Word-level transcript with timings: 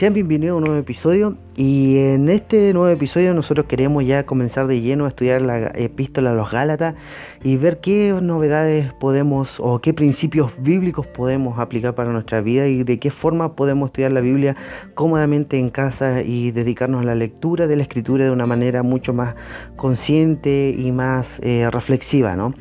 Sean 0.00 0.14
bienvenidos 0.14 0.54
a 0.54 0.56
un 0.56 0.64
nuevo 0.64 0.80
episodio 0.80 1.36
y 1.56 1.98
en 1.98 2.30
este 2.30 2.72
nuevo 2.72 2.88
episodio 2.88 3.34
nosotros 3.34 3.66
queremos 3.66 4.02
ya 4.06 4.24
comenzar 4.24 4.66
de 4.66 4.80
lleno 4.80 5.04
a 5.04 5.08
estudiar 5.08 5.42
la 5.42 5.72
epístola 5.74 6.30
a 6.30 6.32
los 6.32 6.50
Gálatas 6.50 6.94
y 7.44 7.58
ver 7.58 7.80
qué 7.80 8.18
novedades 8.22 8.94
podemos 8.94 9.60
o 9.60 9.78
qué 9.82 9.92
principios 9.92 10.52
bíblicos 10.58 11.06
podemos 11.06 11.58
aplicar 11.58 11.94
para 11.94 12.12
nuestra 12.12 12.40
vida 12.40 12.66
y 12.66 12.82
de 12.82 12.98
qué 12.98 13.10
forma 13.10 13.56
podemos 13.56 13.88
estudiar 13.88 14.12
la 14.12 14.22
Biblia 14.22 14.56
cómodamente 14.94 15.58
en 15.58 15.68
casa 15.68 16.22
y 16.22 16.50
dedicarnos 16.50 17.02
a 17.02 17.04
la 17.04 17.14
lectura 17.14 17.66
de 17.66 17.76
la 17.76 17.82
escritura 17.82 18.24
de 18.24 18.30
una 18.30 18.46
manera 18.46 18.82
mucho 18.82 19.12
más 19.12 19.34
consciente 19.76 20.74
y 20.78 20.92
más 20.92 21.40
eh, 21.42 21.68
reflexiva. 21.70 22.36
¿no? 22.36 22.54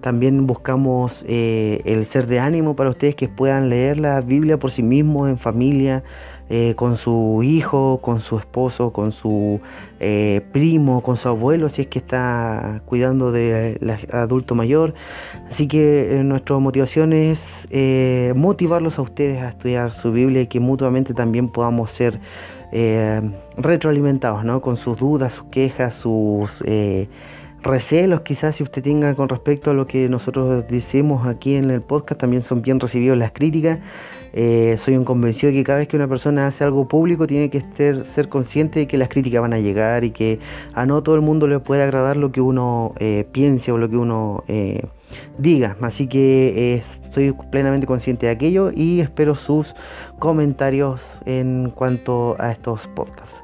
También 0.00 0.46
buscamos 0.46 1.26
eh, 1.28 1.82
el 1.84 2.06
ser 2.06 2.26
de 2.26 2.40
ánimo 2.40 2.74
para 2.74 2.88
ustedes 2.88 3.16
que 3.16 3.28
puedan 3.28 3.68
leer 3.68 4.00
la 4.00 4.22
Biblia 4.22 4.58
por 4.58 4.70
sí 4.70 4.82
mismos 4.82 5.28
en 5.28 5.36
familia 5.36 6.02
eh, 6.48 6.74
con 6.76 6.96
su 6.96 7.40
hijo, 7.42 7.98
con 8.00 8.20
su 8.20 8.38
esposo, 8.38 8.92
con 8.92 9.10
su 9.10 9.60
eh, 9.98 10.42
primo, 10.52 11.02
con 11.02 11.16
su 11.16 11.28
abuelo, 11.28 11.68
si 11.68 11.82
es 11.82 11.88
que 11.88 11.98
está 11.98 12.82
cuidando 12.84 13.32
de 13.32 13.80
adulto 14.12 14.54
mayor. 14.54 14.94
Así 15.50 15.66
que 15.66 16.20
eh, 16.20 16.22
nuestra 16.22 16.56
motivación 16.58 17.12
es 17.12 17.66
motivarlos 18.36 19.00
a 19.00 19.02
ustedes 19.02 19.42
a 19.42 19.48
estudiar 19.48 19.92
su 19.92 20.12
Biblia 20.12 20.42
y 20.42 20.46
que 20.46 20.60
mutuamente 20.60 21.14
también 21.14 21.48
podamos 21.48 21.90
ser 21.90 22.20
retroalimentados 23.56 24.44
¿no? 24.44 24.60
con 24.60 24.76
sus 24.76 24.98
dudas, 24.98 25.32
sus 25.32 25.46
quejas, 25.46 25.94
sus 25.94 26.62
recelos 27.62 28.20
quizás 28.20 28.56
si 28.56 28.62
usted 28.62 28.82
tenga 28.82 29.14
con 29.14 29.28
respecto 29.28 29.72
a 29.72 29.74
lo 29.74 29.86
que 29.86 30.08
nosotros 30.08 30.64
decimos 30.68 31.26
aquí 31.26 31.56
en 31.56 31.70
el 31.72 31.82
podcast, 31.82 32.20
también 32.20 32.42
son 32.42 32.62
bien 32.62 32.78
recibidos 32.78 33.18
las 33.18 33.32
críticas. 33.32 33.80
Eh, 34.38 34.76
soy 34.76 34.98
un 34.98 35.06
convencido 35.06 35.50
de 35.50 35.56
que 35.56 35.64
cada 35.64 35.78
vez 35.78 35.88
que 35.88 35.96
una 35.96 36.08
persona 36.08 36.46
hace 36.46 36.62
algo 36.62 36.86
público 36.86 37.26
tiene 37.26 37.48
que 37.48 37.62
ser 38.04 38.28
consciente 38.28 38.80
de 38.80 38.86
que 38.86 38.98
las 38.98 39.08
críticas 39.08 39.40
van 39.40 39.54
a 39.54 39.60
llegar 39.60 40.04
y 40.04 40.10
que 40.10 40.40
a 40.74 40.84
no 40.84 41.02
todo 41.02 41.14
el 41.14 41.22
mundo 41.22 41.46
le 41.46 41.58
puede 41.58 41.82
agradar 41.82 42.18
lo 42.18 42.32
que 42.32 42.42
uno 42.42 42.92
eh, 42.98 43.26
piense 43.32 43.72
o 43.72 43.78
lo 43.78 43.88
que 43.88 43.96
uno 43.96 44.44
eh, 44.46 44.82
diga. 45.38 45.76
Así 45.80 46.06
que 46.06 46.74
estoy 46.74 47.32
plenamente 47.50 47.86
consciente 47.86 48.26
de 48.26 48.32
aquello 48.32 48.70
y 48.74 49.00
espero 49.00 49.34
sus 49.34 49.74
comentarios 50.18 51.02
en 51.24 51.70
cuanto 51.74 52.36
a 52.38 52.52
estos 52.52 52.86
podcasts. 52.88 53.42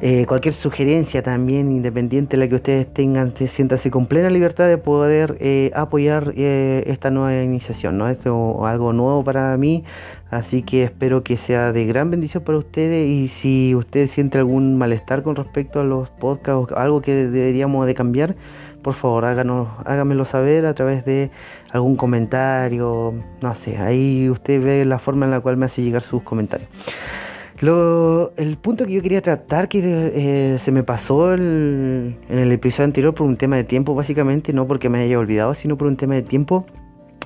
Eh, 0.00 0.26
cualquier 0.28 0.54
sugerencia 0.54 1.24
también, 1.24 1.72
independiente 1.72 2.36
de 2.36 2.44
la 2.44 2.48
que 2.48 2.54
ustedes 2.54 2.86
tengan, 2.86 3.34
siéntase 3.36 3.90
con 3.90 4.06
plena 4.06 4.30
libertad 4.30 4.68
de 4.68 4.78
poder 4.78 5.36
eh, 5.40 5.72
apoyar 5.74 6.34
eh, 6.36 6.84
esta 6.86 7.10
nueva 7.10 7.42
iniciación, 7.42 7.98
¿no? 7.98 8.08
Esto 8.08 8.58
es 8.60 8.64
algo 8.64 8.92
nuevo 8.92 9.24
para 9.24 9.56
mí, 9.56 9.82
así 10.30 10.62
que 10.62 10.84
espero 10.84 11.24
que 11.24 11.36
sea 11.36 11.72
de 11.72 11.84
gran 11.84 12.12
bendición 12.12 12.44
para 12.44 12.58
ustedes 12.58 13.08
y 13.08 13.26
si 13.26 13.74
ustedes 13.74 14.12
sienten 14.12 14.42
algún 14.42 14.78
malestar 14.78 15.24
con 15.24 15.34
respecto 15.34 15.80
a 15.80 15.84
los 15.84 16.10
podcasts 16.10 16.70
o 16.72 16.76
algo 16.76 17.02
que 17.02 17.12
deberíamos 17.14 17.84
de 17.84 17.96
cambiar, 17.96 18.36
por 18.88 18.94
favor 18.94 19.26
háganos, 19.26 19.68
háganmelo 19.84 20.24
saber 20.24 20.64
a 20.64 20.72
través 20.72 21.04
de 21.04 21.30
algún 21.72 21.94
comentario, 21.94 23.12
no 23.42 23.54
sé, 23.54 23.76
ahí 23.76 24.30
usted 24.30 24.62
ve 24.62 24.86
la 24.86 24.98
forma 24.98 25.26
en 25.26 25.30
la 25.30 25.40
cual 25.40 25.58
me 25.58 25.66
hace 25.66 25.82
llegar 25.82 26.00
sus 26.00 26.22
comentarios 26.22 26.70
el 27.60 28.56
punto 28.62 28.86
que 28.86 28.92
yo 28.94 29.02
quería 29.02 29.20
tratar, 29.20 29.68
que 29.68 29.82
eh, 29.84 30.58
se 30.58 30.72
me 30.72 30.84
pasó 30.84 31.34
en 31.34 32.16
el 32.30 32.50
episodio 32.50 32.84
anterior 32.84 33.14
por 33.14 33.26
un 33.26 33.36
tema 33.36 33.56
de 33.56 33.64
tiempo, 33.64 33.94
básicamente, 33.94 34.54
no 34.54 34.66
porque 34.66 34.88
me 34.88 35.00
haya 35.00 35.18
olvidado, 35.18 35.52
sino 35.52 35.76
por 35.76 35.88
un 35.88 35.96
tema 35.98 36.14
de 36.14 36.22
tiempo, 36.22 36.64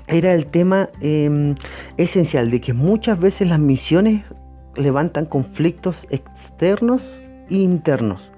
era 0.09 0.33
el 0.33 0.47
tema 0.47 0.89
em, 1.01 1.55
esencial 1.97 2.51
de 2.51 2.61
que 2.61 2.73
muchas 2.73 3.21
veces 3.21 3.47
las 3.47 3.61
misiones 3.61 4.25
levantan 4.75 5.27
conflictos 5.27 6.09
externos 6.11 7.15
e 7.51 7.57
internos. 7.57 8.32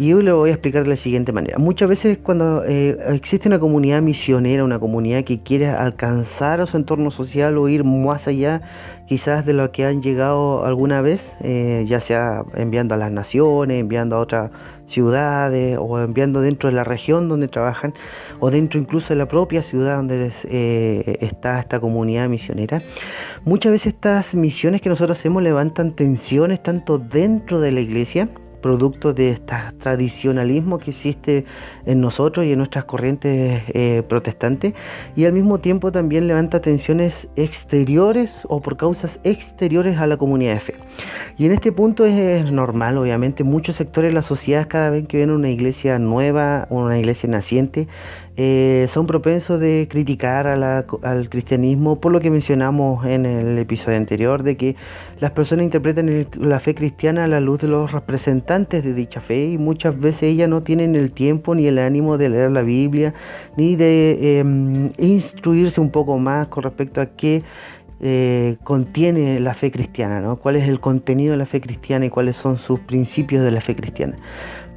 Y 0.00 0.14
hoy 0.14 0.22
le 0.22 0.32
voy 0.32 0.48
a 0.48 0.54
explicar 0.54 0.84
de 0.84 0.88
la 0.88 0.96
siguiente 0.96 1.30
manera. 1.30 1.58
Muchas 1.58 1.86
veces 1.86 2.16
cuando 2.16 2.64
eh, 2.64 2.96
existe 3.08 3.48
una 3.48 3.58
comunidad 3.58 4.00
misionera, 4.00 4.64
una 4.64 4.78
comunidad 4.78 5.24
que 5.24 5.42
quiere 5.42 5.68
alcanzar 5.68 6.62
a 6.62 6.64
su 6.64 6.78
entorno 6.78 7.10
social 7.10 7.58
o 7.58 7.68
ir 7.68 7.84
más 7.84 8.26
allá 8.26 8.62
quizás 9.06 9.44
de 9.44 9.52
lo 9.52 9.70
que 9.72 9.84
han 9.84 10.00
llegado 10.00 10.64
alguna 10.64 11.02
vez, 11.02 11.30
eh, 11.42 11.84
ya 11.86 12.00
sea 12.00 12.44
enviando 12.54 12.94
a 12.94 12.96
las 12.96 13.12
naciones, 13.12 13.78
enviando 13.78 14.16
a 14.16 14.20
otras 14.20 14.50
ciudades 14.86 15.76
o 15.78 16.00
enviando 16.00 16.40
dentro 16.40 16.70
de 16.70 16.76
la 16.76 16.84
región 16.84 17.28
donde 17.28 17.48
trabajan 17.48 17.92
o 18.38 18.50
dentro 18.50 18.80
incluso 18.80 19.10
de 19.10 19.16
la 19.16 19.28
propia 19.28 19.62
ciudad 19.62 19.96
donde 19.96 20.32
eh, 20.44 21.18
está 21.20 21.60
esta 21.60 21.78
comunidad 21.78 22.26
misionera. 22.30 22.80
Muchas 23.44 23.70
veces 23.70 23.92
estas 23.92 24.34
misiones 24.34 24.80
que 24.80 24.88
nosotros 24.88 25.18
hacemos 25.18 25.42
levantan 25.42 25.94
tensiones 25.94 26.62
tanto 26.62 26.96
dentro 26.96 27.60
de 27.60 27.72
la 27.72 27.80
iglesia, 27.80 28.30
producto 28.60 29.12
de 29.12 29.30
este 29.30 29.54
tradicionalismo 29.80 30.78
que 30.78 30.90
existe 30.90 31.44
en 31.86 32.00
nosotros 32.00 32.46
y 32.46 32.52
en 32.52 32.58
nuestras 32.58 32.84
corrientes 32.84 33.62
eh, 33.68 34.02
protestantes 34.08 34.74
y 35.16 35.24
al 35.24 35.32
mismo 35.32 35.58
tiempo 35.58 35.92
también 35.92 36.26
levanta 36.26 36.60
tensiones 36.60 37.28
exteriores 37.36 38.40
o 38.48 38.60
por 38.60 38.76
causas 38.76 39.20
exteriores 39.24 39.98
a 39.98 40.06
la 40.06 40.16
comunidad 40.16 40.54
de 40.54 40.60
fe. 40.60 40.74
Y 41.38 41.46
en 41.46 41.52
este 41.52 41.72
punto 41.72 42.04
es 42.04 42.50
normal, 42.52 42.98
obviamente, 42.98 43.44
muchos 43.44 43.76
sectores 43.76 44.10
de 44.10 44.14
la 44.14 44.22
sociedad 44.22 44.66
cada 44.68 44.90
vez 44.90 45.06
que 45.06 45.18
ven 45.18 45.30
una 45.30 45.48
iglesia 45.48 45.98
nueva, 45.98 46.66
una 46.70 46.98
iglesia 46.98 47.28
naciente, 47.28 47.88
eh, 48.36 48.86
son 48.88 49.06
propensos 49.06 49.60
de 49.60 49.86
criticar 49.90 50.46
al 50.46 51.28
cristianismo 51.28 52.00
por 52.00 52.12
lo 52.12 52.20
que 52.20 52.30
mencionamos 52.30 53.04
en 53.04 53.26
el 53.26 53.58
episodio 53.58 53.96
anterior, 53.96 54.42
de 54.42 54.56
que 54.56 54.76
las 55.18 55.32
personas 55.32 55.64
interpretan 55.64 56.26
la 56.38 56.60
fe 56.60 56.74
cristiana 56.74 57.24
a 57.24 57.28
la 57.28 57.40
luz 57.40 57.60
de 57.60 57.68
los 57.68 57.92
representantes 57.92 58.84
de 58.84 58.94
dicha 58.94 59.20
fe 59.20 59.46
y 59.46 59.58
muchas 59.58 59.98
veces 59.98 60.22
ellas 60.24 60.48
no 60.48 60.62
tienen 60.62 60.94
el 60.94 61.10
tiempo 61.10 61.54
ni 61.54 61.66
el 61.66 61.78
ánimo 61.78 62.18
de 62.18 62.28
leer 62.28 62.50
la 62.52 62.62
Biblia, 62.62 63.14
ni 63.56 63.76
de 63.76 64.38
em, 64.38 64.90
instruirse 64.98 65.80
un 65.80 65.90
poco 65.90 66.18
más 66.18 66.46
con 66.48 66.62
respecto 66.62 67.00
a 67.00 67.06
qué 67.06 67.42
eh, 68.02 68.56
contiene 68.64 69.40
la 69.40 69.52
fe 69.52 69.70
cristiana, 69.70 70.20
¿no? 70.22 70.36
cuál 70.36 70.56
es 70.56 70.66
el 70.66 70.80
contenido 70.80 71.32
de 71.32 71.36
la 71.36 71.44
fe 71.44 71.60
cristiana 71.60 72.06
y 72.06 72.08
cuáles 72.08 72.34
son 72.34 72.56
sus 72.56 72.80
principios 72.80 73.44
de 73.44 73.50
la 73.50 73.60
fe 73.60 73.76
cristiana. 73.76 74.16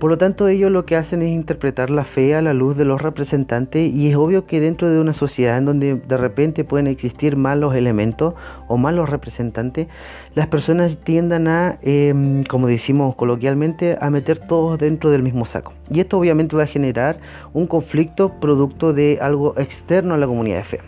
Por 0.03 0.09
lo 0.09 0.18
tanto, 0.18 0.50
ellos 0.50 0.69
lo 0.69 0.84
que 0.84 0.97
hacen 0.97 1.22
es 1.22 1.31
interpretar 1.31 1.90
la 1.90 2.03
fe 2.03 2.36
a 2.36 2.41
la 2.41 2.53
luz 2.53 2.75
de 2.75 2.84
los 2.84 3.02
representantes 3.02 3.90
y 3.90 4.09
es 4.09 4.18
obvio 4.18 4.46
que 4.46 4.59
dentro 4.59 4.90
de 4.90 5.00
una 5.00 5.14
sociedad 5.14 5.58
en 5.58 5.64
donde 5.64 5.96
de 5.96 6.18
repente 6.18 6.66
pueden 6.66 6.88
existir 6.88 7.38
malos 7.38 7.74
elementos 7.74 8.34
o 8.68 8.75
malos 8.75 9.09
representantes, 9.09 9.88
las 10.36 10.47
personas 10.47 10.97
tiendan 10.97 11.47
a, 11.47 11.80
em, 11.84 12.44
como 12.44 12.68
decimos 12.68 13.16
coloquialmente, 13.16 13.97
a 14.02 14.09
meter 14.09 14.40
todos 14.40 14.78
dentro 14.78 15.09
del 15.09 15.24
mismo 15.24 15.46
saco. 15.46 15.72
Y 15.90 16.02
esto 16.02 16.19
obviamente 16.19 16.58
va 16.58 16.63
a 16.63 16.68
generar 16.68 17.19
un 17.53 17.66
conflicto 17.66 18.28
producto 18.42 18.92
de 18.92 19.19
algo 19.22 19.58
externo 19.58 20.16
a 20.16 20.18
la 20.18 20.28
comunidad 20.28 20.58
de 20.58 20.63
fe. 20.66 20.80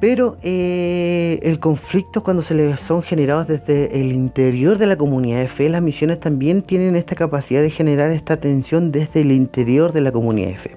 Pero 0.00 0.36
eh, 0.44 1.40
el 1.42 1.58
conflicto 1.58 2.22
cuando 2.22 2.42
se 2.42 2.54
le 2.54 2.76
son 2.76 3.02
generados 3.02 3.48
desde 3.48 4.00
el 4.00 4.12
interior 4.12 4.78
de 4.78 4.86
la 4.86 4.96
comunidad 4.96 5.40
de 5.40 5.48
fe, 5.48 5.68
las 5.68 5.82
misiones 5.82 6.20
también 6.20 6.62
tienen 6.62 6.94
esta 6.94 7.16
capacidad 7.16 7.62
de 7.62 7.70
generar 7.70 8.10
esta 8.10 8.36
tensión 8.36 8.92
desde 8.92 9.22
el 9.22 9.32
interior 9.32 9.92
de 9.92 10.00
la 10.00 10.12
comunidad 10.12 10.50
de 10.50 10.56
fe. 10.56 10.76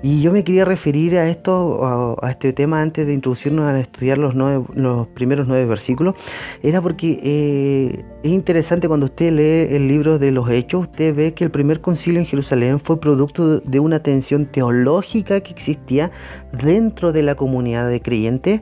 Y 0.00 0.22
yo 0.22 0.30
me 0.32 0.44
quería 0.44 0.64
referir 0.64 1.18
a 1.18 1.28
esto, 1.28 2.16
a, 2.22 2.30
este 2.30 2.52
tema 2.52 2.80
antes 2.80 3.04
de 3.04 3.12
introducirnos 3.12 3.64
a 3.64 3.80
estudiar 3.80 4.16
los, 4.16 4.32
los 4.34 5.08
primeros 5.08 5.48
nueve 5.48 5.66
versículos, 5.66 6.14
era 6.62 6.80
porque 6.80 7.18
eh, 7.20 8.04
es 8.22 8.30
interesante 8.30 8.86
cuando 8.86 9.06
usted 9.06 9.32
lee 9.32 9.74
el 9.74 9.88
libro 9.88 10.20
de 10.20 10.30
los 10.30 10.48
Hechos, 10.48 10.82
usted 10.82 11.16
ve 11.16 11.34
que 11.34 11.42
el 11.42 11.50
primer 11.50 11.80
concilio 11.80 12.20
en 12.20 12.26
Jerusalén 12.26 12.78
fue 12.78 13.00
producto 13.00 13.58
de 13.58 13.80
una 13.80 14.00
tensión 14.00 14.46
teológica 14.46 15.40
que 15.40 15.50
existía 15.50 16.12
dentro 16.52 17.12
de 17.12 17.24
la 17.24 17.34
comunidad 17.34 17.88
de 17.88 18.00
creyentes, 18.00 18.60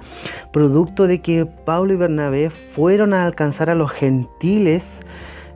producto 0.54 1.06
de 1.06 1.20
que 1.20 1.44
Pablo 1.66 1.92
y 1.92 1.96
Bernabé 1.96 2.48
fueron 2.48 3.12
a 3.12 3.26
alcanzar 3.26 3.68
a 3.68 3.74
los 3.74 3.90
gentiles 3.92 5.02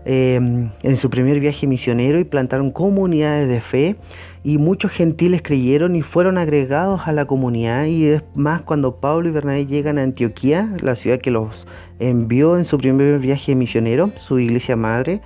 eh, 0.05 0.37
en 0.83 0.97
su 0.97 1.11
primer 1.11 1.41
viaje 1.41 1.67
misionero 1.67 2.19
y 2.19 2.25
plantaron 2.25 2.71
comunidades 2.71 3.49
de 3.49 3.61
fe 3.61 3.97
y 4.43 4.59
muchos 4.59 4.91
gentiles 4.91 5.43
creyeron 5.43 5.97
y 5.97 6.03
fueron 6.03 6.39
agregados 6.39 7.03
a 7.07 7.13
la 7.13 7.27
comunidad 7.27 7.85
y 7.87 8.07
es 8.07 8.23
más 8.35 8.63
cuando 8.63 8.97
Pablo 8.97 9.29
y 9.29 9.33
Bernabé 9.33 9.67
llegan 9.67 9.99
a 9.99 10.03
Antioquía, 10.03 10.75
la 10.81 10.95
ciudad 10.95 11.19
que 11.19 11.31
los 11.31 11.67
envió 11.99 12.57
en 12.57 12.65
su 12.65 12.79
primer 12.79 13.19
viaje 13.19 13.55
misionero, 13.55 14.11
su 14.17 14.39
iglesia 14.39 14.77
madre 14.77 15.21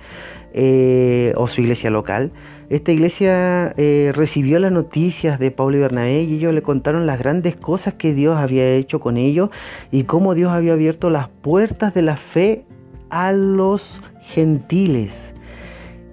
eh, 0.53 1.33
o 1.37 1.47
su 1.47 1.61
iglesia 1.61 1.89
local. 1.89 2.31
Esta 2.69 2.91
iglesia 2.91 3.73
eh, 3.77 4.11
recibió 4.15 4.59
las 4.59 4.71
noticias 4.71 5.39
de 5.39 5.51
Pablo 5.51 5.77
y 5.77 5.81
Bernabé 5.81 6.23
y 6.23 6.33
ellos 6.33 6.53
le 6.53 6.61
contaron 6.61 7.05
las 7.05 7.19
grandes 7.19 7.55
cosas 7.55 7.93
que 7.93 8.13
Dios 8.13 8.35
había 8.35 8.73
hecho 8.73 8.99
con 8.99 9.17
ellos 9.17 9.49
y 9.91 10.03
cómo 10.03 10.33
Dios 10.33 10.51
había 10.51 10.73
abierto 10.73 11.09
las 11.09 11.29
puertas 11.29 11.93
de 11.93 12.01
la 12.01 12.17
fe 12.17 12.65
a 13.09 13.31
los 13.31 14.01
gentiles. 14.23 15.34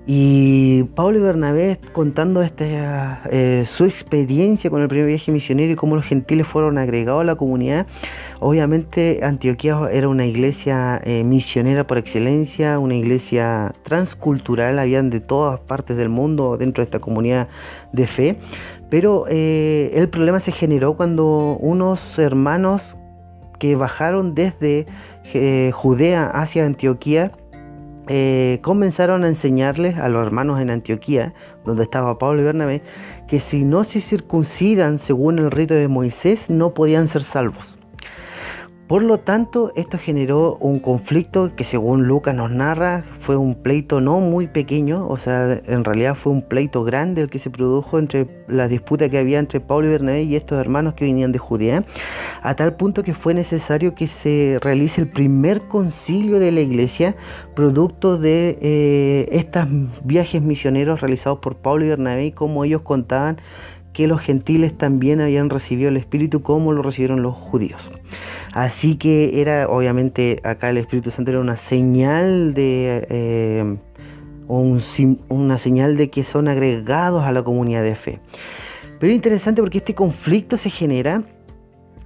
Y 0.06 0.82
Pablo 0.94 1.18
y 1.18 1.20
Bernabé 1.20 1.78
contando 1.92 2.42
eh, 2.42 3.64
su 3.66 3.84
experiencia 3.84 4.68
con 4.68 4.82
el 4.82 4.88
primer 4.88 5.06
viaje 5.06 5.30
misionero 5.30 5.72
y 5.72 5.76
cómo 5.76 5.94
los 5.94 6.04
gentiles 6.04 6.46
fueron 6.46 6.76
agregados 6.76 7.20
a 7.20 7.24
la 7.24 7.36
comunidad, 7.36 7.86
Obviamente 8.44 9.20
Antioquía 9.22 9.78
era 9.92 10.08
una 10.08 10.26
iglesia 10.26 11.00
eh, 11.04 11.22
misionera 11.22 11.86
por 11.86 11.96
excelencia, 11.96 12.80
una 12.80 12.96
iglesia 12.96 13.72
transcultural, 13.84 14.80
habían 14.80 15.10
de 15.10 15.20
todas 15.20 15.60
partes 15.60 15.96
del 15.96 16.08
mundo 16.08 16.56
dentro 16.56 16.82
de 16.82 16.86
esta 16.86 16.98
comunidad 16.98 17.46
de 17.92 18.08
fe, 18.08 18.36
pero 18.90 19.26
eh, 19.28 19.92
el 19.94 20.08
problema 20.08 20.40
se 20.40 20.50
generó 20.50 20.96
cuando 20.96 21.56
unos 21.60 22.18
hermanos 22.18 22.96
que 23.60 23.76
bajaron 23.76 24.34
desde 24.34 24.86
eh, 25.34 25.70
Judea 25.72 26.26
hacia 26.26 26.66
Antioquía, 26.66 27.30
eh, 28.08 28.58
comenzaron 28.62 29.24
a 29.24 29.28
enseñarles 29.28 29.96
a 29.96 30.08
los 30.08 30.24
hermanos 30.26 30.60
en 30.60 30.70
Antioquía, 30.70 31.34
donde 31.64 31.84
estaba 31.84 32.18
Pablo 32.18 32.40
y 32.40 32.44
Bernabé, 32.44 32.82
que 33.28 33.40
si 33.40 33.64
no 33.64 33.84
se 33.84 34.00
circuncidan 34.00 34.98
según 34.98 35.38
el 35.38 35.50
rito 35.50 35.74
de 35.74 35.88
Moisés, 35.88 36.50
no 36.50 36.74
podían 36.74 37.08
ser 37.08 37.22
salvos. 37.22 37.71
Por 38.92 39.04
lo 39.04 39.16
tanto, 39.16 39.72
esto 39.74 39.96
generó 39.96 40.58
un 40.60 40.78
conflicto 40.78 41.56
que 41.56 41.64
según 41.64 42.06
Lucas 42.06 42.34
nos 42.34 42.50
narra 42.50 43.04
fue 43.20 43.38
un 43.38 43.54
pleito 43.54 44.02
no 44.02 44.20
muy 44.20 44.48
pequeño, 44.48 45.08
o 45.08 45.16
sea, 45.16 45.62
en 45.66 45.82
realidad 45.82 46.14
fue 46.14 46.30
un 46.30 46.42
pleito 46.42 46.84
grande 46.84 47.22
el 47.22 47.30
que 47.30 47.38
se 47.38 47.48
produjo 47.48 47.98
entre 47.98 48.26
la 48.48 48.68
disputa 48.68 49.08
que 49.08 49.16
había 49.16 49.38
entre 49.38 49.60
Pablo 49.60 49.86
y 49.86 49.92
Bernabé 49.92 50.24
y 50.24 50.36
estos 50.36 50.60
hermanos 50.60 50.92
que 50.92 51.06
venían 51.06 51.32
de 51.32 51.38
Judea, 51.38 51.84
a 52.42 52.54
tal 52.54 52.76
punto 52.76 53.02
que 53.02 53.14
fue 53.14 53.32
necesario 53.32 53.94
que 53.94 54.08
se 54.08 54.58
realice 54.60 55.00
el 55.00 55.08
primer 55.08 55.62
concilio 55.62 56.38
de 56.38 56.52
la 56.52 56.60
iglesia, 56.60 57.16
producto 57.54 58.18
de 58.18 58.58
eh, 58.60 59.28
estos 59.32 59.68
viajes 60.04 60.42
misioneros 60.42 61.00
realizados 61.00 61.38
por 61.38 61.56
Pablo 61.56 61.86
y 61.86 61.88
Bernabé 61.88 62.26
y 62.26 62.32
cómo 62.32 62.62
ellos 62.62 62.82
contaban 62.82 63.38
que 63.92 64.06
los 64.06 64.20
gentiles 64.20 64.76
también 64.76 65.20
habían 65.20 65.50
recibido 65.50 65.88
el 65.88 65.96
Espíritu 65.96 66.42
como 66.42 66.72
lo 66.72 66.82
recibieron 66.82 67.22
los 67.22 67.34
judíos. 67.34 67.90
Así 68.52 68.96
que 68.96 69.40
era, 69.40 69.68
obviamente, 69.68 70.40
acá 70.44 70.70
el 70.70 70.78
Espíritu 70.78 71.10
Santo 71.10 71.30
era 71.30 71.40
una 71.40 71.56
señal 71.56 72.54
de... 72.54 73.06
Eh, 73.08 73.76
una 74.48 75.56
señal 75.56 75.96
de 75.96 76.10
que 76.10 76.24
son 76.24 76.46
agregados 76.46 77.24
a 77.24 77.32
la 77.32 77.42
comunidad 77.42 77.82
de 77.82 77.94
fe. 77.94 78.18
Pero 78.98 79.10
es 79.10 79.16
interesante 79.16 79.62
porque 79.62 79.78
este 79.78 79.94
conflicto 79.94 80.58
se 80.58 80.68
genera 80.68 81.22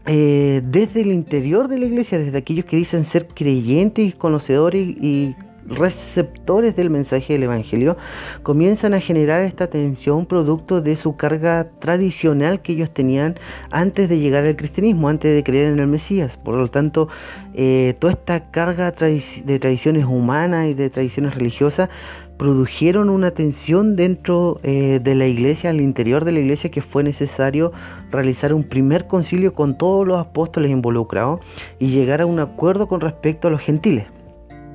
eh, 0.06 0.62
desde 0.64 1.00
el 1.00 1.12
interior 1.12 1.66
de 1.66 1.78
la 1.78 1.86
iglesia, 1.86 2.18
desde 2.18 2.38
aquellos 2.38 2.64
que 2.64 2.76
dicen 2.76 3.04
ser 3.04 3.26
creyentes, 3.26 4.14
conocedores 4.14 4.86
y 4.86 5.34
receptores 5.68 6.76
del 6.76 6.90
mensaje 6.90 7.34
del 7.34 7.44
Evangelio 7.44 7.96
comienzan 8.42 8.94
a 8.94 9.00
generar 9.00 9.42
esta 9.42 9.68
tensión 9.68 10.26
producto 10.26 10.80
de 10.80 10.96
su 10.96 11.16
carga 11.16 11.68
tradicional 11.78 12.62
que 12.62 12.72
ellos 12.72 12.90
tenían 12.90 13.36
antes 13.70 14.08
de 14.08 14.18
llegar 14.18 14.44
al 14.44 14.56
cristianismo, 14.56 15.08
antes 15.08 15.34
de 15.34 15.42
creer 15.42 15.72
en 15.72 15.78
el 15.78 15.86
Mesías. 15.86 16.36
Por 16.36 16.54
lo 16.54 16.68
tanto, 16.68 17.08
eh, 17.54 17.94
toda 17.98 18.12
esta 18.12 18.50
carga 18.50 18.92
de 18.92 19.58
tradiciones 19.58 20.04
humanas 20.04 20.68
y 20.68 20.74
de 20.74 20.90
tradiciones 20.90 21.34
religiosas 21.34 21.88
produjeron 22.36 23.08
una 23.08 23.30
tensión 23.30 23.96
dentro 23.96 24.60
eh, 24.62 25.00
de 25.02 25.14
la 25.14 25.26
iglesia, 25.26 25.70
al 25.70 25.80
interior 25.80 26.24
de 26.24 26.32
la 26.32 26.40
iglesia, 26.40 26.70
que 26.70 26.82
fue 26.82 27.02
necesario 27.02 27.72
realizar 28.10 28.52
un 28.52 28.64
primer 28.64 29.06
concilio 29.06 29.54
con 29.54 29.78
todos 29.78 30.06
los 30.06 30.18
apóstoles 30.18 30.70
involucrados 30.70 31.40
y 31.78 31.88
llegar 31.88 32.20
a 32.20 32.26
un 32.26 32.38
acuerdo 32.38 32.88
con 32.88 33.00
respecto 33.00 33.48
a 33.48 33.50
los 33.50 33.60
gentiles 33.60 34.15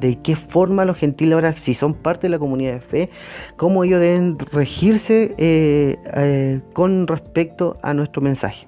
de 0.02 0.20
qué 0.22 0.36
forma 0.36 0.84
los 0.84 0.98
gentiles 0.98 1.36
ahora, 1.36 1.56
si 1.56 1.74
son 1.74 1.94
parte 1.94 2.28
de 2.28 2.32
la 2.32 2.40
comunidad 2.40 2.74
de 2.74 2.82
fe, 2.82 3.10
cómo 3.56 3.84
ellos 3.84 4.02
deben 4.02 4.38
regirse 4.52 5.34
eh, 5.38 5.98
eh, 6.16 6.60
con 6.74 7.08
respecto 7.08 7.78
a 7.84 7.94
nuestro 7.94 8.22
mensaje. 8.22 8.68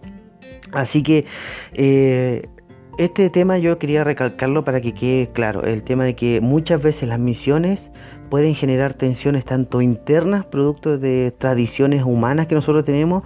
Así 0.72 1.04
que 1.04 1.26
eh, 1.74 2.48
este 2.98 3.30
tema 3.30 3.58
yo 3.58 3.80
quería 3.80 4.04
recalcarlo 4.04 4.64
para 4.64 4.80
que 4.80 4.94
quede 4.94 5.30
claro, 5.34 5.64
el 5.64 5.84
tema 5.84 6.06
de 6.06 6.16
que 6.16 6.40
muchas 6.42 6.82
veces 6.82 7.10
las 7.10 7.20
misiones 7.20 7.90
pueden 8.30 8.56
generar 8.56 8.94
tensiones 8.94 9.46
tanto 9.46 9.82
internas, 9.82 10.46
producto 10.46 10.98
de 10.98 11.34
tradiciones 11.38 12.04
humanas 12.04 12.48
que 12.48 12.56
nosotros 12.56 12.84
tenemos, 12.86 13.24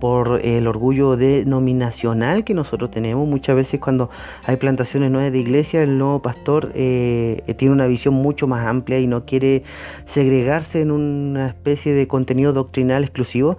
por 0.00 0.40
el 0.44 0.66
orgullo 0.66 1.16
denominacional 1.16 2.44
que 2.44 2.54
nosotros 2.54 2.90
tenemos. 2.90 3.28
Muchas 3.28 3.56
veces 3.56 3.80
cuando 3.80 4.10
hay 4.44 4.56
plantaciones 4.56 5.10
nuevas 5.10 5.32
de 5.32 5.38
iglesia, 5.38 5.82
el 5.82 5.98
nuevo 5.98 6.22
pastor 6.22 6.72
eh, 6.74 7.42
tiene 7.58 7.74
una 7.74 7.86
visión 7.86 8.14
mucho 8.14 8.46
más 8.46 8.66
amplia 8.66 8.98
y 9.00 9.06
no 9.06 9.24
quiere 9.24 9.62
segregarse 10.06 10.80
en 10.80 10.90
una 10.90 11.48
especie 11.48 11.94
de 11.94 12.06
contenido 12.06 12.52
doctrinal 12.52 13.04
exclusivo. 13.04 13.58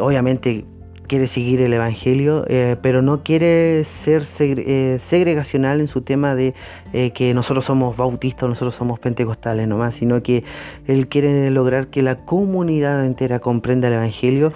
Obviamente 0.00 0.64
quiere 1.12 1.26
seguir 1.26 1.60
el 1.60 1.74
Evangelio, 1.74 2.46
eh, 2.48 2.76
pero 2.80 3.02
no 3.02 3.22
quiere 3.22 3.84
ser 3.84 4.24
eh, 4.40 4.98
segregacional 4.98 5.82
en 5.82 5.88
su 5.88 6.00
tema 6.00 6.34
de 6.34 6.54
eh, 6.94 7.10
que 7.10 7.34
nosotros 7.34 7.66
somos 7.66 7.98
bautistas, 7.98 8.48
nosotros 8.48 8.74
somos 8.74 8.98
pentecostales 8.98 9.68
nomás, 9.68 9.94
sino 9.94 10.22
que 10.22 10.42
él 10.86 11.08
quiere 11.08 11.50
lograr 11.50 11.88
que 11.88 12.00
la 12.00 12.16
comunidad 12.16 13.04
entera 13.04 13.40
comprenda 13.40 13.88
el 13.88 13.94
Evangelio. 13.94 14.54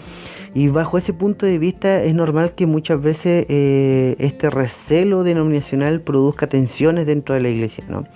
Y 0.56 0.68
bajo 0.68 0.96
ese 0.96 1.12
punto 1.12 1.44
de 1.44 1.58
vista 1.58 2.02
es 2.02 2.14
normal 2.14 2.52
que 2.54 2.64
muchas 2.64 2.98
veces 3.02 3.44
este 3.46 4.48
recelo 4.48 5.22
denominacional 5.22 6.00
produzca 6.00 6.46
tensiones 6.46 7.04
dentro 7.04 7.34
de 7.34 7.42
la 7.42 7.50
iglesia, 7.50 7.84
¿no? 7.90 8.06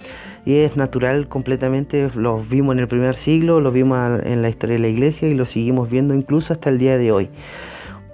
Y 0.47 0.55
es 0.55 0.75
natural 0.75 1.29
completamente, 1.29 2.11
lo 2.15 2.39
vimos 2.39 2.73
en 2.73 2.79
el 2.79 2.89
primer 2.89 3.15
siglo, 3.15 3.61
lo 3.61 3.71
vimos 3.73 4.23
en 4.25 4.41
la 4.41 4.49
historia 4.49 4.77
de 4.77 4.81
la 4.81 4.89
iglesia 4.89 5.29
y 5.29 5.35
lo 5.35 5.45
seguimos 5.45 5.91
viendo 5.91 6.15
incluso 6.15 6.55
hasta 6.55 6.71
el 6.71 6.79
día 6.79 6.97
de 6.97 7.13
hoy. 7.13 7.29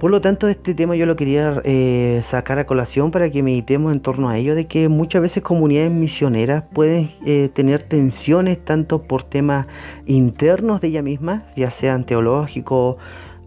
Por 0.01 0.11
lo 0.11 0.21
tanto, 0.21 0.49
este 0.49 0.75
tema 0.75 0.97
yo 0.97 1.07
lo 1.07 1.15
quería 1.15 1.63
eh, 1.65 2.21
sacar 2.25 2.59
a 2.59 2.67
colación 2.67 3.13
para 3.13 3.31
que 3.31 3.45
meditemos 3.45 3.93
en 3.93 4.01
torno 4.01 4.29
a 4.29 4.37
ello, 4.37 4.57
de 4.57 4.67
que 4.67 4.89
muchas 4.89 5.23
veces 5.23 5.45
comunidades 5.45 5.93
misioneras 5.93 6.65
pueden 6.75 7.13
eh, 7.25 7.49
tener 7.55 7.85
tensiones 7.85 8.63
tanto 8.63 9.05
por 9.05 9.23
temas 9.23 9.69
internos 10.05 10.81
de 10.81 10.89
ella 10.89 11.03
misma, 11.03 11.45
ya 11.57 11.71
sean 11.71 12.05
teológicos, 12.05 12.97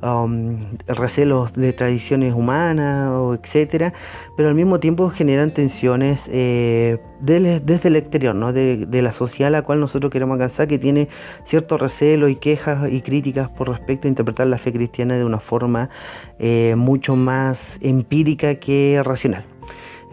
Um, 0.01 0.77
recelos 0.87 1.51
de 1.55 1.73
tradiciones 1.73 2.33
humanas, 2.33 3.11
o 3.11 3.33
etcétera, 3.33 3.91
pero 4.37 4.47
al 4.47 4.55
mismo 4.55 4.79
tiempo 4.79 5.09
generan 5.09 5.51
tensiones 5.51 6.29
eh, 6.31 6.99
desde 7.19 7.89
el 7.89 7.97
exterior, 7.97 8.33
¿no? 8.33 8.53
De, 8.53 8.87
la 9.01 9.11
sociedad 9.11 9.47
a 9.47 9.51
la 9.51 9.61
cual 9.63 9.81
nosotros 9.81 10.09
queremos 10.09 10.35
alcanzar, 10.35 10.69
que 10.69 10.79
tiene 10.79 11.09
cierto 11.43 11.77
recelo 11.77 12.29
y 12.29 12.37
quejas 12.37 12.89
y 12.89 13.01
críticas 13.01 13.49
por 13.49 13.67
respecto 13.67 14.07
a 14.07 14.09
interpretar 14.09 14.47
la 14.47 14.57
fe 14.57 14.71
cristiana 14.71 15.17
de 15.17 15.25
una 15.25 15.41
forma 15.41 15.89
eh, 16.37 16.75
mucho 16.77 17.17
más 17.17 17.77
empírica 17.81 18.55
que 18.55 19.01
racional. 19.03 19.43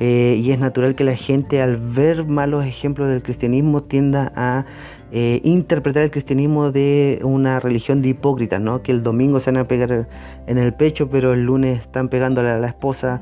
Eh, 0.01 0.41
y 0.43 0.51
es 0.51 0.59
natural 0.59 0.95
que 0.97 1.05
la 1.05 1.17
gente 1.17 1.63
al 1.63 1.77
ver 1.77 2.25
malos 2.27 2.67
ejemplos 2.67 3.09
del 3.09 3.23
cristianismo 3.23 3.83
tienda 3.85 4.33
a 4.37 4.67
eh, 5.13 5.41
interpretar 5.45 6.03
el 6.03 6.11
cristianismo 6.11 6.73
de 6.73 7.21
una 7.23 7.61
religión 7.61 8.03
de 8.03 8.09
hipócritas, 8.09 8.61
¿no? 8.61 8.83
que 8.83 8.93
el 8.93 9.03
domingo 9.03 9.41
se 9.41 9.51
van 9.51 9.59
a 9.59 9.69
pegar 9.69 10.09
en 10.47 10.59
el 10.59 10.75
pecho, 10.75 11.09
pero 11.09 11.33
el 11.33 11.45
lunes 11.45 11.81
están 11.81 12.09
pegándole 12.09 12.51
a 12.51 12.59
la 12.59 12.69
esposa. 12.69 13.21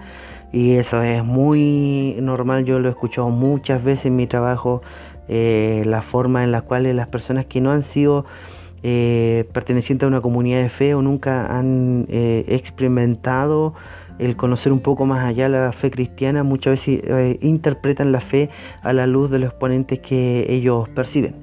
Y 0.53 0.75
eso 0.75 1.03
es 1.03 1.25
muy 1.25 2.17
normal, 2.21 2.65
yo 2.65 2.79
lo 2.79 2.89
he 2.89 2.93
escuchado 2.93 3.29
muchas 3.31 3.83
veces 3.83 4.07
en 4.07 4.17
mi 4.17 4.27
trabajo, 4.27 4.83
eh, 5.29 5.83
la 5.85 6.01
forma 6.01 6.45
en 6.45 6.53
la 6.53 6.61
cual 6.61 6.85
las 6.95 7.09
personas 7.09 7.47
que 7.47 7.61
no 7.61 7.71
han 7.71 7.85
sido 7.85 8.25
pertenecientes 8.83 10.05
a 10.05 10.09
una 10.09 10.21
comunidad 10.21 10.61
de 10.63 10.69
fe 10.69 10.95
o 10.95 11.01
nunca 11.01 11.57
han 11.57 12.07
experimentado 12.11 13.73
el 14.19 14.37
conocer 14.37 14.73
un 14.73 14.81
poco 14.81 15.07
más 15.07 15.25
allá 15.25 15.49
la 15.49 15.73
fe 15.73 15.91
cristiana, 15.91 16.43
muchas 16.43 16.73
veces 16.73 17.01
eh, 17.05 17.39
interpretan 17.43 18.13
la 18.13 18.21
fe 18.21 18.51
a 18.83 18.93
la 18.93 19.07
luz 19.07 19.31
de 19.31 19.39
los 19.39 19.51
exponentes 19.51 19.99
que 20.01 20.47
ellos 20.49 20.89
perciben. 20.91 21.35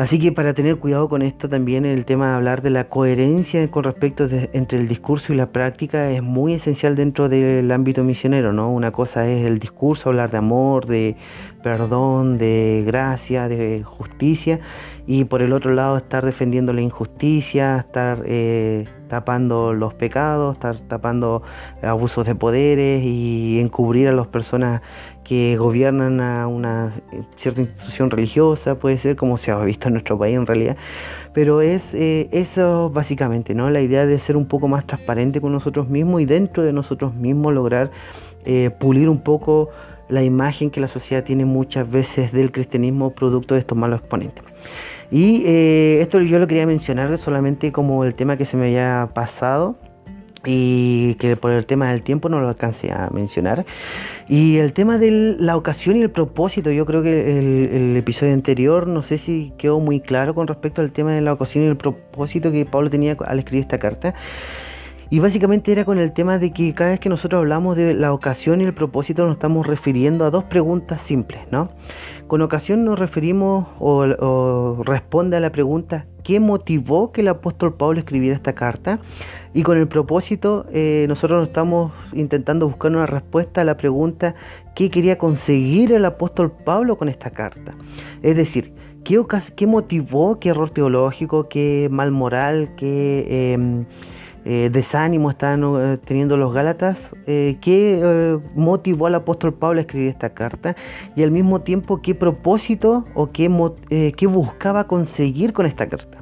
Así 0.00 0.18
que 0.18 0.32
para 0.32 0.54
tener 0.54 0.78
cuidado 0.78 1.10
con 1.10 1.20
esto 1.20 1.46
también 1.46 1.84
el 1.84 2.06
tema 2.06 2.30
de 2.30 2.36
hablar 2.36 2.62
de 2.62 2.70
la 2.70 2.88
coherencia 2.88 3.70
con 3.70 3.84
respecto 3.84 4.26
entre 4.54 4.78
el 4.78 4.88
discurso 4.88 5.34
y 5.34 5.36
la 5.36 5.52
práctica 5.52 6.10
es 6.10 6.22
muy 6.22 6.54
esencial 6.54 6.96
dentro 6.96 7.28
del 7.28 7.70
ámbito 7.70 8.02
misionero, 8.02 8.50
¿no? 8.50 8.72
Una 8.72 8.92
cosa 8.92 9.28
es 9.28 9.44
el 9.44 9.58
discurso, 9.58 10.08
hablar 10.08 10.30
de 10.30 10.38
amor, 10.38 10.86
de 10.86 11.16
perdón, 11.62 12.38
de 12.38 12.82
gracia, 12.86 13.46
de 13.46 13.82
justicia, 13.84 14.60
y 15.06 15.24
por 15.24 15.42
el 15.42 15.52
otro 15.52 15.74
lado 15.74 15.98
estar 15.98 16.24
defendiendo 16.24 16.72
la 16.72 16.80
injusticia, 16.80 17.78
estar 17.80 18.22
eh, 18.24 18.86
tapando 19.08 19.74
los 19.74 19.92
pecados, 19.92 20.54
estar 20.54 20.78
tapando 20.78 21.42
abusos 21.82 22.26
de 22.26 22.34
poderes 22.34 23.02
y 23.04 23.60
encubrir 23.60 24.08
a 24.08 24.12
las 24.12 24.28
personas 24.28 24.80
que 25.30 25.56
gobiernan 25.56 26.20
a 26.20 26.48
una 26.48 26.92
cierta 27.36 27.60
institución 27.60 28.10
religiosa, 28.10 28.74
puede 28.74 28.98
ser 28.98 29.14
como 29.14 29.38
se 29.38 29.52
ha 29.52 29.58
visto 29.58 29.86
en 29.86 29.94
nuestro 29.94 30.18
país 30.18 30.34
en 30.34 30.44
realidad, 30.44 30.76
pero 31.32 31.60
es 31.60 31.94
eh, 31.94 32.28
eso 32.32 32.90
básicamente, 32.90 33.54
¿no? 33.54 33.70
La 33.70 33.80
idea 33.80 34.06
de 34.06 34.18
ser 34.18 34.36
un 34.36 34.46
poco 34.46 34.66
más 34.66 34.88
transparente 34.88 35.40
con 35.40 35.52
nosotros 35.52 35.88
mismos 35.88 36.20
y 36.20 36.24
dentro 36.24 36.64
de 36.64 36.72
nosotros 36.72 37.14
mismos 37.14 37.54
lograr 37.54 37.92
eh, 38.44 38.70
pulir 38.76 39.08
un 39.08 39.20
poco 39.20 39.68
la 40.08 40.24
imagen 40.24 40.68
que 40.68 40.80
la 40.80 40.88
sociedad 40.88 41.22
tiene 41.22 41.44
muchas 41.44 41.88
veces 41.88 42.32
del 42.32 42.50
cristianismo 42.50 43.10
producto 43.10 43.54
de 43.54 43.60
estos 43.60 43.78
malos 43.78 44.00
exponentes. 44.00 44.42
Y 45.12 45.44
eh, 45.46 46.00
esto 46.00 46.20
yo 46.20 46.40
lo 46.40 46.48
quería 46.48 46.66
mencionar 46.66 47.16
solamente 47.18 47.70
como 47.70 48.04
el 48.04 48.16
tema 48.16 48.36
que 48.36 48.44
se 48.44 48.56
me 48.56 48.64
había 48.64 49.08
pasado 49.14 49.76
y 50.44 51.14
que 51.14 51.36
por 51.36 51.50
el 51.50 51.66
tema 51.66 51.90
del 51.92 52.02
tiempo 52.02 52.28
no 52.28 52.40
lo 52.40 52.48
alcance 52.48 52.90
a 52.92 53.10
mencionar. 53.10 53.66
Y 54.28 54.58
el 54.58 54.72
tema 54.72 54.98
de 54.98 55.36
la 55.38 55.56
ocasión 55.56 55.96
y 55.96 56.02
el 56.02 56.10
propósito, 56.10 56.70
yo 56.70 56.86
creo 56.86 57.02
que 57.02 57.38
el, 57.38 57.96
episodio 57.96 58.32
anterior, 58.32 58.86
no 58.86 59.02
sé 59.02 59.18
si 59.18 59.52
quedó 59.58 59.80
muy 59.80 60.00
claro 60.00 60.34
con 60.34 60.46
respecto 60.46 60.80
al 60.80 60.92
tema 60.92 61.12
de 61.12 61.20
la 61.20 61.32
ocasión 61.32 61.64
y 61.64 61.66
el 61.66 61.76
propósito 61.76 62.50
que 62.52 62.64
Pablo 62.64 62.90
tenía 62.90 63.16
al 63.26 63.38
escribir 63.38 63.62
esta 63.62 63.78
carta. 63.78 64.14
Y 65.12 65.18
básicamente 65.18 65.72
era 65.72 65.84
con 65.84 65.98
el 65.98 66.12
tema 66.12 66.38
de 66.38 66.52
que 66.52 66.72
cada 66.72 66.90
vez 66.90 67.00
que 67.00 67.08
nosotros 67.08 67.40
hablamos 67.40 67.76
de 67.76 67.94
la 67.94 68.12
ocasión 68.12 68.60
y 68.60 68.64
el 68.64 68.72
propósito 68.72 69.24
nos 69.24 69.34
estamos 69.34 69.66
refiriendo 69.66 70.24
a 70.24 70.30
dos 70.30 70.44
preguntas 70.44 71.02
simples, 71.02 71.42
¿no? 71.50 71.70
Con 72.28 72.42
ocasión 72.42 72.84
nos 72.84 72.96
referimos 72.96 73.66
o, 73.80 74.84
responde 74.84 75.36
a 75.36 75.40
la 75.40 75.50
pregunta 75.50 76.06
¿qué 76.22 76.40
motivó 76.40 77.12
que 77.12 77.20
el 77.20 77.28
apóstol 77.28 77.74
Pablo 77.74 77.98
escribiera 77.98 78.34
esta 78.34 78.54
carta? 78.54 79.00
Y 79.52 79.62
con 79.62 79.78
el 79.78 79.88
propósito 79.88 80.66
eh, 80.72 81.06
nosotros 81.08 81.46
estamos 81.48 81.92
intentando 82.12 82.68
buscar 82.68 82.92
una 82.92 83.06
respuesta 83.06 83.62
a 83.62 83.64
la 83.64 83.76
pregunta 83.76 84.34
¿qué 84.74 84.90
quería 84.90 85.18
conseguir 85.18 85.92
el 85.92 86.04
apóstol 86.04 86.52
Pablo 86.52 86.96
con 86.96 87.08
esta 87.08 87.30
carta? 87.30 87.74
Es 88.22 88.36
decir, 88.36 88.72
¿qué, 89.04 89.20
qué 89.56 89.66
motivó, 89.66 90.38
qué 90.38 90.50
error 90.50 90.70
teológico, 90.70 91.48
qué 91.48 91.88
mal 91.90 92.10
moral, 92.10 92.70
qué... 92.76 93.52
Em, 93.52 93.84
eh, 94.52 94.68
desánimo 94.68 95.30
están 95.30 95.62
eh, 95.62 95.96
teniendo 96.04 96.36
los 96.36 96.52
Gálatas, 96.52 96.98
eh, 97.28 97.58
qué 97.60 98.36
motivó 98.56 99.06
al 99.06 99.14
apóstol 99.14 99.54
Pablo 99.54 99.78
a 99.78 99.82
escribir 99.82 100.08
esta 100.08 100.30
carta 100.30 100.74
y 101.14 101.22
al 101.22 101.30
mismo 101.30 101.60
tiempo 101.60 102.02
qué 102.02 102.16
propósito 102.16 103.04
o 103.14 103.28
qué, 103.28 103.48
qué 104.16 104.26
buscaba 104.26 104.88
conseguir 104.88 105.52
con 105.52 105.66
esta 105.66 105.88
carta 105.88 106.18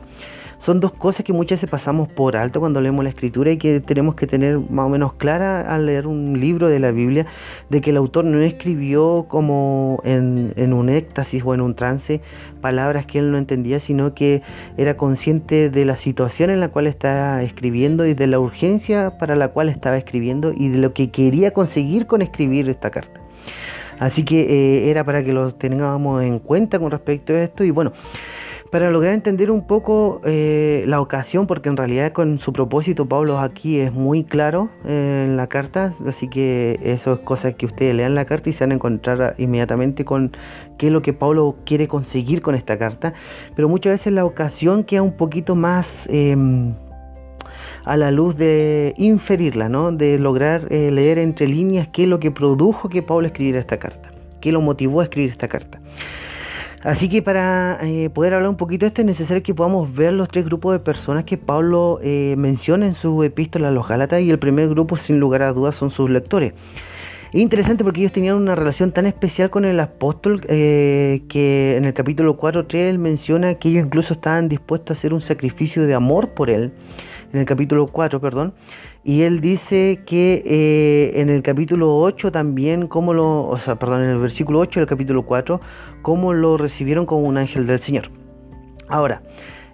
son 0.58 0.80
dos 0.80 0.92
cosas 0.92 1.24
que 1.24 1.32
muchas 1.32 1.58
veces 1.58 1.70
pasamos 1.70 2.08
por 2.08 2.36
alto 2.36 2.60
cuando 2.60 2.80
leemos 2.80 3.04
la 3.04 3.10
escritura 3.10 3.52
y 3.52 3.56
que 3.56 3.80
tenemos 3.80 4.14
que 4.14 4.26
tener 4.26 4.58
más 4.58 4.86
o 4.86 4.88
menos 4.88 5.14
clara 5.14 5.72
al 5.72 5.86
leer 5.86 6.06
un 6.06 6.40
libro 6.40 6.68
de 6.68 6.78
la 6.78 6.90
Biblia, 6.90 7.26
de 7.70 7.80
que 7.80 7.90
el 7.90 7.96
autor 7.96 8.24
no 8.24 8.40
escribió 8.40 9.26
como 9.28 10.00
en, 10.04 10.52
en 10.56 10.72
un 10.72 10.88
éxtasis 10.88 11.42
o 11.44 11.54
en 11.54 11.60
un 11.60 11.74
trance 11.74 12.20
palabras 12.60 13.06
que 13.06 13.18
él 13.18 13.30
no 13.30 13.38
entendía, 13.38 13.80
sino 13.80 14.14
que 14.14 14.42
era 14.76 14.96
consciente 14.96 15.70
de 15.70 15.84
la 15.84 15.96
situación 15.96 16.50
en 16.50 16.60
la 16.60 16.68
cual 16.68 16.86
estaba 16.86 17.42
escribiendo 17.42 18.06
y 18.06 18.14
de 18.14 18.26
la 18.26 18.40
urgencia 18.40 19.16
para 19.18 19.36
la 19.36 19.48
cual 19.48 19.68
estaba 19.68 19.96
escribiendo 19.96 20.52
y 20.54 20.68
de 20.68 20.78
lo 20.78 20.92
que 20.92 21.10
quería 21.10 21.52
conseguir 21.52 22.06
con 22.06 22.22
escribir 22.22 22.68
esta 22.68 22.90
carta. 22.90 23.20
Así 23.98 24.24
que 24.24 24.40
eh, 24.40 24.90
era 24.90 25.04
para 25.04 25.24
que 25.24 25.32
lo 25.32 25.52
tengamos 25.52 26.22
en 26.22 26.38
cuenta 26.38 26.78
con 26.78 26.90
respecto 26.90 27.32
a 27.32 27.42
esto 27.42 27.64
y 27.64 27.70
bueno, 27.70 27.92
para 28.70 28.90
lograr 28.90 29.14
entender 29.14 29.50
un 29.50 29.66
poco 29.66 30.20
eh, 30.25 30.84
la 30.87 31.00
ocasión, 31.00 31.46
porque 31.46 31.68
en 31.68 31.76
realidad 31.76 32.12
con 32.12 32.38
su 32.38 32.52
propósito 32.52 33.06
Pablo 33.06 33.38
aquí 33.38 33.78
es 33.80 33.92
muy 33.92 34.25
claro 34.25 34.68
eh, 34.84 35.25
en 35.26 35.37
la 35.37 35.46
carta, 35.46 35.94
así 36.06 36.28
que 36.28 36.78
eso 36.82 37.14
es 37.14 37.18
cosa 37.20 37.52
que 37.52 37.66
ustedes 37.66 37.94
lean 37.94 38.14
la 38.14 38.25
carta 38.25 38.50
y 38.50 38.52
se 38.52 38.64
van 38.64 38.72
a 38.72 38.75
encontrar 38.75 39.34
inmediatamente 39.38 40.04
con 40.04 40.32
qué 40.76 40.88
es 40.88 40.92
lo 40.92 41.02
que 41.02 41.12
Pablo 41.12 41.56
quiere 41.64 41.88
conseguir 41.88 42.42
con 42.42 42.54
esta 42.54 42.78
carta, 42.78 43.14
pero 43.56 43.68
muchas 43.68 43.94
veces 43.94 44.12
la 44.12 44.25
ocasión 44.25 44.84
queda 44.84 45.02
un 45.02 45.16
poquito 45.16 45.54
más... 45.54 46.06
Em, 46.10 46.75
a 47.84 47.96
la 47.96 48.10
luz 48.10 48.37
de 48.37 48.94
inferirla, 48.98 49.70
¿no? 49.70 49.92
de 49.92 50.18
lograr 50.18 50.66
eh, 50.70 50.90
leer 50.90 51.18
entre 51.18 51.48
líneas 51.48 51.88
qué 51.88 52.02
es 52.02 52.08
lo 52.08 52.20
que 52.20 52.30
produjo 52.30 52.90
que 52.90 53.02
Pablo 53.02 53.26
escribiera 53.26 53.58
esta 53.58 53.78
carta, 53.78 54.10
qué 54.42 54.52
lo 54.52 54.60
motivó 54.60 55.00
a 55.00 55.04
escribir 55.04 55.30
esta 55.30 55.48
carta. 55.48 55.80
Así 56.82 57.08
que 57.08 57.23
para 57.23 57.78
eh, 57.82 58.08
poder 58.11 58.35
hablar 58.35 58.50
un 58.50 58.56
poquito 58.56 58.85
de 58.85 58.88
esto 58.88 59.02
es 59.02 59.06
necesario 59.06 59.42
que 59.42 59.54
podamos 59.54 59.92
ver 59.92 60.12
los 60.12 60.28
tres 60.28 60.44
grupos 60.44 60.73
de 60.73 60.78
personas 60.78 61.25
que 61.25 61.37
Pablo 61.37 61.99
eh, 62.02 62.35
menciona 62.38 62.87
en 62.87 62.94
su 62.94 63.23
epístola 63.25 63.68
a 63.68 63.70
los 63.73 63.88
Gálatas 63.88 64.20
y 64.20 64.30
el 64.30 64.38
primer 64.38 64.68
grupo 64.68 64.97
sin 64.97 65.18
lugar 65.18 65.42
a 65.42 65.52
dudas 65.52 65.75
son 65.75 65.90
sus 65.90 66.08
lectores. 66.08 66.52
Es 67.32 67.42
interesante 67.42 67.85
porque 67.85 68.00
ellos 68.00 68.12
tenían 68.12 68.37
una 68.37 68.54
relación 68.54 68.92
tan 68.92 69.04
especial 69.04 69.50
con 69.50 69.64
el 69.64 69.78
apóstol 69.80 70.40
eh, 70.49 71.23
que 71.28 71.76
en 71.76 71.85
el 71.85 71.92
capítulo 71.92 72.38
4.3 72.38 72.75
él 72.75 72.99
menciona 72.99 73.54
que 73.54 73.68
ellos 73.68 73.85
incluso 73.85 74.14
estaban 74.14 74.49
dispuestos 74.49 74.97
a 74.97 74.99
hacer 74.99 75.12
un 75.12 75.20
sacrificio 75.20 75.87
de 75.87 75.94
amor 75.94 76.30
por 76.30 76.49
él. 76.49 76.73
En 77.32 77.40
el 77.40 77.44
capítulo 77.44 77.87
4, 77.87 78.20
perdón. 78.20 78.54
Y 79.04 79.22
él 79.22 79.40
dice 79.40 80.00
que 80.06 80.42
eh, 80.44 81.20
en 81.20 81.30
el 81.30 81.42
capítulo 81.42 81.96
8 81.98 82.32
también, 82.32 82.88
como 82.88 83.14
lo, 83.14 83.46
o 83.46 83.56
sea, 83.56 83.76
perdón, 83.76 84.02
en 84.04 84.10
el 84.10 84.18
versículo 84.18 84.58
8 84.58 84.80
del 84.80 84.88
capítulo 84.88 85.24
4, 85.24 85.60
cómo 86.02 86.32
lo 86.32 86.56
recibieron 86.56 87.06
como 87.06 87.22
un 87.22 87.38
ángel 87.38 87.66
del 87.66 87.80
Señor. 87.80 88.10
Ahora, 88.88 89.22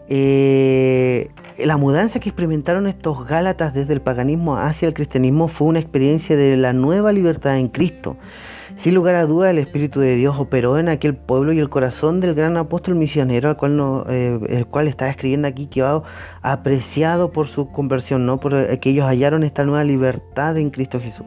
eh, 0.09 1.31
la 1.59 1.77
mudanza 1.77 2.21
que 2.21 2.29
experimentaron 2.29 2.87
estos 2.87 3.27
Gálatas 3.27 3.73
desde 3.73 3.95
el 3.95 4.01
paganismo 4.01 4.57
hacia 4.57 4.89
el 4.89 4.95
cristianismo 4.95 5.49
fue 5.49 5.69
una 5.69 5.79
experiencia 5.79 6.37
de 6.37 6.57
la 6.57 6.73
nueva 6.73 7.13
libertad 7.13 7.59
en 7.59 7.69
Cristo. 7.69 8.17
Sin 8.77 8.95
lugar 8.95 9.15
a 9.15 9.25
duda, 9.25 9.51
el 9.51 9.59
Espíritu 9.59 10.01
de 10.01 10.17
Dios 10.17 10.35
operó 10.37 10.79
en 10.79 10.89
aquel 10.89 11.15
pueblo 11.15 11.53
y 11.53 11.61
el 11.61 11.69
corazón 11.69 12.21
del 12.21 12.35
gran 12.35 12.57
apóstol 12.57 12.97
misionero, 12.97 13.49
al 13.49 13.57
cual 13.57 13.77
no, 13.77 14.05
eh, 14.09 14.39
el 14.49 14.67
cual 14.67 14.89
estaba 14.89 15.11
escribiendo 15.11 15.47
aquí, 15.47 15.67
quedó 15.69 16.03
apreciado 16.43 17.31
por 17.31 17.47
su 17.47 17.71
conversión, 17.71 18.27
¿no? 18.27 18.41
por 18.41 18.79
que 18.81 18.91
ellos 18.91 19.07
hallaron 19.07 19.45
esta 19.45 19.65
nueva 19.65 19.85
libertad 19.85 20.59
en 20.59 20.71
Cristo 20.71 21.01
Jesús. 21.01 21.25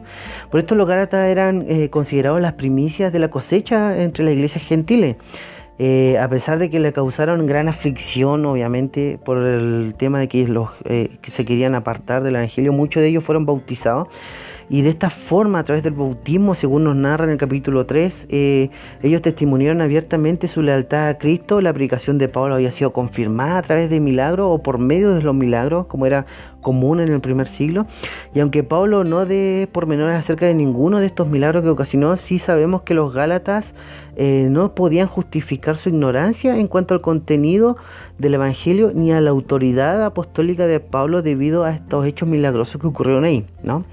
Por 0.50 0.60
esto 0.60 0.74
los 0.74 0.86
Gálatas 0.86 1.26
eran 1.26 1.64
eh, 1.68 1.88
considerados 1.88 2.40
las 2.40 2.52
primicias 2.52 3.12
de 3.12 3.18
la 3.18 3.30
cosecha 3.30 4.02
entre 4.02 4.24
las 4.24 4.34
iglesias 4.34 4.62
gentiles. 4.62 5.16
Eh, 5.80 6.18
a 6.18 6.28
pesar 6.28 6.58
de 6.58 6.68
que 6.70 6.80
le 6.80 6.92
causaron 6.92 7.46
gran 7.46 7.68
aflicción, 7.68 8.44
obviamente, 8.44 9.18
por 9.24 9.38
el 9.38 9.94
tema 9.96 10.18
de 10.18 10.28
que 10.28 10.46
los 10.48 10.70
que 10.84 11.30
se 11.30 11.44
querían 11.44 11.76
apartar 11.76 12.22
del 12.24 12.36
Evangelio, 12.36 12.72
muchos 12.72 13.00
de 13.00 13.08
ellos 13.08 13.24
fueron 13.24 13.46
bautizados 13.46 14.08
y 14.70 14.82
de 14.82 14.90
esta 14.90 15.08
forma, 15.08 15.60
a 15.60 15.64
través 15.64 15.82
del 15.82 15.94
bautismo, 15.94 16.54
según 16.54 16.84
nos 16.84 16.94
narra 16.94 17.24
en 17.24 17.30
el 17.30 17.38
capítulo 17.38 17.86
3, 17.86 18.26
eh, 18.28 18.70
ellos 19.02 19.22
testimoniaron 19.22 19.80
abiertamente 19.80 20.46
su 20.46 20.60
lealtad 20.60 21.08
a 21.08 21.18
Cristo. 21.18 21.60
La 21.60 21.72
predicación 21.72 22.18
de 22.18 22.28
Pablo 22.28 22.54
había 22.54 22.70
sido 22.70 22.92
confirmada 22.92 23.58
a 23.58 23.62
través 23.62 23.88
de 23.88 23.98
milagros 24.00 24.48
o 24.50 24.62
por 24.62 24.78
medio 24.78 25.14
de 25.14 25.22
los 25.22 25.34
milagros, 25.34 25.86
como 25.86 26.04
era 26.04 26.26
común 26.60 27.00
en 27.00 27.08
el 27.10 27.20
primer 27.20 27.48
siglo. 27.48 27.86
Y 28.34 28.40
aunque 28.40 28.62
Pablo 28.62 29.04
no 29.04 29.24
dé 29.24 29.68
pormenores 29.72 30.16
acerca 30.16 30.44
de 30.44 30.54
ninguno 30.54 31.00
de 31.00 31.06
estos 31.06 31.28
milagros 31.28 31.62
que 31.62 31.70
ocasionó, 31.70 32.16
sí 32.18 32.38
sabemos 32.38 32.82
que 32.82 32.92
los 32.92 33.14
Gálatas 33.14 33.72
eh, 34.16 34.48
no 34.50 34.74
podían 34.74 35.06
justificar 35.06 35.76
su 35.76 35.88
ignorancia 35.88 36.58
en 36.58 36.68
cuanto 36.68 36.92
al 36.92 37.00
contenido 37.00 37.78
del 38.18 38.34
Evangelio 38.34 38.92
ni 38.94 39.12
a 39.12 39.20
la 39.20 39.30
autoridad 39.30 40.04
apostólica 40.04 40.66
de 40.66 40.80
Pablo 40.80 41.22
debido 41.22 41.64
a 41.64 41.70
estos 41.70 42.04
hechos 42.04 42.28
milagrosos 42.28 42.80
que 42.80 42.86
ocurrieron 42.86 43.24
ahí, 43.24 43.46
¿no? 43.62 43.84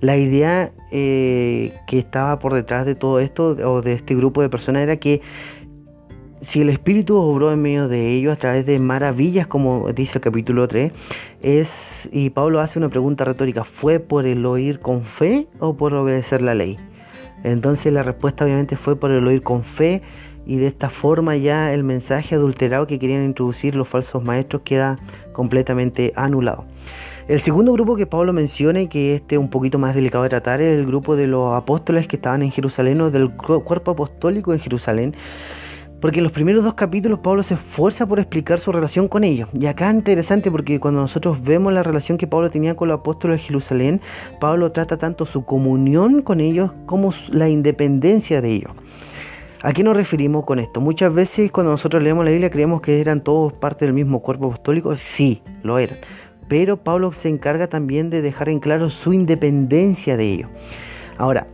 La 0.00 0.16
idea 0.16 0.72
eh, 0.90 1.74
que 1.86 1.98
estaba 1.98 2.38
por 2.38 2.54
detrás 2.54 2.86
de 2.86 2.94
todo 2.94 3.20
esto 3.20 3.48
o 3.48 3.82
de 3.82 3.92
este 3.92 4.14
grupo 4.14 4.40
de 4.42 4.48
personas 4.48 4.82
era 4.82 4.96
que 4.96 5.20
si 6.40 6.62
el 6.62 6.70
Espíritu 6.70 7.16
obró 7.16 7.52
en 7.52 7.60
medio 7.60 7.88
de 7.88 8.14
ellos 8.14 8.32
a 8.32 8.36
través 8.36 8.64
de 8.64 8.78
maravillas, 8.78 9.46
como 9.46 9.92
dice 9.92 10.18
el 10.18 10.22
capítulo 10.22 10.66
3, 10.68 10.92
es, 11.42 12.08
y 12.12 12.30
Pablo 12.30 12.60
hace 12.60 12.78
una 12.78 12.88
pregunta 12.88 13.24
retórica, 13.24 13.64
¿fue 13.64 14.00
por 14.00 14.24
el 14.26 14.46
oír 14.46 14.80
con 14.80 15.02
fe 15.02 15.48
o 15.58 15.76
por 15.76 15.92
obedecer 15.92 16.40
la 16.40 16.54
ley? 16.54 16.78
Entonces 17.44 17.92
la 17.92 18.02
respuesta 18.02 18.44
obviamente 18.44 18.76
fue 18.76 18.96
por 18.96 19.10
el 19.10 19.26
oír 19.26 19.42
con 19.42 19.64
fe 19.64 20.02
y 20.46 20.56
de 20.56 20.66
esta 20.66 20.90
forma 20.90 21.36
ya 21.36 21.72
el 21.72 21.84
mensaje 21.84 22.34
adulterado 22.34 22.86
que 22.86 22.98
querían 22.98 23.24
introducir 23.24 23.74
los 23.74 23.88
falsos 23.88 24.22
maestros 24.24 24.62
queda 24.64 24.98
completamente 25.32 26.12
anulado. 26.16 26.64
El 27.28 27.40
segundo 27.40 27.72
grupo 27.72 27.96
que 27.96 28.06
Pablo 28.06 28.32
menciona 28.32 28.80
y 28.80 28.88
que 28.88 29.14
este 29.14 29.36
es 29.36 29.38
un 29.40 29.50
poquito 29.50 29.78
más 29.78 29.94
delicado 29.94 30.24
de 30.24 30.30
tratar 30.30 30.60
es 30.60 30.78
el 30.78 30.86
grupo 30.86 31.16
de 31.16 31.26
los 31.26 31.54
apóstoles 31.54 32.08
que 32.08 32.16
estaban 32.16 32.42
en 32.42 32.50
Jerusalén 32.50 33.00
o 33.00 33.10
del 33.10 33.30
cuerpo 33.30 33.92
apostólico 33.92 34.52
en 34.52 34.60
Jerusalén. 34.60 35.14
Porque 36.00 36.18
en 36.18 36.24
los 36.24 36.32
primeros 36.32 36.64
dos 36.64 36.74
capítulos 36.74 37.20
Pablo 37.20 37.42
se 37.42 37.54
esfuerza 37.54 38.06
por 38.06 38.18
explicar 38.18 38.58
su 38.58 38.72
relación 38.72 39.06
con 39.06 39.22
ellos. 39.22 39.50
Y 39.52 39.66
acá 39.66 39.90
es 39.90 39.96
interesante 39.96 40.50
porque 40.50 40.80
cuando 40.80 41.02
nosotros 41.02 41.42
vemos 41.42 41.74
la 41.74 41.82
relación 41.82 42.16
que 42.16 42.26
Pablo 42.26 42.50
tenía 42.50 42.74
con 42.74 42.88
los 42.88 43.00
apóstoles 43.00 43.38
de 43.38 43.46
Jerusalén, 43.46 44.00
Pablo 44.40 44.72
trata 44.72 44.96
tanto 44.96 45.26
su 45.26 45.44
comunión 45.44 46.22
con 46.22 46.40
ellos 46.40 46.72
como 46.86 47.12
la 47.30 47.50
independencia 47.50 48.40
de 48.40 48.50
ellos. 48.50 48.72
¿A 49.62 49.74
qué 49.74 49.84
nos 49.84 49.94
referimos 49.94 50.46
con 50.46 50.58
esto? 50.58 50.80
Muchas 50.80 51.12
veces 51.12 51.52
cuando 51.52 51.70
nosotros 51.70 52.02
leemos 52.02 52.24
la 52.24 52.30
Biblia 52.30 52.50
creemos 52.50 52.80
que 52.80 52.98
eran 52.98 53.22
todos 53.22 53.52
parte 53.52 53.84
del 53.84 53.92
mismo 53.92 54.20
cuerpo 54.20 54.46
apostólico. 54.46 54.96
Sí, 54.96 55.42
lo 55.62 55.78
eran 55.78 55.98
pero 56.50 56.78
Pablo 56.78 57.12
se 57.12 57.28
encarga 57.28 57.68
también 57.68 58.10
de 58.10 58.22
dejar 58.22 58.48
en 58.48 58.58
claro 58.58 58.90
su 58.90 59.12
independencia 59.12 60.16
de 60.16 60.32
ello. 60.32 60.48
Ahora, 61.16 61.46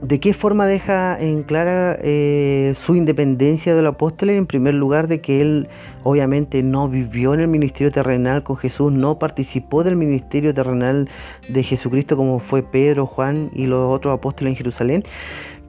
¿de 0.00 0.20
qué 0.20 0.32
forma 0.32 0.66
deja 0.66 1.20
en 1.20 1.42
clara 1.42 1.98
eh, 2.00 2.72
su 2.74 2.96
independencia 2.96 3.76
del 3.76 3.86
apóstol? 3.86 4.30
En 4.30 4.46
primer 4.46 4.72
lugar, 4.72 5.06
de 5.06 5.20
que 5.20 5.42
él 5.42 5.68
obviamente 6.02 6.62
no 6.62 6.88
vivió 6.88 7.34
en 7.34 7.40
el 7.40 7.48
ministerio 7.48 7.92
terrenal 7.92 8.42
con 8.42 8.56
Jesús, 8.56 8.90
no 8.90 9.18
participó 9.18 9.84
del 9.84 9.96
ministerio 9.96 10.54
terrenal 10.54 11.10
de 11.50 11.62
Jesucristo 11.62 12.16
como 12.16 12.38
fue 12.38 12.62
Pedro, 12.62 13.04
Juan 13.04 13.50
y 13.52 13.66
los 13.66 13.92
otros 13.92 14.14
apóstoles 14.14 14.52
en 14.52 14.56
Jerusalén 14.56 15.04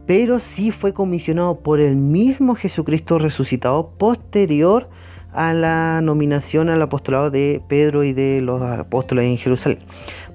pero 0.06 0.40
sí 0.40 0.72
fue 0.72 0.94
comisionado 0.94 1.60
por 1.60 1.80
el 1.80 1.96
mismo 1.96 2.56
Jesucristo 2.56 3.20
resucitado 3.20 3.92
posterior 3.98 4.90
a 5.34 5.54
la 5.54 6.02
nominación 6.02 6.70
al 6.70 6.82
apostolado 6.82 7.32
de 7.32 7.62
Pedro 7.68 8.04
y 8.04 8.14
de 8.14 8.42
los 8.42 8.62
apóstoles 8.62 9.26
en 9.26 9.38
Jerusalén. 9.38 9.80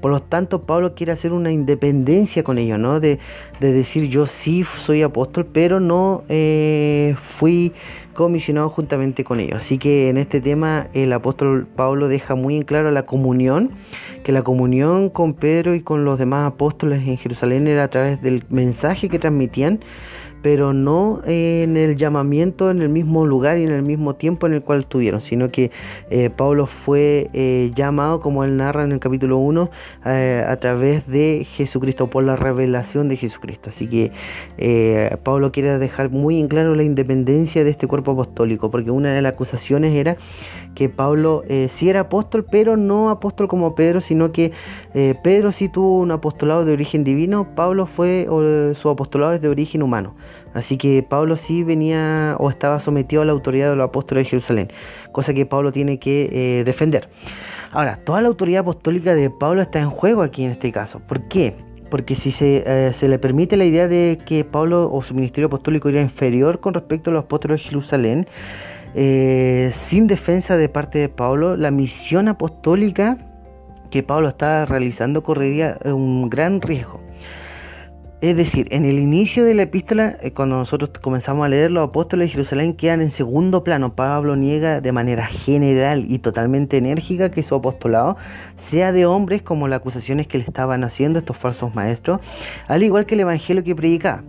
Por 0.00 0.12
lo 0.12 0.20
tanto, 0.20 0.62
Pablo 0.62 0.94
quiere 0.94 1.12
hacer 1.12 1.32
una 1.32 1.50
independencia 1.50 2.44
con 2.44 2.58
ellos, 2.58 2.78
¿no? 2.78 3.00
De, 3.00 3.18
decir 3.60 4.08
yo 4.08 4.26
sí 4.26 4.64
soy 4.78 5.02
apóstol, 5.02 5.46
pero 5.52 5.80
no 5.80 6.22
eh, 6.28 7.16
fui 7.38 7.72
comisionado 8.14 8.68
juntamente 8.68 9.24
con 9.24 9.40
ellos. 9.40 9.60
Así 9.60 9.78
que 9.78 10.08
en 10.08 10.16
este 10.16 10.40
tema 10.40 10.88
el 10.92 11.12
apóstol 11.12 11.66
Pablo 11.66 12.08
deja 12.08 12.34
muy 12.34 12.56
en 12.56 12.62
claro 12.62 12.90
la 12.90 13.06
comunión, 13.06 13.70
que 14.24 14.32
la 14.32 14.42
comunión 14.42 15.08
con 15.08 15.34
Pedro 15.34 15.74
y 15.74 15.80
con 15.80 16.04
los 16.04 16.18
demás 16.18 16.46
apóstoles 16.52 17.06
en 17.06 17.16
Jerusalén 17.16 17.66
era 17.66 17.84
a 17.84 17.88
través 17.88 18.20
del 18.20 18.44
mensaje 18.50 19.08
que 19.08 19.18
transmitían 19.18 19.80
pero 20.42 20.72
no 20.72 21.20
en 21.26 21.76
el 21.76 21.96
llamamiento 21.96 22.70
en 22.70 22.82
el 22.82 22.88
mismo 22.88 23.26
lugar 23.26 23.58
y 23.58 23.64
en 23.64 23.72
el 23.72 23.82
mismo 23.82 24.14
tiempo 24.14 24.46
en 24.46 24.54
el 24.54 24.62
cual 24.62 24.80
estuvieron, 24.80 25.20
sino 25.20 25.50
que 25.50 25.70
eh, 26.10 26.30
Pablo 26.30 26.66
fue 26.66 27.30
eh, 27.32 27.72
llamado, 27.74 28.20
como 28.20 28.44
él 28.44 28.56
narra 28.56 28.84
en 28.84 28.92
el 28.92 29.00
capítulo 29.00 29.38
1, 29.38 29.70
eh, 30.06 30.44
a 30.46 30.56
través 30.56 31.06
de 31.06 31.46
Jesucristo, 31.50 32.06
por 32.08 32.24
la 32.24 32.36
revelación 32.36 33.08
de 33.08 33.16
Jesucristo. 33.16 33.70
Así 33.70 33.86
que 33.88 35.18
Pablo 35.22 35.52
quiere 35.52 35.78
dejar 35.78 36.10
muy 36.10 36.40
en 36.40 36.48
claro 36.48 36.74
la 36.74 36.82
independencia 36.82 37.64
de 37.64 37.70
este 37.70 37.86
cuerpo 37.86 38.12
apostólico, 38.12 38.70
porque 38.70 38.90
una 38.90 39.12
de 39.12 39.22
las 39.22 39.32
acusaciones 39.32 39.94
era 39.94 40.16
que 40.74 40.88
Pablo 40.88 41.42
sí 41.68 41.88
era 41.88 42.00
apóstol, 42.00 42.46
pero 42.50 42.76
no 42.76 43.10
apóstol 43.10 43.48
como 43.48 43.74
Pedro, 43.74 44.00
sino 44.00 44.32
que 44.32 44.52
Pedro 45.22 45.52
sí 45.52 45.68
tuvo 45.68 45.98
un 45.98 46.10
apostolado 46.10 46.64
de 46.64 46.72
origen 46.72 47.04
divino, 47.04 47.48
Pablo 47.54 47.86
fue, 47.86 48.26
su 48.74 48.88
apostolado 48.88 49.32
es 49.34 49.40
de 49.40 49.48
origen 49.48 49.82
humano. 49.82 50.14
Así 50.54 50.76
que 50.76 51.02
Pablo 51.02 51.36
sí 51.36 51.62
venía 51.62 52.36
o 52.38 52.50
estaba 52.50 52.80
sometido 52.80 53.22
a 53.22 53.24
la 53.24 53.32
autoridad 53.32 53.70
de 53.70 53.76
los 53.76 53.88
apóstoles 53.88 54.24
de 54.24 54.30
Jerusalén, 54.30 54.68
cosa 55.12 55.34
que 55.34 55.46
Pablo 55.46 55.72
tiene 55.72 55.98
que 55.98 56.28
eh, 56.32 56.64
defender. 56.64 57.08
Ahora, 57.70 57.98
toda 58.04 58.22
la 58.22 58.28
autoridad 58.28 58.60
apostólica 58.60 59.14
de 59.14 59.30
Pablo 59.30 59.62
está 59.62 59.80
en 59.80 59.90
juego 59.90 60.22
aquí 60.22 60.44
en 60.44 60.52
este 60.52 60.72
caso. 60.72 61.00
¿Por 61.00 61.28
qué? 61.28 61.54
Porque 61.90 62.14
si 62.14 62.32
se, 62.32 62.62
eh, 62.66 62.92
se 62.92 63.08
le 63.08 63.18
permite 63.18 63.56
la 63.56 63.64
idea 63.64 63.88
de 63.88 64.18
que 64.24 64.44
Pablo 64.44 64.90
o 64.92 65.02
su 65.02 65.14
ministerio 65.14 65.46
apostólico 65.46 65.88
era 65.88 66.00
inferior 66.00 66.60
con 66.60 66.74
respecto 66.74 67.10
a 67.10 67.12
los 67.14 67.24
apóstoles 67.24 67.62
de 67.62 67.68
Jerusalén, 67.68 68.26
eh, 68.94 69.70
sin 69.74 70.06
defensa 70.06 70.56
de 70.56 70.68
parte 70.68 70.98
de 70.98 71.08
Pablo, 71.08 71.56
la 71.56 71.70
misión 71.70 72.28
apostólica 72.28 73.18
que 73.90 74.02
Pablo 74.02 74.28
estaba 74.28 74.66
realizando 74.66 75.22
correría 75.22 75.78
un 75.84 76.28
gran 76.28 76.60
riesgo. 76.60 77.00
Es 78.20 78.36
decir, 78.36 78.66
en 78.72 78.84
el 78.84 78.98
inicio 78.98 79.44
de 79.44 79.54
la 79.54 79.62
epístola, 79.62 80.18
eh, 80.20 80.32
cuando 80.32 80.56
nosotros 80.56 80.90
comenzamos 81.00 81.46
a 81.46 81.48
leer, 81.48 81.70
los 81.70 81.88
apóstoles 81.88 82.26
de 82.26 82.32
Jerusalén 82.32 82.74
quedan 82.74 83.00
en 83.00 83.12
segundo 83.12 83.62
plano. 83.62 83.94
Pablo 83.94 84.34
niega 84.34 84.80
de 84.80 84.90
manera 84.90 85.24
general 85.24 86.04
y 86.08 86.18
totalmente 86.18 86.78
enérgica 86.78 87.30
que 87.30 87.44
su 87.44 87.54
apostolado 87.54 88.16
sea 88.56 88.90
de 88.90 89.06
hombres 89.06 89.42
como 89.42 89.68
las 89.68 89.78
acusaciones 89.78 90.26
que 90.26 90.38
le 90.38 90.44
estaban 90.44 90.82
haciendo 90.82 91.20
estos 91.20 91.36
falsos 91.36 91.76
maestros, 91.76 92.20
al 92.66 92.82
igual 92.82 93.06
que 93.06 93.14
el 93.14 93.20
evangelio 93.20 93.62
que 93.62 93.76
predicaba. 93.76 94.24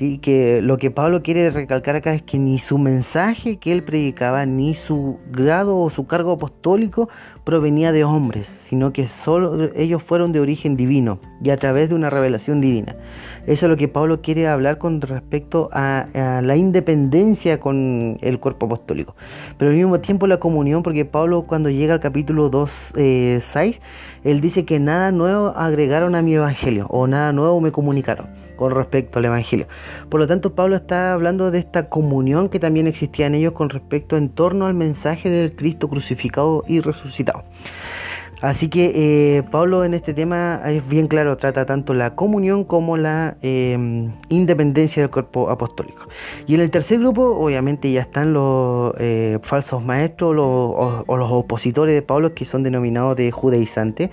¿Sí? 0.00 0.18
Que 0.18 0.62
lo 0.62 0.78
que 0.78 0.90
Pablo 0.90 1.22
quiere 1.22 1.50
recalcar 1.50 1.94
acá 1.94 2.14
es 2.14 2.22
que 2.22 2.38
ni 2.38 2.58
su 2.58 2.78
mensaje 2.78 3.58
que 3.58 3.70
él 3.70 3.82
predicaba, 3.84 4.46
ni 4.46 4.74
su 4.74 5.18
grado 5.30 5.78
o 5.78 5.90
su 5.90 6.06
cargo 6.06 6.32
apostólico 6.32 7.10
provenía 7.44 7.92
de 7.92 8.04
hombres, 8.04 8.46
sino 8.46 8.94
que 8.94 9.08
solo 9.08 9.70
ellos 9.76 10.02
fueron 10.02 10.32
de 10.32 10.40
origen 10.40 10.74
divino 10.74 11.20
y 11.42 11.50
a 11.50 11.58
través 11.58 11.90
de 11.90 11.94
una 11.94 12.08
revelación 12.08 12.62
divina. 12.62 12.96
Eso 13.46 13.66
es 13.66 13.70
lo 13.70 13.76
que 13.76 13.88
Pablo 13.88 14.22
quiere 14.22 14.48
hablar 14.48 14.78
con 14.78 15.02
respecto 15.02 15.68
a, 15.72 16.06
la 16.42 16.56
independencia 16.56 17.60
con 17.60 18.16
el 18.22 18.38
cuerpo 18.38 18.66
apostólico. 18.66 19.14
Pero 19.58 19.70
al 19.70 19.76
mismo 19.76 20.00
tiempo 20.00 20.26
la 20.26 20.38
comunión, 20.38 20.82
porque 20.82 21.04
Pablo 21.04 21.42
cuando 21.42 21.68
llega 21.68 21.92
al 21.92 22.00
capítulo 22.00 22.48
2, 22.48 22.92
eh, 22.96 23.40
6, 23.42 23.80
él 24.24 24.40
dice 24.40 24.64
que 24.64 24.80
nada 24.80 25.12
nuevo 25.12 25.48
agregaron 25.48 26.14
a 26.14 26.22
mi 26.22 26.34
evangelio 26.34 26.86
o 26.88 27.06
nada 27.06 27.32
nuevo 27.32 27.60
me 27.60 27.70
comunicaron 27.70 28.28
con 28.60 28.74
respecto 28.74 29.18
al 29.18 29.24
Evangelio. 29.24 29.66
Por 30.10 30.20
lo 30.20 30.26
tanto, 30.26 30.54
Pablo 30.54 30.76
está 30.76 31.14
hablando 31.14 31.50
de 31.50 31.58
esta 31.58 31.88
comunión 31.88 32.50
que 32.50 32.60
también 32.60 32.86
existía 32.86 33.26
en 33.26 33.34
ellos 33.34 33.54
con 33.54 33.70
respecto 33.70 34.18
en 34.18 34.28
torno 34.28 34.66
al 34.66 34.74
mensaje 34.74 35.30
del 35.30 35.56
Cristo 35.56 35.88
crucificado 35.88 36.62
y 36.68 36.80
resucitado. 36.80 37.42
Así 38.42 38.68
que 38.68 38.92
eh, 38.94 39.42
Pablo 39.50 39.84
en 39.84 39.94
este 39.94 40.12
tema 40.12 40.60
es 40.66 40.86
bien 40.86 41.08
claro, 41.08 41.38
trata 41.38 41.64
tanto 41.64 41.94
la 41.94 42.14
comunión 42.14 42.64
como 42.64 42.98
la 42.98 43.36
em, 43.40 44.12
independencia 44.28 45.02
del 45.02 45.10
cuerpo 45.10 45.48
apostólico. 45.48 46.08
Y 46.46 46.54
en 46.54 46.60
el 46.60 46.70
tercer 46.70 47.00
grupo, 47.00 47.22
obviamente, 47.22 47.90
ya 47.90 48.02
están 48.02 48.34
los 48.34 48.94
eh, 48.98 49.38
falsos 49.42 49.82
maestros 49.82 50.36
o, 50.38 51.04
o, 51.06 51.16
los 51.16 51.30
opositores 51.30 51.94
de 51.94 52.02
Pablo 52.02 52.34
que 52.34 52.44
son 52.44 52.62
denominados 52.62 53.16
de 53.16 53.30
judaizantes. 53.30 54.10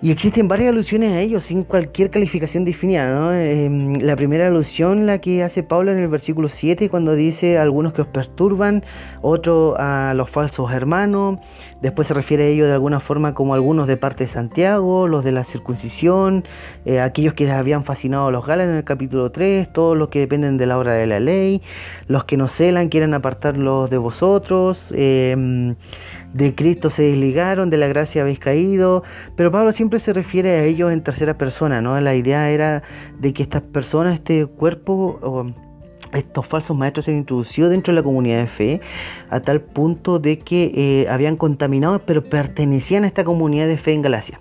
Y 0.00 0.12
existen 0.12 0.46
varias 0.46 0.68
alusiones 0.68 1.10
a 1.10 1.20
ellos 1.20 1.42
sin 1.42 1.64
cualquier 1.64 2.10
calificación 2.10 2.64
definida. 2.64 3.12
¿no? 3.12 3.32
Em, 3.32 3.94
la 3.94 4.14
primera 4.14 4.46
alusión 4.46 5.06
la 5.06 5.20
que 5.20 5.42
hace 5.42 5.64
Pablo 5.64 5.90
en 5.90 5.98
el 5.98 6.06
versículo 6.06 6.46
7 6.46 6.88
cuando 6.88 7.16
dice 7.16 7.58
algunos 7.58 7.94
que 7.94 8.02
os 8.02 8.06
perturban, 8.06 8.84
otro 9.22 9.74
a 9.76 10.14
los 10.14 10.30
falsos 10.30 10.70
hermanos, 10.70 11.40
después 11.82 12.06
se 12.06 12.14
refiere 12.14 12.44
a 12.44 12.46
ellos 12.46 12.68
de 12.68 12.74
alguna 12.74 13.00
forma 13.00 13.34
como 13.34 13.54
algunos 13.54 13.88
de 13.88 13.96
parte 13.96 14.24
de 14.24 14.30
Santiago, 14.30 15.08
los 15.08 15.24
de 15.24 15.32
la 15.32 15.42
circuncisión, 15.42 16.44
eh, 16.84 17.00
aquellos 17.00 17.34
que 17.34 17.50
habían 17.50 17.84
fascinado 17.84 18.28
a 18.28 18.30
los 18.30 18.46
galas 18.46 18.68
en 18.68 18.76
el 18.76 18.84
capítulo 18.84 19.32
3, 19.32 19.72
todos 19.72 19.96
los 19.96 20.10
que 20.10 20.20
dependen 20.20 20.58
de 20.58 20.66
la 20.66 20.78
obra 20.78 20.92
de 20.92 21.08
la 21.08 21.18
ley, 21.18 21.60
los 22.06 22.22
que 22.22 22.36
nos 22.36 22.52
celan 22.52 22.88
quieren 22.88 23.14
apartarlos 23.14 23.90
de 23.90 23.98
vosotros. 23.98 24.80
Eh, 24.92 25.74
de 26.32 26.54
Cristo 26.54 26.90
se 26.90 27.02
desligaron, 27.02 27.70
de 27.70 27.76
la 27.76 27.88
gracia 27.88 28.22
habéis 28.22 28.38
caído, 28.38 29.02
pero 29.36 29.50
Pablo 29.50 29.72
siempre 29.72 29.98
se 29.98 30.12
refiere 30.12 30.50
a 30.50 30.64
ellos 30.64 30.92
en 30.92 31.02
tercera 31.02 31.38
persona, 31.38 31.80
¿no? 31.80 31.98
La 32.00 32.14
idea 32.14 32.50
era 32.50 32.82
de 33.18 33.32
que 33.32 33.42
estas 33.42 33.62
personas, 33.62 34.14
este 34.14 34.46
cuerpo, 34.46 35.54
estos 36.12 36.46
falsos 36.46 36.76
maestros 36.76 37.04
se 37.06 37.12
han 37.12 37.18
introducido 37.18 37.68
dentro 37.68 37.92
de 37.92 38.00
la 38.00 38.02
comunidad 38.02 38.38
de 38.38 38.46
fe 38.46 38.80
a 39.30 39.40
tal 39.40 39.60
punto 39.60 40.18
de 40.18 40.38
que 40.38 40.72
eh, 40.74 41.08
habían 41.08 41.36
contaminado, 41.36 42.00
pero 42.00 42.22
pertenecían 42.22 43.04
a 43.04 43.06
esta 43.06 43.24
comunidad 43.24 43.66
de 43.66 43.76
fe 43.76 43.92
en 43.92 44.02
Galacia, 44.02 44.40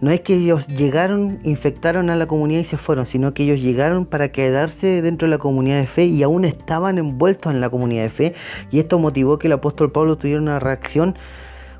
No 0.00 0.10
es 0.10 0.20
que 0.20 0.34
ellos 0.34 0.66
llegaron, 0.66 1.40
infectaron 1.42 2.10
a 2.10 2.16
la 2.16 2.26
comunidad 2.26 2.60
y 2.60 2.64
se 2.64 2.76
fueron, 2.76 3.06
sino 3.06 3.34
que 3.34 3.44
ellos 3.44 3.60
llegaron 3.60 4.06
para 4.06 4.28
quedarse 4.28 5.02
dentro 5.02 5.26
de 5.26 5.30
la 5.30 5.38
comunidad 5.38 5.80
de 5.80 5.86
fe 5.86 6.04
y 6.04 6.22
aún 6.22 6.44
estaban 6.44 6.98
envueltos 6.98 7.52
en 7.52 7.60
la 7.60 7.70
comunidad 7.70 8.04
de 8.04 8.10
fe. 8.10 8.34
Y 8.70 8.78
esto 8.78 8.98
motivó 8.98 9.38
que 9.38 9.46
el 9.46 9.54
apóstol 9.54 9.92
Pablo 9.92 10.16
tuviera 10.16 10.40
una 10.40 10.58
reacción 10.58 11.16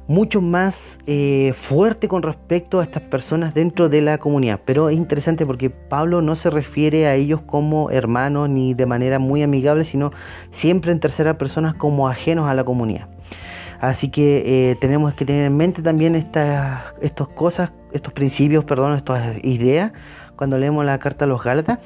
mucho 0.08 0.40
más 0.40 0.98
eh, 1.06 1.52
fuerte 1.58 2.08
con 2.08 2.22
respecto 2.22 2.78
a 2.78 2.84
estas 2.84 3.02
personas 3.02 3.54
dentro 3.54 3.88
de 3.88 4.02
la 4.02 4.18
comunidad. 4.18 4.60
Pero 4.64 4.88
es 4.88 4.96
interesante 4.96 5.44
porque 5.44 5.70
Pablo 5.70 6.22
no 6.22 6.36
se 6.36 6.50
refiere 6.50 7.06
a 7.06 7.14
ellos 7.14 7.40
como 7.42 7.90
hermanos 7.90 8.48
ni 8.48 8.74
de 8.74 8.86
manera 8.86 9.18
muy 9.18 9.42
amigable, 9.42 9.84
sino 9.84 10.12
siempre 10.50 10.92
en 10.92 11.00
tercera 11.00 11.38
persona 11.38 11.74
como 11.76 12.08
ajenos 12.08 12.48
a 12.48 12.54
la 12.54 12.64
comunidad. 12.64 13.08
Así 13.80 14.08
que 14.10 14.70
eh, 14.70 14.76
tenemos 14.76 15.14
que 15.14 15.24
tener 15.24 15.46
en 15.46 15.56
mente 15.56 15.82
también 15.82 16.14
estas, 16.14 16.94
estas 17.00 17.28
cosas, 17.28 17.72
estos 17.92 18.12
principios, 18.12 18.64
perdón, 18.64 18.96
estas 18.96 19.36
ideas 19.44 19.92
cuando 20.36 20.58
leemos 20.58 20.84
la 20.84 20.98
carta 20.98 21.24
a 21.24 21.28
los 21.28 21.42
Gálatas. 21.42 21.78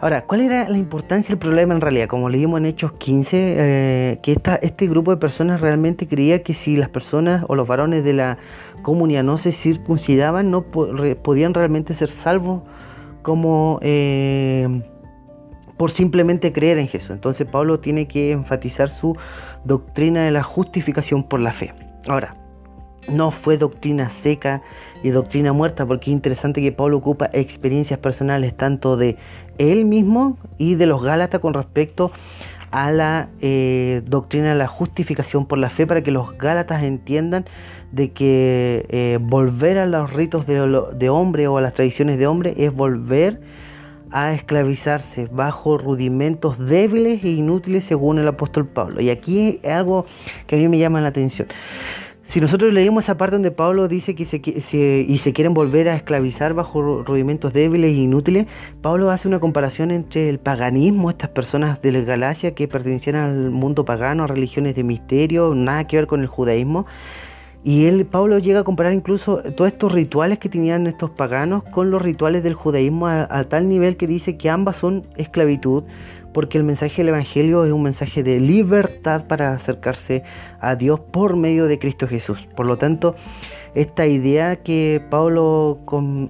Ahora, 0.00 0.24
¿cuál 0.24 0.40
era 0.40 0.68
la 0.68 0.78
importancia 0.78 1.28
del 1.28 1.38
problema 1.38 1.74
en 1.74 1.80
realidad? 1.80 2.08
Como 2.08 2.28
leímos 2.28 2.58
en 2.58 2.66
Hechos 2.66 2.92
15, 2.92 3.36
eh, 3.36 4.18
que 4.22 4.32
esta, 4.32 4.56
este 4.56 4.88
grupo 4.88 5.12
de 5.12 5.16
personas 5.16 5.60
realmente 5.60 6.08
creía 6.08 6.42
que 6.42 6.54
si 6.54 6.76
las 6.76 6.88
personas 6.88 7.44
o 7.48 7.54
los 7.54 7.66
varones 7.68 8.04
de 8.04 8.12
la 8.12 8.38
comunidad 8.82 9.22
no 9.22 9.38
se 9.38 9.52
circuncidaban, 9.52 10.50
no 10.50 10.62
podían 10.62 11.54
realmente 11.54 11.94
ser 11.94 12.08
salvos 12.08 12.62
como 13.22 13.78
eh, 13.82 14.82
por 15.82 15.90
simplemente 15.90 16.52
creer 16.52 16.78
en 16.78 16.86
Jesús. 16.86 17.10
Entonces 17.10 17.44
Pablo 17.44 17.80
tiene 17.80 18.06
que 18.06 18.30
enfatizar 18.30 18.88
su 18.88 19.16
doctrina 19.64 20.22
de 20.22 20.30
la 20.30 20.44
justificación 20.44 21.24
por 21.24 21.40
la 21.40 21.50
fe. 21.50 21.74
Ahora, 22.06 22.36
no 23.08 23.32
fue 23.32 23.58
doctrina 23.58 24.08
seca 24.08 24.62
y 25.02 25.10
doctrina 25.10 25.52
muerta, 25.52 25.84
porque 25.84 26.12
es 26.12 26.14
interesante 26.14 26.62
que 26.62 26.70
Pablo 26.70 26.98
ocupa 26.98 27.30
experiencias 27.32 27.98
personales 27.98 28.56
tanto 28.56 28.96
de 28.96 29.16
él 29.58 29.84
mismo 29.84 30.38
y 30.56 30.76
de 30.76 30.86
los 30.86 31.02
Gálatas 31.02 31.40
con 31.40 31.52
respecto 31.52 32.12
a 32.70 32.92
la 32.92 33.30
eh, 33.40 34.02
doctrina 34.06 34.50
de 34.50 34.54
la 34.54 34.68
justificación 34.68 35.46
por 35.46 35.58
la 35.58 35.68
fe, 35.68 35.88
para 35.88 36.00
que 36.04 36.12
los 36.12 36.38
Gálatas 36.38 36.84
entiendan 36.84 37.44
de 37.90 38.12
que 38.12 38.86
eh, 38.88 39.18
volver 39.20 39.78
a 39.78 39.86
los 39.86 40.12
ritos 40.12 40.46
de, 40.46 40.80
de 40.94 41.08
hombre 41.08 41.48
o 41.48 41.56
a 41.56 41.60
las 41.60 41.74
tradiciones 41.74 42.20
de 42.20 42.28
hombre 42.28 42.54
es 42.56 42.72
volver 42.72 43.40
a 44.12 44.32
esclavizarse 44.34 45.28
bajo 45.30 45.78
rudimentos 45.78 46.58
débiles 46.58 47.24
e 47.24 47.28
inútiles 47.28 47.84
según 47.84 48.18
el 48.18 48.28
apóstol 48.28 48.66
Pablo. 48.66 49.00
Y 49.00 49.10
aquí 49.10 49.60
es 49.62 49.72
algo 49.72 50.06
que 50.46 50.56
a 50.56 50.58
mí 50.58 50.68
me 50.68 50.78
llama 50.78 51.00
la 51.00 51.08
atención. 51.08 51.48
Si 52.24 52.40
nosotros 52.40 52.72
leímos 52.72 53.04
esa 53.04 53.18
parte 53.18 53.34
donde 53.34 53.50
Pablo 53.50 53.88
dice 53.88 54.14
que 54.14 54.24
se, 54.24 54.40
y 55.06 55.18
se 55.18 55.32
quieren 55.32 55.52
volver 55.52 55.88
a 55.88 55.96
esclavizar 55.96 56.54
bajo 56.54 57.02
rudimentos 57.02 57.52
débiles 57.52 57.90
e 57.90 58.00
inútiles, 58.00 58.46
Pablo 58.80 59.10
hace 59.10 59.28
una 59.28 59.38
comparación 59.38 59.90
entre 59.90 60.28
el 60.30 60.38
paganismo, 60.38 61.10
estas 61.10 61.30
personas 61.30 61.82
de 61.82 61.92
la 61.92 62.00
Galacia 62.00 62.54
que 62.54 62.68
pertenecían 62.68 63.16
al 63.16 63.50
mundo 63.50 63.84
pagano, 63.84 64.24
a 64.24 64.28
religiones 64.28 64.74
de 64.76 64.82
misterio, 64.82 65.54
nada 65.54 65.86
que 65.86 65.96
ver 65.96 66.06
con 66.06 66.22
el 66.22 66.26
judaísmo, 66.26 66.86
y 67.64 67.86
él, 67.86 68.06
Pablo 68.06 68.38
llega 68.38 68.60
a 68.60 68.64
comparar 68.64 68.92
incluso 68.92 69.38
todos 69.38 69.70
estos 69.70 69.92
rituales 69.92 70.38
que 70.38 70.48
tenían 70.48 70.88
estos 70.88 71.10
paganos 71.10 71.62
con 71.62 71.92
los 71.92 72.02
rituales 72.02 72.42
del 72.42 72.54
judaísmo 72.54 73.06
a, 73.06 73.44
tal 73.44 73.68
nivel 73.68 73.96
que 73.96 74.08
dice 74.08 74.36
que 74.36 74.50
ambas 74.50 74.76
son 74.76 75.06
esclavitud, 75.16 75.84
porque 76.32 76.58
el 76.58 76.64
mensaje 76.64 77.02
del 77.02 77.10
Evangelio 77.10 77.64
es 77.64 77.70
un 77.70 77.84
mensaje 77.84 78.24
de 78.24 78.40
libertad 78.40 79.26
para 79.28 79.52
acercarse 79.52 80.24
a 80.60 80.74
Dios 80.74 80.98
por 80.98 81.36
medio 81.36 81.66
de 81.66 81.78
Cristo 81.78 82.08
Jesús. 82.08 82.48
Por 82.56 82.66
lo 82.66 82.78
tanto, 82.78 83.14
esta 83.74 84.08
idea 84.08 84.56
que 84.56 85.00
Pablo 85.08 85.78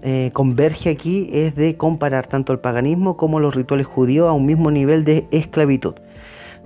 eh, 0.02 0.30
converge 0.34 0.90
aquí 0.90 1.30
es 1.32 1.56
de 1.56 1.76
comparar 1.76 2.26
tanto 2.26 2.52
el 2.52 2.58
paganismo 2.58 3.16
como 3.16 3.40
los 3.40 3.54
rituales 3.54 3.86
judíos 3.86 4.28
a 4.28 4.32
un 4.32 4.44
mismo 4.44 4.70
nivel 4.70 5.04
de 5.04 5.26
esclavitud. 5.30 5.94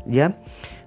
¿Ya? 0.07 0.37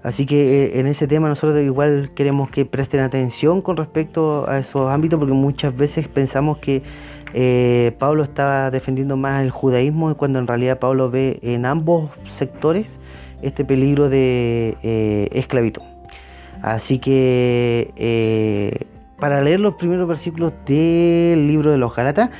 Así 0.03 0.25
que 0.25 0.65
eh, 0.65 0.79
en 0.79 0.87
ese 0.87 1.07
tema 1.07 1.27
nosotros 1.27 1.61
igual 1.61 2.11
queremos 2.15 2.49
que 2.49 2.65
presten 2.65 3.01
atención 3.01 3.61
con 3.61 3.75
respecto 3.75 4.49
a 4.49 4.59
esos 4.59 4.89
ámbitos 4.89 5.19
porque 5.19 5.33
muchas 5.33 5.75
veces 5.75 6.07
pensamos 6.07 6.57
que 6.59 6.83
eh, 7.33 7.95
Pablo 7.99 8.23
estaba 8.23 8.71
defendiendo 8.71 9.17
más 9.17 9.43
el 9.43 9.51
judaísmo 9.51 10.15
cuando 10.15 10.39
en 10.39 10.47
realidad 10.47 10.79
Pablo 10.79 11.11
ve 11.11 11.39
en 11.41 11.65
ambos 11.65 12.11
sectores 12.29 12.99
este 13.41 13.65
peligro 13.65 14.09
de 14.09 14.77
eh, 14.83 15.27
esclavitud. 15.31 15.83
Así 16.61 16.99
que 16.99 18.87
para 19.17 19.41
leer 19.41 19.59
los 19.59 19.75
primeros 19.75 20.07
versículos 20.07 20.53
del 20.65 21.47
libro 21.47 21.71
de 21.71 21.77
los 21.77 21.95
Galatas, 21.95 22.31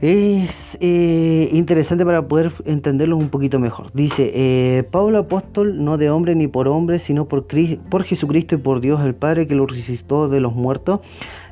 es 0.00 0.78
eh, 0.80 1.50
interesante 1.52 2.06
para 2.06 2.26
poder 2.26 2.52
entenderlo 2.64 3.16
un 3.16 3.28
poquito 3.28 3.58
mejor. 3.58 3.90
Dice, 3.92 4.30
eh, 4.34 4.82
Pablo 4.90 5.18
apóstol, 5.18 5.84
no 5.84 5.98
de 5.98 6.10
hombre 6.10 6.34
ni 6.34 6.48
por 6.48 6.68
hombre, 6.68 6.98
sino 6.98 7.26
por, 7.26 7.46
por 7.90 8.04
Jesucristo 8.04 8.54
y 8.54 8.58
por 8.58 8.80
Dios 8.80 9.04
el 9.04 9.14
Padre 9.14 9.46
que 9.46 9.54
lo 9.54 9.66
resucitó 9.66 10.28
de 10.28 10.40
los 10.40 10.54
muertos, 10.54 11.00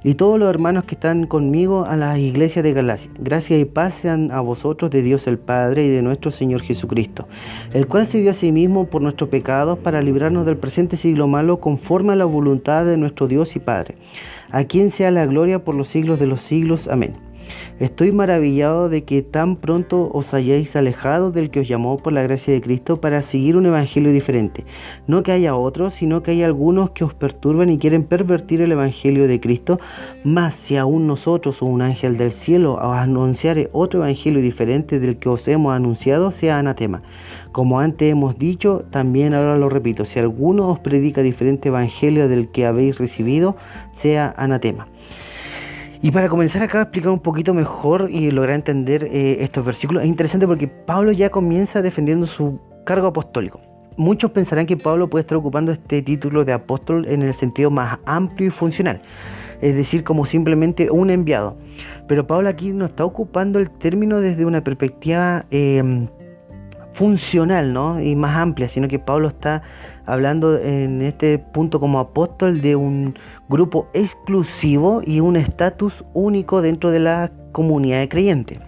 y 0.05 0.15
todos 0.15 0.39
los 0.39 0.49
hermanos 0.49 0.85
que 0.85 0.95
están 0.95 1.27
conmigo 1.27 1.85
a 1.85 1.97
las 1.97 2.19
iglesias 2.19 2.63
de 2.63 2.73
Galacia. 2.73 3.11
Gracias 3.19 3.61
y 3.61 3.65
paz 3.65 3.95
sean 3.95 4.31
a 4.31 4.41
vosotros 4.41 4.91
de 4.91 5.03
Dios 5.03 5.27
el 5.27 5.39
Padre 5.39 5.85
y 5.87 5.89
de 5.89 6.03
nuestro 6.03 6.31
Señor 6.31 6.63
Jesucristo, 6.63 7.27
el 7.73 7.87
cual 7.87 8.07
se 8.07 8.21
dio 8.21 8.31
a 8.31 8.35
sí 8.35 8.53
mismo 8.53 8.87
por 8.87 9.03
nuestros 9.03 9.29
pecados 9.29 9.79
para 9.79 10.01
librarnos 10.01 10.47
del 10.47 10.57
presente 10.57 10.97
siglo 10.97 11.27
malo 11.27 11.61
conforme 11.61 12.13
a 12.13 12.17
la 12.17 12.25
voluntad 12.25 12.85
de 12.85 12.97
nuestro 12.97 13.29
Dios 13.29 13.57
y 13.57 13.59
Padre, 13.59 13.97
a 14.51 14.65
quien 14.65 14.91
sea 14.91 15.11
la 15.11 15.27
gloria 15.27 15.65
por 15.65 15.75
los 15.75 15.89
siglos 15.89 16.19
de 16.19 16.27
los 16.27 16.41
siglos. 16.41 16.89
Amén. 16.89 17.28
Estoy 17.81 18.13
maravillado 18.13 18.89
de 18.89 19.05
que 19.05 19.23
tan 19.23 19.57
pronto 19.57 20.11
os 20.13 20.35
hayáis 20.35 20.75
alejado 20.77 21.31
del 21.31 21.51
que 21.51 21.61
os 21.61 21.69
llamó 21.69 21.97
por 21.99 22.13
la 22.13 22.23
gracia 22.23 22.53
de 22.53 22.61
Cristo 22.61 23.01
para 23.01 23.23
seguir 23.23 23.57
un 23.57 23.67
evangelio 23.67 24.13
diferente. 24.13 24.65
No 25.07 25.23
que 25.23 25.33
haya 25.33 25.55
otros, 25.55 25.95
sino 25.95 26.23
que 26.23 26.33
hay 26.33 26.43
algunos 26.43 26.91
que 26.91 27.05
os 27.05 27.15
perturban 27.15 27.71
y 27.71 27.79
quieren 27.79 28.05
pervertir 28.05 28.61
el 28.61 28.73
evangelio 28.73 29.29
de 29.29 29.41
Cristo. 29.41 29.79
Mas 30.25 30.55
si 30.55 30.77
aún 30.77 31.07
nosotros 31.07 31.63
o 31.63 31.67
un 31.67 31.83
ángel 31.83 32.17
del 32.17 32.33
cielo 32.33 32.75
os 32.75 32.97
anunciare 32.97 33.69
otro 33.73 34.01
evangelio 34.01 34.41
diferente 34.41 34.99
del 34.99 35.19
que 35.19 35.29
os 35.29 35.47
hemos 35.49 35.75
anunciado, 35.75 36.31
sea 36.31 36.59
anatema. 36.59 37.03
Como 37.53 37.81
antes 37.81 38.11
hemos 38.11 38.39
dicho, 38.39 38.85
también 38.91 39.35
ahora 39.35 39.57
lo 39.57 39.69
repito, 39.69 40.05
si 40.05 40.19
alguno 40.19 40.69
os 40.69 40.79
predica 40.79 41.23
diferente 41.23 41.69
evangelio 41.69 42.29
del 42.29 42.49
que 42.49 42.67
habéis 42.67 42.99
recibido, 42.99 43.57
sea 43.95 44.35
anatema. 44.37 44.87
Y 46.01 46.13
para 46.13 46.29
comenzar 46.29 46.63
acá 46.63 46.79
a 46.79 46.83
explicar 46.83 47.11
un 47.11 47.19
poquito 47.19 47.53
mejor 47.53 48.09
y 48.11 48.31
lograr 48.31 48.55
entender 48.55 49.05
eh, 49.05 49.39
estos 49.41 49.65
versículos, 49.65 50.05
es 50.05 50.09
interesante 50.09 50.47
porque 50.47 50.69
Pablo 50.69 51.11
ya 51.11 51.31
comienza 51.31 51.83
defendiendo 51.83 52.27
su 52.27 52.61
cargo 52.85 53.09
apostólico. 53.09 53.61
Muchos 53.97 54.31
pensarán 54.31 54.67
que 54.67 54.77
Pablo 54.77 55.11
puede 55.11 55.23
estar 55.23 55.37
ocupando 55.37 55.73
este 55.73 56.01
título 56.03 56.45
de 56.45 56.53
apóstol 56.53 57.05
en 57.09 57.23
el 57.23 57.35
sentido 57.35 57.69
más 57.71 57.99
amplio 58.07 58.47
y 58.47 58.51
funcional, 58.51 59.01
es 59.61 59.75
decir, 59.75 60.05
como 60.05 60.25
simplemente 60.25 60.89
un 60.89 61.11
enviado. 61.11 61.57
Pero 62.07 62.25
Pablo 62.25 62.49
aquí 62.49 62.71
no 62.71 62.85
está 62.85 63.05
ocupando 63.05 63.59
el 63.59 63.69
término 63.69 64.21
desde 64.21 64.45
una 64.45 64.63
perspectiva 64.63 65.47
eh, 65.51 66.07
funcional 66.99 67.73
¿no? 67.73 68.01
y 68.01 68.17
más 68.17 68.37
amplia, 68.37 68.69
sino 68.69 68.89
que 68.89 68.99
Pablo 68.99 69.29
está 69.29 69.63
hablando 70.05 70.59
en 70.59 71.01
este 71.01 71.39
punto 71.39 71.79
como 71.79 72.01
apóstol 72.01 72.61
de 72.61 72.75
un 72.75 73.17
grupo 73.49 73.89
exclusivo 73.95 75.01
y 75.07 75.21
un 75.21 75.37
estatus 75.37 76.05
único 76.13 76.61
dentro 76.61 76.91
de 76.91 76.99
la 76.99 77.31
comunidad 77.53 78.01
de 78.01 78.09
creyentes. 78.09 78.59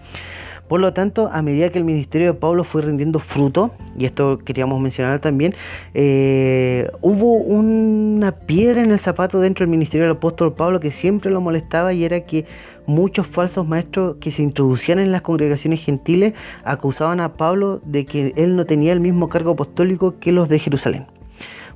Por 0.69 0.79
lo 0.79 0.93
tanto, 0.93 1.29
a 1.33 1.41
medida 1.41 1.67
que 1.67 1.79
el 1.79 1.83
ministerio 1.83 2.31
de 2.31 2.39
Pablo 2.39 2.63
fue 2.63 2.81
rindiendo 2.83 3.19
fruto, 3.19 3.71
y 3.97 4.05
esto 4.05 4.37
queríamos 4.37 4.79
mencionar 4.79 5.19
también, 5.19 5.53
eh, 5.93 6.89
hubo 7.01 7.33
una 7.33 8.31
piedra 8.31 8.81
en 8.81 8.91
el 8.91 8.99
zapato 8.99 9.41
dentro 9.41 9.65
del 9.65 9.71
ministerio 9.71 10.07
del 10.07 10.15
apóstol 10.15 10.53
Pablo 10.53 10.79
que 10.79 10.91
siempre 10.91 11.29
lo 11.29 11.41
molestaba 11.41 11.91
y 11.91 12.05
era 12.05 12.21
que 12.21 12.45
muchos 12.85 13.27
falsos 13.27 13.67
maestros 13.67 14.17
que 14.19 14.31
se 14.31 14.43
introducían 14.43 14.99
en 14.99 15.11
las 15.11 15.21
congregaciones 15.21 15.83
gentiles 15.83 16.33
acusaban 16.63 17.19
a 17.19 17.33
Pablo 17.33 17.81
de 17.85 18.05
que 18.05 18.33
él 18.35 18.55
no 18.55 18.65
tenía 18.65 18.93
el 18.93 18.99
mismo 18.99 19.29
cargo 19.29 19.51
apostólico 19.51 20.19
que 20.19 20.31
los 20.31 20.49
de 20.49 20.59
Jerusalén. 20.59 21.05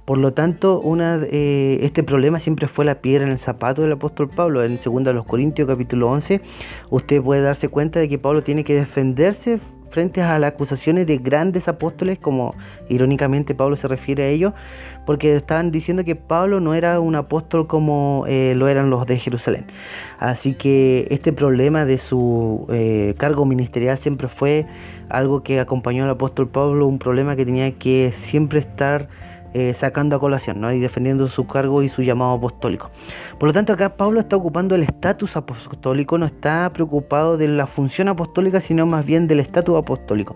Por 0.06 0.20
lo 0.20 0.34
tanto, 0.34 0.80
una, 0.82 1.20
eh, 1.24 1.80
este 1.82 2.04
problema 2.04 2.39
siempre 2.39 2.68
fue 2.68 2.86
la 2.86 3.02
piedra 3.02 3.26
en 3.26 3.32
el 3.32 3.39
zapato 3.39 3.82
del 3.82 3.94
apóstol 3.94 4.30
Pablo. 4.30 4.63
En 4.63 4.78
2 4.78 5.26
Corintios 5.26 5.68
capítulo 5.68 6.12
11, 6.12 6.41
usted 6.91 7.24
puede 7.24 7.41
darse 7.41 7.70
cuenta 7.70 8.00
de 8.00 8.08
que 8.08 8.20
Pablo 8.20 8.44
tiene 8.44 8.63
que 8.63 8.76
defenderse 8.76 9.60
frente 9.96 10.22
a 10.22 10.38
las 10.40 10.52
acusaciones 10.52 11.08
de 11.08 11.20
grandes 11.20 11.70
apóstoles, 11.70 12.20
como 12.20 12.54
irónicamente 12.90 13.56
Pablo 13.56 13.78
se 13.78 13.88
refiere 13.88 14.24
a 14.24 14.28
ellos, 14.28 14.52
porque 15.06 15.34
estaban 15.38 15.72
diciendo 15.72 16.04
que 16.04 16.18
Pablo 16.18 16.60
no 16.60 16.74
era 16.74 17.00
un 17.00 17.16
apóstol 17.16 17.66
como 17.66 18.26
eh, 18.28 18.56
lo 18.58 18.68
eran 18.68 18.90
los 18.90 19.08
de 19.08 19.18
Jerusalén. 19.18 19.68
Así 20.20 20.54
que 20.54 21.08
este 21.12 21.32
problema 21.32 21.86
de 21.86 21.98
su 21.98 22.68
eh, 22.70 23.14
cargo 23.18 23.46
ministerial 23.46 23.98
siempre 23.98 24.28
fue 24.28 24.66
algo 25.08 25.44
que 25.44 25.62
acompañó 25.62 26.04
al 26.04 26.10
apóstol 26.10 26.50
Pablo, 26.50 26.88
un 26.88 27.00
problema 27.00 27.38
que 27.38 27.46
tenía 27.46 27.72
que 27.72 28.12
siempre 28.14 28.60
estar 28.60 29.08
eh, 29.58 29.74
sacando 29.74 30.18
a 30.18 30.20
colación 30.20 30.60
¿no? 30.60 30.74
y 30.74 30.82
defendiendo 30.82 31.30
su 31.30 31.48
cargo 31.48 31.82
y 31.82 31.88
su 31.88 32.02
llamado 32.02 32.34
apostólico. 32.34 32.91
Por 33.39 33.48
lo 33.48 33.54
tanto, 33.54 33.72
acá 33.72 33.96
Pablo 33.96 34.20
está 34.20 34.36
ocupando 34.36 34.76
el 34.76 34.84
estatus 34.84 35.38
apostólico, 35.38 36.18
no 36.18 36.26
está 36.26 36.70
preocupado 36.74 37.38
de 37.38 37.48
la 37.48 37.65
función 37.65 38.10
apostólica, 38.10 38.60
sino 38.60 38.86
más 38.86 39.06
bien 39.06 39.28
del 39.28 39.39
estatus 39.39 39.78
apostólico. 39.78 40.36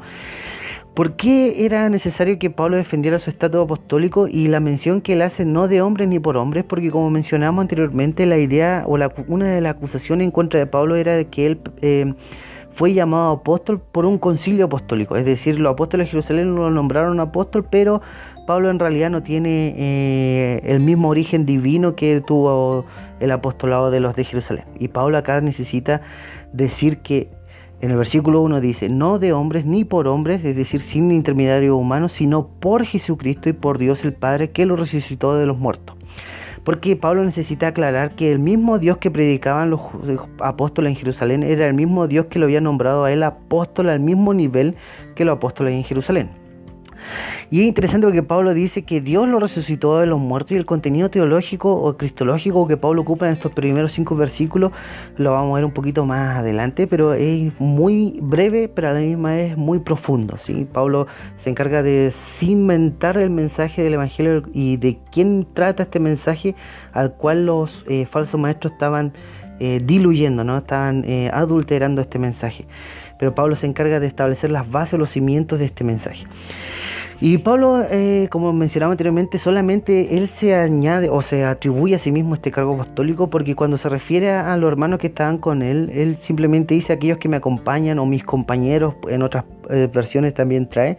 ¿Por 0.93 1.17
qué 1.17 1.65
era 1.65 1.89
necesario 1.89 2.39
que 2.39 2.49
Pablo 2.49 2.77
defendiera 2.77 3.19
su 3.19 3.29
estatus 3.29 3.62
apostólico 3.62 4.29
y 4.29 4.47
la 4.47 4.62
mención 4.62 5.01
que 5.01 5.12
él 5.12 5.21
hace 5.21 5.43
no 5.43 5.67
de 5.67 5.82
hombres 5.82 6.08
ni 6.08 6.19
por 6.19 6.38
hombres? 6.38 6.63
Porque 6.63 6.89
como 6.89 7.10
mencionamos 7.10 7.62
anteriormente, 7.62 8.25
la 8.25 8.38
idea 8.38 8.86
o 8.88 8.97
la, 8.97 9.12
una 9.27 9.47
de 9.47 9.60
las 9.60 9.75
acusaciones 9.75 10.23
en 10.23 10.32
contra 10.32 10.62
de 10.62 10.65
Pablo 10.65 10.95
era 10.95 11.17
de 11.17 11.27
que 11.27 11.45
él 11.45 11.60
eh, 11.82 12.13
fue 12.79 12.93
llamado 12.93 13.32
apóstol 13.32 13.82
por 13.91 14.05
un 14.05 14.17
concilio 14.17 14.67
apostólico. 14.67 15.17
Es 15.17 15.25
decir, 15.25 15.60
los 15.60 15.73
apóstoles 15.73 16.08
de 16.08 16.12
Jerusalén 16.12 16.55
lo 16.55 16.71
nombraron 16.71 17.19
apóstol, 17.19 17.65
pero 17.69 18.01
Pablo 18.49 18.71
en 18.71 18.79
realidad 18.79 19.12
no 19.12 19.21
tiene 19.21 19.75
eh, 19.77 20.62
el 20.63 20.79
mismo 20.79 21.09
origen 21.09 21.45
divino 21.45 21.93
que 21.93 22.19
tuvo 22.19 22.83
el 23.19 23.29
apostolado 23.29 23.91
de 23.91 23.99
los 23.99 24.15
de 24.15 24.23
Jerusalén. 24.25 24.65
Y 24.79 24.88
Pablo 24.88 25.19
acá 25.19 25.39
necesita 25.39 26.01
decir 26.51 26.97
que 27.03 27.29
en 27.79 27.91
el 27.91 27.97
versículo 27.97 28.41
1 28.41 28.59
dice, 28.59 28.89
no 28.89 29.19
de 29.19 29.33
hombres 29.33 29.67
ni 29.67 29.85
por 29.85 30.07
hombres, 30.07 30.43
es 30.43 30.55
decir, 30.55 30.81
sin 30.81 31.12
intermediario 31.12 31.77
humano, 31.77 32.09
sino 32.09 32.47
por 32.47 32.85
Jesucristo 32.85 33.49
y 33.49 33.53
por 33.53 33.77
Dios 33.77 34.03
el 34.03 34.13
Padre 34.13 34.49
que 34.49 34.65
lo 34.65 34.75
resucitó 34.75 35.38
de 35.38 35.45
los 35.45 35.59
muertos. 35.59 35.95
Porque 36.63 36.95
Pablo 36.95 37.23
necesita 37.23 37.67
aclarar 37.67 38.15
que 38.15 38.31
el 38.31 38.39
mismo 38.39 38.79
Dios 38.79 38.97
que 38.97 39.12
predicaban 39.12 39.69
los 39.69 39.81
apóstoles 40.39 40.89
en 40.89 40.95
Jerusalén 40.95 41.43
era 41.43 41.67
el 41.67 41.75
mismo 41.75 42.07
Dios 42.07 42.25
que 42.25 42.39
lo 42.39 42.45
había 42.45 42.62
nombrado 42.62 43.03
a 43.03 43.12
él 43.12 43.21
apóstol 43.21 43.89
al 43.89 43.99
mismo 43.99 44.33
nivel 44.33 44.73
que 45.13 45.23
los 45.23 45.35
apóstoles 45.35 45.75
en 45.75 45.83
Jerusalén. 45.83 46.48
Y 47.52 47.62
es 47.62 47.67
interesante 47.67 48.08
porque 48.08 48.24
Pablo 48.24 48.54
dice 48.54 48.84
que 48.84 49.02
Dios 49.02 49.28
lo 49.28 49.39
resucitó 49.39 50.00
de 50.00 50.06
los 50.06 50.19
muertos 50.19 50.52
y 50.52 50.56
el 50.56 50.65
contenido 50.65 51.10
teológico 51.10 51.72
o 51.72 51.98
cristológico 51.98 52.67
que 52.67 52.78
Pablo 52.78 53.02
ocupa 53.02 53.28
en 53.28 53.34
estos 53.34 53.52
primeros 53.52 53.91
cinco 53.91 54.15
versículos 54.15 54.72
lo 55.17 55.32
vamos 55.32 55.52
a 55.52 55.56
ver 55.56 55.65
un 55.65 55.72
poquito 55.72 56.06
más 56.06 56.38
adelante, 56.38 56.88
pero 56.88 57.13
es 57.13 57.52
muy 57.60 58.19
breve, 58.22 58.67
pero 58.67 58.89
a 58.89 58.93
la 58.93 59.00
misma 59.00 59.32
vez 59.32 59.58
muy 59.58 59.80
profundo. 59.80 60.38
¿sí? 60.38 60.67
Pablo 60.72 61.08
se 61.38 61.50
encarga 61.50 61.84
de 61.84 62.12
cimentar 62.12 63.17
el 63.17 63.30
mensaje 63.30 63.84
del 63.84 63.95
Evangelio 63.95 64.43
y 64.54 64.78
de 64.78 65.00
quién 65.12 65.48
trata 65.54 65.84
este 65.84 66.00
mensaje 66.00 66.56
al 66.93 67.13
cual 67.13 67.45
los 67.45 67.86
eh, 67.88 68.06
falsos 68.06 68.39
maestros 68.39 68.74
estaban 68.74 69.13
eh, 69.60 69.82
diluyendo, 69.84 70.43
¿no? 70.43 70.58
estaban 70.58 71.04
eh, 71.06 71.30
adulterando 71.34 72.02
este 72.02 72.17
mensaje. 72.19 72.65
Pero 73.19 73.36
Pablo 73.36 73.58
se 73.58 73.67
encarga 73.67 73.99
de 73.99 74.08
establecer 74.08 74.49
las 74.49 74.71
bases, 74.71 74.97
los 74.97 75.10
cimientos 75.10 75.60
de 75.60 75.65
este 75.65 75.84
mensaje. 75.84 76.25
Y 77.21 77.38
Pablo, 77.39 77.84
eh, 77.91 78.29
como 78.32 78.53
mencionaba 78.53 78.93
anteriormente, 78.93 79.39
solamente 79.39 80.17
él 80.17 80.29
se 80.29 80.55
añade 80.55 81.10
o 81.10 81.21
se 81.21 81.43
atribuye 81.43 81.95
a 81.95 81.99
sí 81.99 82.13
mismo 82.13 82.34
este 82.34 82.49
cargo 82.49 82.75
apostólico 82.75 83.29
porque 83.29 83.55
cuando 83.55 83.77
se 83.77 83.89
refiere 83.89 84.32
a, 84.32 84.55
los 84.55 84.69
hermanos 84.69 84.99
que 84.99 85.08
estaban 85.08 85.38
con 85.38 85.62
él, 85.62 85.89
él 85.93 86.15
simplemente 86.15 86.75
dice 86.75 86.93
aquellos 86.93 87.17
que 87.17 87.27
me 87.27 87.36
acompañan 87.36 87.99
o 87.99 88.05
mis 88.05 88.23
compañeros, 88.23 88.95
en 89.10 89.21
otras 89.21 89.43
eh, 89.69 89.89
versiones 89.93 90.34
también 90.34 90.69
trae. 90.69 90.97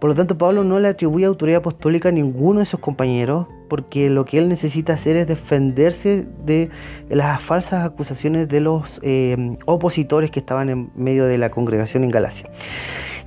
Por 0.00 0.10
lo 0.10 0.16
tanto, 0.16 0.36
Pablo 0.36 0.64
no 0.64 0.80
le 0.80 0.88
atribuye 0.88 1.26
autoridad 1.26 1.60
apostólica 1.60 2.08
a 2.08 2.12
ninguno 2.12 2.58
de 2.58 2.66
sus 2.66 2.80
compañeros 2.80 3.46
porque 3.68 4.10
lo 4.10 4.24
que 4.24 4.38
él 4.38 4.48
necesita 4.48 4.94
hacer 4.94 5.16
es 5.16 5.28
defenderse 5.28 6.26
de 6.44 6.70
las 7.08 7.40
falsas 7.40 7.84
acusaciones 7.84 8.48
de 8.48 8.60
los 8.60 8.98
eh, 9.04 9.56
opositores 9.66 10.32
que 10.32 10.40
estaban 10.40 10.70
en 10.70 10.90
medio 10.96 11.24
de 11.26 11.38
la 11.38 11.50
congregación 11.50 12.02
en 12.02 12.10
Galacia. 12.10 12.50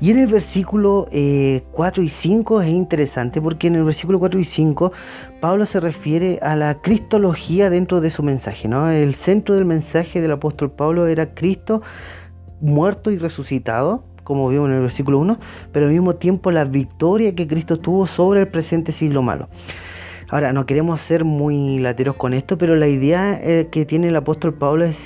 Y 0.01 0.11
en 0.11 0.19
el 0.19 0.27
versículo 0.27 1.07
4 1.09 1.11
eh, 1.11 2.05
y 2.05 2.09
5 2.09 2.61
es 2.61 2.69
interesante 2.69 3.41
porque 3.41 3.67
en 3.67 3.75
el 3.75 3.83
versículo 3.83 4.19
4 4.19 4.39
y 4.39 4.43
5 4.43 4.91
Pablo 5.39 5.65
se 5.65 5.79
refiere 5.79 6.39
a 6.41 6.55
la 6.55 6.75
cristología 6.81 7.69
dentro 7.69 8.01
de 8.01 8.09
su 8.09 8.23
mensaje. 8.23 8.67
¿no? 8.67 8.89
El 8.89 9.15
centro 9.15 9.55
del 9.55 9.65
mensaje 9.65 10.21
del 10.21 10.31
apóstol 10.31 10.71
Pablo 10.71 11.07
era 11.07 11.33
Cristo 11.33 11.81
muerto 12.61 13.11
y 13.11 13.17
resucitado, 13.17 14.03
como 14.23 14.49
vimos 14.49 14.69
en 14.69 14.75
el 14.75 14.81
versículo 14.81 15.19
1, 15.19 15.37
pero 15.71 15.85
al 15.85 15.91
mismo 15.91 16.15
tiempo 16.15 16.51
la 16.51 16.65
victoria 16.65 17.35
que 17.35 17.47
Cristo 17.47 17.77
tuvo 17.77 18.07
sobre 18.07 18.41
el 18.41 18.47
presente 18.47 18.91
siglo 18.91 19.21
malo. 19.21 19.49
Ahora, 20.29 20.53
no 20.53 20.65
queremos 20.65 21.01
ser 21.01 21.23
muy 21.23 21.77
lateros 21.79 22.15
con 22.15 22.33
esto, 22.33 22.57
pero 22.57 22.75
la 22.75 22.87
idea 22.87 23.39
eh, 23.41 23.67
que 23.71 23.85
tiene 23.85 24.07
el 24.07 24.15
apóstol 24.15 24.55
Pablo 24.55 24.85
es 24.85 24.97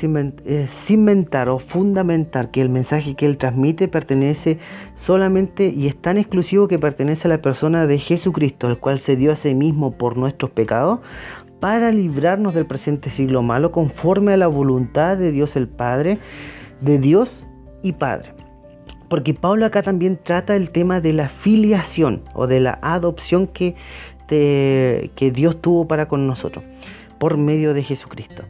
cimentar 0.69 1.49
o 1.49 1.59
fundamentar 1.59 2.51
que 2.51 2.61
el 2.61 2.69
mensaje 2.69 3.15
que 3.15 3.25
él 3.25 3.37
transmite 3.37 3.87
pertenece 3.87 4.59
solamente 4.95 5.67
y 5.67 5.87
es 5.87 6.01
tan 6.01 6.17
exclusivo 6.17 6.69
que 6.69 6.79
pertenece 6.79 7.27
a 7.27 7.29
la 7.29 7.41
persona 7.41 7.85
de 7.85 7.99
Jesucristo, 7.99 8.69
el 8.69 8.77
cual 8.77 8.99
se 8.99 9.17
dio 9.17 9.33
a 9.33 9.35
sí 9.35 9.53
mismo 9.53 9.91
por 9.91 10.17
nuestros 10.17 10.51
pecados 10.51 10.99
para 11.59 11.91
librarnos 11.91 12.53
del 12.53 12.65
presente 12.65 13.09
siglo 13.09 13.41
malo 13.41 13.71
conforme 13.71 14.33
a 14.33 14.37
la 14.37 14.47
voluntad 14.47 15.17
de 15.17 15.31
Dios 15.31 15.55
el 15.55 15.67
Padre, 15.67 16.19
de 16.81 16.97
Dios 16.97 17.45
y 17.83 17.93
Padre. 17.93 18.33
Porque 19.09 19.33
Pablo 19.33 19.65
acá 19.65 19.81
también 19.81 20.19
trata 20.21 20.55
el 20.55 20.69
tema 20.69 21.01
de 21.01 21.13
la 21.13 21.29
filiación 21.29 22.23
o 22.35 22.45
de 22.45 22.59
la 22.59 22.77
adopción 22.81 23.47
que 23.47 23.75
que 24.29 25.31
Dios 25.33 25.61
tuvo 25.61 25.87
para 25.87 26.07
con 26.07 26.27
nosotros 26.27 26.63
por 27.19 27.37
medio 27.37 27.73
de 27.73 27.83
Jesucristo. 27.83 28.43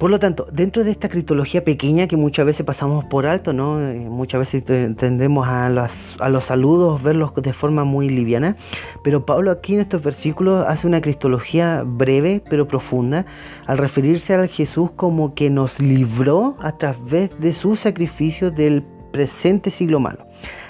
Por 0.00 0.08
lo 0.08 0.18
tanto, 0.18 0.46
dentro 0.50 0.82
de 0.82 0.92
esta 0.92 1.10
cristología 1.10 1.62
pequeña 1.62 2.06
que 2.06 2.16
muchas 2.16 2.46
veces 2.46 2.64
pasamos 2.64 3.04
por 3.04 3.26
alto, 3.26 3.52
¿no? 3.52 3.86
Eh, 3.86 3.98
muchas 4.08 4.40
veces 4.40 4.64
tendemos 4.96 5.46
a 5.46 5.68
los, 5.68 5.92
a 6.18 6.30
los 6.30 6.44
saludos 6.44 7.02
verlos 7.02 7.32
de 7.34 7.52
forma 7.52 7.84
muy 7.84 8.08
liviana, 8.08 8.56
pero 9.04 9.26
Pablo 9.26 9.50
aquí 9.50 9.74
en 9.74 9.80
estos 9.80 10.02
versículos 10.02 10.64
hace 10.66 10.86
una 10.86 11.02
cristología 11.02 11.82
breve 11.84 12.42
pero 12.48 12.66
profunda 12.66 13.26
al 13.66 13.76
referirse 13.76 14.32
a 14.32 14.48
Jesús 14.48 14.90
como 14.96 15.34
que 15.34 15.50
nos 15.50 15.80
libró 15.80 16.56
a 16.60 16.78
través 16.78 17.38
de 17.38 17.52
su 17.52 17.76
sacrificio 17.76 18.50
del 18.50 18.82
presente 19.12 19.70
siglo 19.70 20.00
malo. 20.00 20.24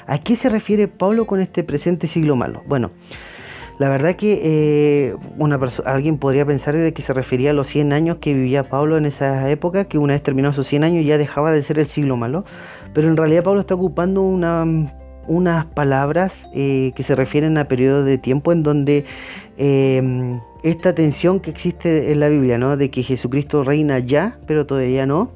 ¿A 0.08 0.18
qué 0.18 0.34
se 0.34 0.48
refiere 0.48 0.88
Pablo 0.88 1.24
con 1.26 1.40
este 1.40 1.62
presente 1.62 2.08
siglo 2.08 2.34
malo? 2.34 2.62
Bueno, 2.66 2.90
la 3.80 3.88
verdad 3.88 4.14
que 4.14 4.40
eh, 4.44 5.16
una 5.38 5.58
alguien 5.86 6.18
podría 6.18 6.44
pensar 6.44 6.76
de 6.76 6.92
que 6.92 7.00
se 7.00 7.14
refería 7.14 7.52
a 7.52 7.54
los 7.54 7.66
100 7.68 7.94
años 7.94 8.18
que 8.20 8.34
vivía 8.34 8.62
Pablo 8.62 8.98
en 8.98 9.06
esa 9.06 9.48
época, 9.50 9.86
que 9.86 9.96
una 9.96 10.12
vez 10.12 10.22
terminó 10.22 10.50
esos 10.50 10.66
100 10.66 10.84
años 10.84 11.06
ya 11.06 11.16
dejaba 11.16 11.50
de 11.50 11.62
ser 11.62 11.78
el 11.78 11.86
siglo 11.86 12.18
malo, 12.18 12.44
pero 12.92 13.08
en 13.08 13.16
realidad 13.16 13.42
Pablo 13.42 13.58
está 13.58 13.74
ocupando 13.74 14.20
unas 14.20 15.64
palabras 15.74 16.46
eh, 16.54 16.92
que 16.94 17.02
se 17.02 17.14
refieren 17.14 17.56
a 17.56 17.68
periodos 17.68 18.04
de 18.04 18.18
tiempo 18.18 18.52
en 18.52 18.62
donde 18.62 19.06
em, 19.56 20.40
esta 20.62 20.94
tensión 20.94 21.40
que 21.40 21.48
existe 21.48 22.12
en 22.12 22.20
la 22.20 22.28
Biblia, 22.28 22.58
¿no? 22.58 22.76
de 22.76 22.90
que 22.90 23.02
Jesucristo 23.02 23.64
reina 23.64 23.98
ya, 23.98 24.36
pero 24.46 24.66
todavía 24.66 25.06
no, 25.06 25.30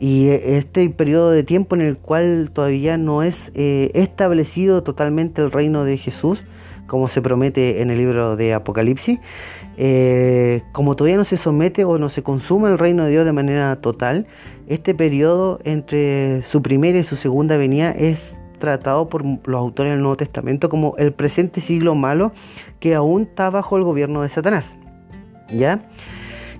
y 0.00 0.26
este 0.26 0.90
periodo 0.90 1.30
de 1.30 1.44
tiempo 1.44 1.76
en 1.76 1.82
el 1.82 1.98
cual 1.98 2.50
todavía 2.52 2.98
no 2.98 3.22
es 3.22 3.52
eh, 3.54 3.92
establecido 3.94 4.82
totalmente 4.82 5.40
el 5.40 5.52
reino 5.52 5.84
de 5.84 5.98
Jesús, 5.98 6.42
como 6.86 7.08
se 7.08 7.22
promete 7.22 7.82
en 7.82 7.90
el 7.90 7.98
libro 7.98 8.36
de 8.36 8.54
Apocalipsis, 8.54 9.18
eh, 9.76 10.62
como 10.72 10.96
todavía 10.96 11.16
no 11.16 11.24
se 11.24 11.36
somete 11.36 11.84
o 11.84 11.98
no 11.98 12.08
se 12.08 12.22
consuma 12.22 12.70
el 12.70 12.78
reino 12.78 13.04
de 13.04 13.10
Dios 13.10 13.24
de 13.24 13.32
manera 13.32 13.76
total, 13.76 14.26
este 14.66 14.94
periodo 14.94 15.58
entre 15.64 16.42
su 16.42 16.62
primera 16.62 16.98
y 16.98 17.04
su 17.04 17.16
segunda 17.16 17.56
venida 17.56 17.90
es 17.90 18.34
tratado 18.58 19.08
por 19.08 19.24
los 19.24 19.58
autores 19.58 19.92
del 19.92 20.00
Nuevo 20.00 20.16
Testamento 20.16 20.68
como 20.68 20.94
el 20.96 21.12
presente 21.12 21.60
siglo 21.60 21.94
malo 21.94 22.32
que 22.80 22.94
aún 22.94 23.22
está 23.22 23.50
bajo 23.50 23.76
el 23.76 23.84
gobierno 23.84 24.22
de 24.22 24.28
Satanás. 24.28 24.74
¿Ya? 25.48 25.88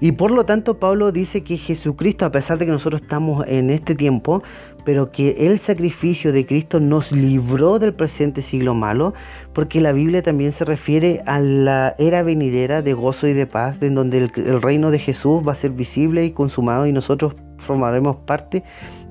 Y 0.01 0.13
por 0.13 0.31
lo 0.31 0.45
tanto 0.45 0.79
Pablo 0.79 1.11
dice 1.11 1.43
que 1.43 1.57
Jesucristo, 1.57 2.27
a 2.27 2.31
pesar 2.31 2.59
de 2.59 2.67
que 2.67 2.73
nosotros 2.73 3.03
estamos 3.03 3.45
en 3.49 3.71
este 3.71 3.95
tiempo, 3.95 4.43
pero 4.87 5.11
que 5.11 5.49
el 5.49 5.59
sacrificio 5.59 6.33
de 6.33 6.47
Cristo 6.47 6.79
nos 6.79 7.11
libró 7.11 7.81
del 7.81 7.93
presente 7.93 8.41
siglo 8.41 8.73
malo, 8.73 9.15
porque 9.53 9.81
la 9.81 9.91
Biblia 9.91 10.23
también 10.23 10.53
se 10.53 10.65
refiere 10.65 11.25
a 11.27 11.41
la 11.41 11.97
era 11.99 12.23
venidera 12.23 12.83
de 12.83 12.95
gozo 12.95 13.27
y 13.27 13.33
de 13.33 13.49
paz, 13.49 13.83
en 13.83 13.97
donde 13.97 14.19
el, 14.19 14.63
reino 14.63 14.93
de 14.93 15.01
Jesús 15.01 15.43
va 15.47 15.53
a 15.53 15.57
ser 15.57 15.73
visible 15.73 16.25
y 16.25 16.31
consumado 16.31 16.87
y 16.87 16.93
nosotros 16.93 17.35
formaremos 17.59 18.19
parte 18.19 18.63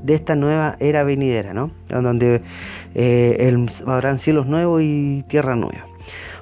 de 0.02 0.14
esta 0.14 0.38
nueva 0.38 0.78
era 0.80 1.04
venidera, 1.04 1.54
¿no? 1.54 1.72
En 1.90 2.04
donde 2.04 2.42
eh, 2.94 3.66
habrán 3.86 4.18
cielos 4.18 4.48
nuevos 4.48 4.82
y 4.82 5.26
tierra 5.28 5.58
nueva. 5.58 5.95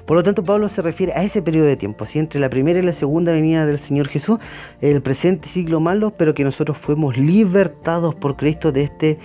Por 0.06 0.16
lo 0.16 0.22
tanto, 0.22 0.44
Pablo 0.44 0.68
se 0.68 0.82
refiere 0.82 1.12
a 1.14 1.24
ese 1.24 1.40
periodo 1.40 1.66
de 1.66 1.76
tiempo, 1.76 2.04
entre 2.14 2.40
la 2.40 2.50
primera 2.50 2.78
y 2.78 2.82
la 2.82 2.92
segunda 2.92 3.32
venida 3.32 3.64
del 3.64 3.78
Señor 3.78 4.08
Jesús, 4.08 4.38
el 4.80 5.00
presente 5.00 5.48
siglo 5.48 5.80
malo, 5.80 6.12
pero 6.16 6.34
que 6.34 6.44
nosotros 6.44 6.76
fuimos 6.76 7.16
libertados 7.16 8.14
por 8.14 8.36
Cristo 8.36 8.70
de 8.70 8.82
este 8.82 9.18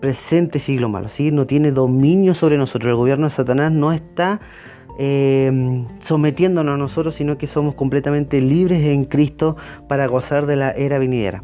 presente 0.00 0.58
siglo 0.58 0.88
malo. 0.88 1.08
¿sí? 1.08 1.30
No 1.30 1.46
tiene 1.46 1.70
dominio 1.70 2.34
sobre 2.34 2.58
nosotros. 2.58 2.90
El 2.90 2.96
gobierno 2.96 3.28
de 3.28 3.30
Satanás 3.30 3.70
no 3.70 3.92
está 3.92 4.40
eh, 4.98 5.84
sometiéndonos 6.00 6.74
a 6.74 6.78
nosotros, 6.78 7.14
sino 7.14 7.38
que 7.38 7.46
somos 7.46 7.74
completamente 7.74 8.40
libres 8.40 8.80
en 8.84 9.04
Cristo 9.04 9.56
para 9.88 10.06
gozar 10.06 10.46
de 10.46 10.56
la 10.56 10.70
era 10.72 10.98
venidera. 10.98 11.42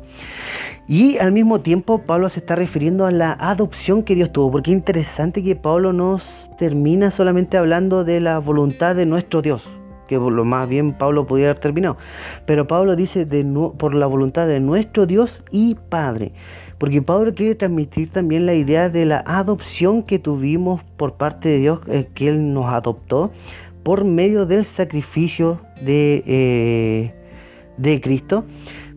Y 0.87 1.19
al 1.19 1.31
mismo 1.31 1.61
tiempo 1.61 1.99
Pablo 1.99 2.29
se 2.29 2.41
está 2.41 2.57
refiriendo 2.57 3.07
a 3.07 3.13
la 3.13 3.33
adopción 3.39 4.03
que 4.03 4.17
Dios 4.17 4.33
tuvo, 4.33 4.51
porque 4.51 4.73
es 4.73 4.77
interesante 4.77 5.43
que 5.43 5.55
Pablo 5.55 5.93
nos 5.93 6.51
termina 6.59 7.11
solamente 7.13 7.57
hablando 7.57 8.03
de 8.03 8.21
la 8.21 8.39
voluntad 8.41 8.97
de 8.97 9.07
nuestro 9.07 9.41
Dios, 9.41 9.69
que 10.09 10.17
lo 10.17 10.45
más 10.45 10.69
bien 10.69 10.95
Pablo 10.95 11.29
podría 11.29 11.51
haber 11.51 11.61
terminado, 11.61 11.97
pero 12.45 12.67
Pablo 12.67 12.97
dice 12.97 13.25
por 13.79 13.95
la 13.95 14.07
voluntad 14.07 14.49
de 14.49 14.59
nuestro 14.59 15.07
Dios 15.07 15.45
y 15.53 15.77
Padre, 15.77 16.33
porque 16.81 17.03
Pablo 17.03 17.35
quiere 17.35 17.55
transmitir 17.55 18.09
también 18.11 18.47
la 18.47 18.55
idea 18.55 18.89
de 18.89 19.05
la 19.05 19.23
adopción 19.27 20.03
que 20.03 20.19
tuvimos 20.19 20.83
por 20.97 21.13
parte 21.13 21.51
de 21.51 21.59
Dios, 21.59 21.81
eh, 21.89 22.09
que 22.15 22.29
Él 22.29 22.55
nos 22.55 22.73
adoptó 22.73 23.31
por 23.83 24.05
medio 24.05 24.47
del 24.47 24.65
sacrificio 24.65 25.61
de, 25.83 26.25
eh, 26.27 27.15
de 27.77 28.01
Cristo 28.01 28.47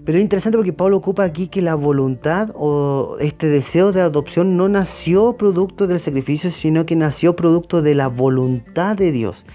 pero 0.05 0.17
es 0.17 0.21
interesante 0.21 0.57
porque 0.57 0.73
Pablo 0.73 0.97
ocupa 0.97 1.23
aquí 1.23 1.47
que 1.47 1.61
la 1.61 1.75
voluntad 1.75 2.49
o 2.55 3.15
este 3.21 3.47
deseo 3.47 3.93
de 3.93 4.01
adopción 4.01 4.57
no 4.57 4.67
nació 4.67 5.37
producto 5.37 5.87
del 5.87 6.01
sacrificio, 6.01 6.51
sino 6.51 6.85
que 6.85 6.97
nació 6.97 7.37
producto 7.37 7.81
de 7.81 7.95
la 7.95 8.07
voluntad 8.07 8.97
de 8.97 9.13
Dios. 9.13 9.45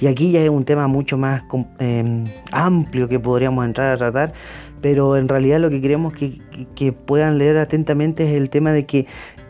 Y 0.00 0.06
aquí 0.06 0.32
ya 0.32 0.40
es 0.40 0.48
un 0.48 0.64
tema 0.64 0.86
mucho 0.86 1.18
más 1.18 1.42
em, 1.78 2.24
amplio 2.50 3.08
que 3.08 3.20
podríamos 3.20 3.66
entrar 3.66 3.92
a 3.92 3.98
tratar, 3.98 4.32
pero 4.80 5.16
en 5.16 5.28
realidad 5.28 5.60
lo 5.60 5.70
que 5.70 5.80
queremos 5.80 6.12
que, 6.12 6.92
puedan 6.92 7.38
leer 7.38 7.56
atentamente 7.56 8.28
es 8.28 8.36
el 8.36 8.50
tema 8.50 8.72
de 8.72 8.86
que 8.86 9.06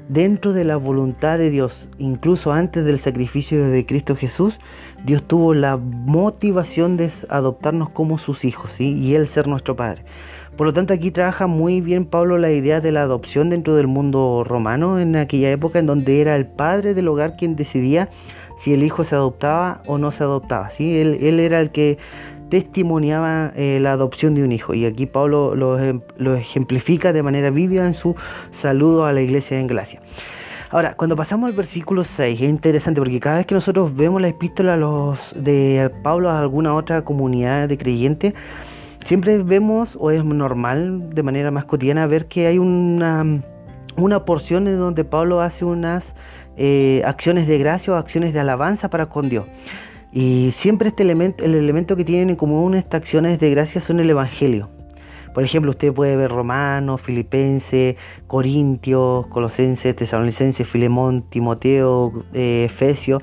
dentro 0.09 0.53
de 0.53 0.65
la 0.65 0.77
voluntad 0.77 1.39
de 1.39 1.51
Dios, 1.51 1.89
incluso 1.99 2.53
antes 2.53 2.85
del 2.85 2.99
sacrificio 2.99 3.69
de 3.69 3.87
Cristo 3.87 4.17
Jesús, 4.17 4.59
Dios 5.05 5.23
tuvo 5.23 5.55
la 5.55 5.77
motivación 5.77 6.97
de 6.97 7.11
adoptarnos 7.29 7.91
como 7.91 8.19
sus 8.19 8.45
hijos 8.45 8.73
¿sí? 8.73 8.95
y 8.99 9.15
Él 9.15 9.27
ser 9.27 9.47
nuestro 9.47 9.77
Padre. 9.77 10.05
Por 10.57 10.67
lo 10.67 10.75
tanto, 10.75 10.93
aquí 10.93 11.11
trabaja 11.11 11.47
muy 11.47 11.81
bien 11.81 12.05
Pablo 12.05 12.37
la 12.37 12.51
idea 12.51 12.81
de 12.81 12.93
la 12.93 13.03
adopción 13.03 13.49
dentro 13.49 13.77
del 13.77 13.87
mundo 13.87 14.45
romano 14.45 14.99
en 14.99 15.17
aquella 15.17 15.51
época 15.51 15.79
en 15.79 15.87
donde 15.87 16.21
era 16.21 16.37
el 16.37 16.47
padre 16.47 16.93
del 16.93 17.09
hogar 17.09 17.37
quien 17.37 17.57
decidía 17.57 18.11
si 18.59 18.75
el 18.75 18.83
hijo 18.83 19.05
se 19.05 19.15
adoptaba 19.15 19.81
o 19.87 19.97
no 19.97 20.11
se 20.11 20.23
adoptaba. 20.23 20.69
¿sí? 20.69 20.99
Él, 20.99 21.41
era 21.41 21.61
el 21.61 21.71
que 21.71 21.97
testimoniaba 22.51 23.53
eh, 23.57 23.79
la 23.81 23.93
adopción 23.93 24.35
de 24.35 24.43
un 24.43 24.53
hijo. 24.53 24.75
Y 24.75 24.85
aquí 24.85 25.07
Pablo 25.07 25.55
lo, 25.55 26.35
ejemplifica 26.37 27.13
de 27.13 27.23
manera 27.23 27.51
vívida 27.51 27.87
en 27.87 27.95
su 27.95 28.15
saludo 28.51 29.07
a 29.07 29.13
la 29.13 29.23
iglesia 29.23 29.59
en 29.59 29.67
Galacia. 29.67 30.01
Ahora, 30.71 30.95
cuando 30.95 31.17
pasamos 31.17 31.51
al 31.51 31.57
versículo 31.57 32.05
6, 32.05 32.41
es 32.41 32.49
interesante 32.49 33.01
porque 33.01 33.19
cada 33.19 33.39
vez 33.39 33.47
que 33.47 33.55
nosotros 33.55 33.97
vemos 33.97 34.21
la 34.21 34.29
epístola 34.29 34.77
los 34.77 35.35
de 35.35 35.91
Pablo 36.03 36.31
a 36.31 36.39
alguna 36.39 36.75
otra 36.75 37.03
comunidad 37.03 37.69
de 37.69 37.77
creyentes, 37.77 38.35
siempre 39.05 39.39
vemos, 39.39 39.97
o 39.99 40.11
es 40.11 40.25
normal 40.25 41.11
de 41.11 41.23
manera 41.23 41.51
más 41.51 41.65
cotidiana, 41.65 42.07
ver 42.07 42.27
que 42.27 42.47
hay 42.47 42.59
una, 42.59 43.43
una 43.97 44.25
porción 44.25 44.69
en 44.69 44.79
donde 44.79 45.03
Pablo 45.03 45.41
hace 45.41 45.65
unas 45.65 46.15
eh, 46.57 47.03
acciones 47.05 47.49
de 47.49 47.59
gracia 47.59 47.93
o 47.93 47.97
acciones 47.97 48.33
de 48.33 48.41
alabanza 48.41 48.91
para 48.91 49.07
con 49.07 49.29
Dios. 49.29 49.47
Y 50.13 50.51
siempre 50.53 50.89
este 50.89 51.03
elemento, 51.03 51.45
el 51.45 51.55
elemento 51.55 51.97
que 51.97 52.05
tienen 52.05 52.31
en 52.31 52.37
común 52.37 52.75
estas 52.75 53.03
acciones 53.03 53.39
de 53.39 53.51
gracia 53.51 53.81
son 53.81 54.01
el 54.01 54.11
Evangelio. 54.11 54.69
Por 55.35 55.45
ejemplo, 55.45 55.71
usted 55.71 55.93
puede 55.93 56.17
ver 56.17 56.31
Romanos, 56.31 57.01
Filipenses, 57.01 57.95
Corintios, 58.27 59.27
Colosenses, 59.29 59.95
Tesalonicenses, 59.95 60.67
Filemón, 60.67 61.23
Timoteo, 61.31 62.25
eh, 62.35 62.65
Efesios, 62.65 63.23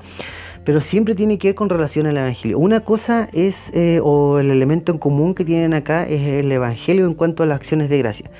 pero 0.64 0.80
siempre 0.80 1.14
tiene 1.14 1.38
que 1.38 1.48
ver 1.48 1.54
con 1.54 1.68
relación 1.68 2.06
al 2.06 2.16
Evangelio. 2.16 2.58
Una 2.58 2.80
cosa 2.80 3.28
es, 3.32 3.70
eh, 3.74 4.00
o 4.02 4.38
el 4.38 4.50
elemento 4.50 4.90
en 4.92 4.98
común 4.98 5.34
que 5.34 5.44
tienen 5.44 5.74
acá 5.74 6.04
es 6.04 6.26
el 6.26 6.50
Evangelio 6.50 7.06
en 7.06 7.14
cuanto 7.14 7.42
a 7.42 7.46
las 7.46 7.56
acciones 7.56 7.90
de 7.90 7.98
gracia. 7.98 8.30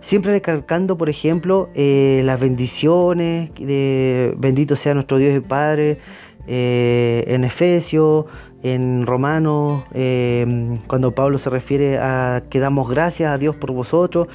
Siempre 0.00 0.32
recalcando, 0.32 0.96
por 0.96 1.10
ejemplo, 1.10 1.68
eh, 1.74 2.22
las 2.24 2.40
bendiciones, 2.40 3.50
de 3.54 4.34
bendito 4.38 4.74
sea 4.76 4.94
nuestro 4.94 5.18
Dios 5.18 5.36
y 5.36 5.40
Padre, 5.40 5.98
en 6.46 7.44
Efesios, 7.44 8.26
en 8.62 9.06
Romanos, 9.06 9.84
eh, 9.94 10.78
cuando 10.86 11.12
Pablo 11.14 11.38
se 11.38 11.50
refiere 11.50 11.98
a 11.98 12.42
que 12.50 12.58
damos 12.58 12.88
gracias 12.90 13.30
a 13.30 13.38
Dios 13.38 13.56
por 13.56 13.72
vosotros, 13.72 14.28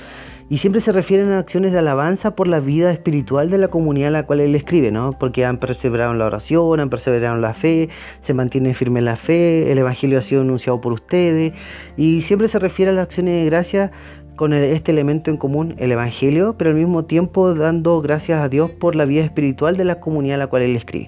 y 0.48 0.60
siempre 0.60 0.80
se 0.80 0.92
refieren 0.92 1.32
a 1.32 1.40
acciones 1.40 1.72
de 1.72 1.80
alabanza 1.80 2.36
por 2.36 2.48
la 2.48 2.60
vida 2.60 2.92
espiritual 2.92 3.50
de 3.50 3.58
la 3.58 3.68
comunidad 3.68 4.10
a 4.10 4.12
la 4.12 4.26
cual 4.28 4.42
él 4.42 4.54
escribe, 4.54 4.92
¿no? 4.92 5.12
Porque 5.20 5.44
han 5.44 5.58
perseverado 5.58 6.12
en 6.12 6.20
la 6.20 6.26
oración, 6.26 6.80
han 6.80 6.90
perseverado 6.90 7.36
en 7.36 7.42
la 7.42 7.56
fe, 7.56 7.90
se 8.22 8.34
mantienen 8.36 8.76
firmes 8.76 9.02
en 9.02 9.06
la 9.06 9.16
fe, 9.16 9.72
el 9.72 9.80
Evangelio 9.80 10.20
ha 10.20 10.22
sido 10.22 10.42
anunciado 10.42 10.82
por 10.82 10.94
ustedes, 10.94 11.54
y 11.98 12.22
siempre 12.22 12.48
se 12.48 12.60
refiere 12.60 12.92
a 12.92 12.94
las 12.94 13.06
acciones 13.06 13.34
de 13.34 13.46
gracia 13.46 13.92
con 14.36 14.54
este 14.54 14.92
elemento 14.92 15.32
en 15.32 15.38
común, 15.38 15.76
el 15.78 15.92
Evangelio, 15.92 16.56
pero 16.58 16.72
al 16.72 16.76
mismo 16.76 17.06
tiempo 17.06 17.56
dando 17.56 18.02
gracias 18.02 18.42
a 18.42 18.50
Dios 18.50 18.70
por 18.70 18.96
la 18.96 19.06
vida 19.06 19.24
espiritual 19.24 19.78
de 19.78 19.86
la 19.86 20.00
comunidad 20.00 20.36
a 20.36 20.40
la 20.40 20.48
cual 20.48 20.62
él 20.62 20.76
escribe. 20.76 21.08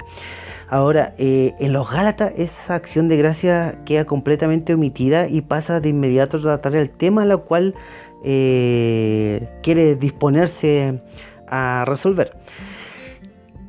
Ahora, 0.70 1.14
eh, 1.18 1.54
en 1.60 1.72
los 1.72 1.90
Gálatas 1.90 2.34
esa 2.36 2.76
acción 2.76 3.08
de 3.08 3.16
gracia 3.16 3.80
queda 3.86 4.04
completamente 4.06 4.74
omitida 4.74 5.30
y 5.30 5.42
pasa 5.42 5.80
de 5.80 5.90
inmediato 5.90 6.38
a 6.38 6.42
tratar 6.42 6.76
el 6.76 6.90
tema 6.90 7.22
al 7.22 7.42
cual 7.44 7.74
eh, 8.24 9.48
quiere 9.64 9.96
disponerse 9.96 11.02
a 11.48 11.86
resolver. 11.88 12.34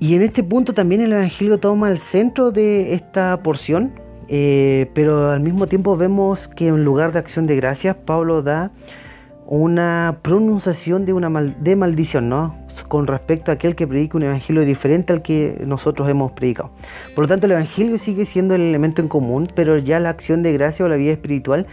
Y 0.01 0.15
en 0.15 0.23
este 0.23 0.43
punto 0.43 0.75
también 0.75 1.01
el 1.01 1.13
Evangelio 1.13 1.59
toma 1.59 1.89
el 1.89 1.99
centro 1.99 2.51
de 2.51 2.95
esta 2.95 3.41
porción, 3.45 3.93
eh, 4.29 4.91
pero 4.95 5.31
al 5.31 5.41
mismo 5.41 5.69
tiempo 5.69 5.97
vemos 5.97 6.49
que 6.49 6.67
en 6.67 6.85
lugar 6.85 7.13
de 7.13 7.21
acción 7.21 7.47
de 7.47 7.55
gracias, 7.57 7.95
Pablo 7.95 8.43
da 8.43 8.73
una 9.47 10.19
pronunciación 10.23 11.05
de 11.05 11.13
una 11.13 11.31
de 11.31 11.77
maldición, 11.77 12.29
¿no? 12.29 12.55
Con 12.87 13.07
respecto 13.07 13.51
a 13.51 13.55
aquel 13.55 13.75
que 13.75 13.87
predica 13.87 14.17
un 14.17 14.23
evangelio 14.23 14.65
diferente 14.65 15.13
al 15.13 15.23
que 15.23 15.63
nosotros 15.67 16.09
hemos 16.09 16.33
predicado. 16.33 16.71
Por 17.15 17.25
lo 17.25 17.29
tanto, 17.29 17.47
el 17.47 17.53
evangelio 17.53 17.99
sigue 17.99 18.25
siendo 18.25 18.55
el 18.55 18.63
elemento 18.63 19.03
en 19.03 19.09
común, 19.09 19.49
pero 19.55 19.79
ya 19.79 20.01
la 20.01 20.11
acción 20.11 20.43
de 20.43 20.53
gracia 20.53 20.85
o 20.85 20.89
la 20.89 20.97
vida 20.97 21.13
espiritual, 21.13 21.67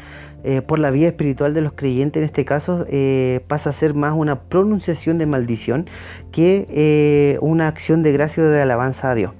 eh, 0.47 0.61
por 0.61 0.77
la 0.77 0.91
vida 0.91 1.07
espiritual 1.07 1.55
de 1.55 1.61
los 1.61 1.73
creyentes 1.73 2.21
en 2.21 2.25
este 2.25 2.45
caso, 2.45 2.85
eh, 2.87 3.39
pasa 3.47 3.71
a 3.71 3.73
ser 3.73 3.95
más 3.95 4.13
una 4.15 4.41
pronunciación 4.41 5.17
de 5.17 5.25
maldición 5.25 5.89
que 6.31 6.67
eh, 6.69 7.39
una 7.41 7.67
acción 7.67 8.03
de 8.03 8.11
gracia 8.11 8.43
o 8.43 8.47
de 8.47 8.61
alabanza 8.61 9.09
a 9.09 9.15
Dios. 9.15 9.31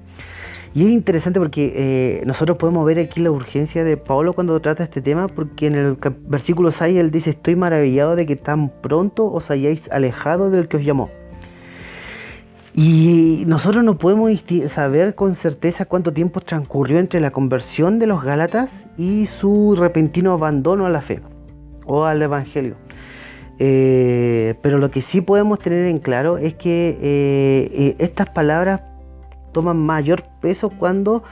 Y 0.74 0.84
es 0.84 0.90
interesante 0.90 1.38
porque 1.38 2.22
nosotros 2.26 2.58
podemos 2.58 2.84
ver 2.84 2.98
aquí 2.98 3.20
la 3.20 3.30
urgencia 3.30 3.82
de 3.82 3.96
Pablo 3.96 4.34
cuando 4.34 4.60
trata 4.60 4.84
este 4.84 5.00
tema, 5.00 5.26
porque 5.26 5.68
en 5.68 5.74
el 5.74 5.96
versículo 6.26 6.70
6 6.70 6.98
él 6.98 7.10
dice, 7.10 7.30
estoy 7.30 7.56
maravillado 7.56 8.14
de 8.14 8.26
que 8.26 8.36
tan 8.36 8.68
pronto 8.82 9.32
os 9.32 9.50
hayáis 9.50 9.88
alejado 9.90 10.50
del 10.50 10.68
que 10.68 10.76
os 10.76 10.84
llamó. 10.84 11.08
Y 12.78 13.44
nosotros 13.46 13.82
no 13.82 13.96
podemos 13.96 14.30
saber 14.68 15.14
con 15.14 15.34
certeza 15.34 15.86
cuánto 15.86 16.12
tiempo 16.12 16.42
transcurrió 16.42 16.98
entre 16.98 17.20
la 17.20 17.30
conversión 17.30 17.98
de 17.98 18.06
los 18.06 18.22
Gálatas 18.22 18.68
y 18.98 19.24
su 19.24 19.74
repentino 19.78 20.34
abandono 20.34 20.84
a 20.84 20.90
la 20.90 21.00
fe 21.00 21.22
o 21.86 22.04
al 22.04 22.20
Evangelio. 22.20 22.74
Eh, 23.58 24.56
pero 24.60 24.76
lo 24.76 24.90
que 24.90 25.00
sí 25.00 25.22
podemos 25.22 25.58
tener 25.58 25.86
en 25.86 26.00
claro 26.00 26.36
es 26.36 26.52
que 26.54 26.98
eh, 27.00 27.96
estas 27.98 28.28
palabras 28.28 28.82
toman 29.52 29.78
mayor 29.78 30.24
peso 30.42 30.68
cuando 30.68 31.24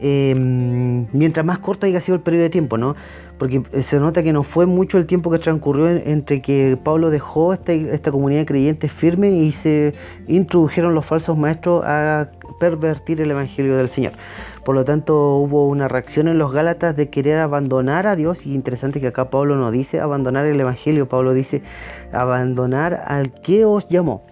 em, 0.00 1.06
mientras 1.12 1.46
más 1.46 1.60
corto 1.60 1.86
haya 1.86 2.00
sido 2.00 2.16
el 2.16 2.22
periodo 2.22 2.42
de 2.42 2.50
tiempo, 2.50 2.76
¿no? 2.76 2.96
Porque 3.38 3.62
eh, 3.72 3.82
se 3.82 3.98
nota 3.98 4.22
que 4.22 4.32
no 4.32 4.42
fue 4.42 4.66
mucho 4.66 4.98
el 4.98 5.06
tiempo 5.06 5.30
que 5.30 5.38
transcurrió 5.38 5.88
entre 5.88 6.42
que 6.42 6.76
Pablo 6.82 7.10
dejó 7.10 7.52
esta, 7.52 7.72
esta 7.72 8.10
comunidad 8.10 8.40
de 8.40 8.46
creyentes 8.46 8.92
firme 8.92 9.30
y 9.30 9.52
se 9.52 9.92
introdujeron 10.26 10.94
los 10.94 11.06
falsos 11.06 11.36
maestros 11.38 11.84
a 11.84 12.30
pervertir 12.58 13.20
el 13.20 13.30
Evangelio 13.30 13.76
del 13.76 13.88
Señor. 13.88 14.12
Por 14.64 14.74
lo 14.74 14.84
tanto, 14.84 15.36
hubo 15.36 15.66
una 15.66 15.88
reacción 15.88 16.28
en 16.28 16.38
los 16.38 16.52
Gálatas 16.52 16.94
de 16.94 17.08
querer 17.08 17.38
abandonar 17.38 18.06
a 18.06 18.16
Dios. 18.16 18.44
Y 18.44 18.54
interesante 18.54 19.00
que 19.00 19.06
acá 19.06 19.30
Pablo 19.30 19.56
no 19.56 19.70
dice 19.70 20.00
abandonar 20.00 20.44
el 20.44 20.60
Evangelio, 20.60 21.08
Pablo 21.08 21.32
dice 21.32 21.62
abandonar 22.12 23.04
al 23.06 23.32
que 23.40 23.64
os 23.64 23.88
llamó. 23.88 24.26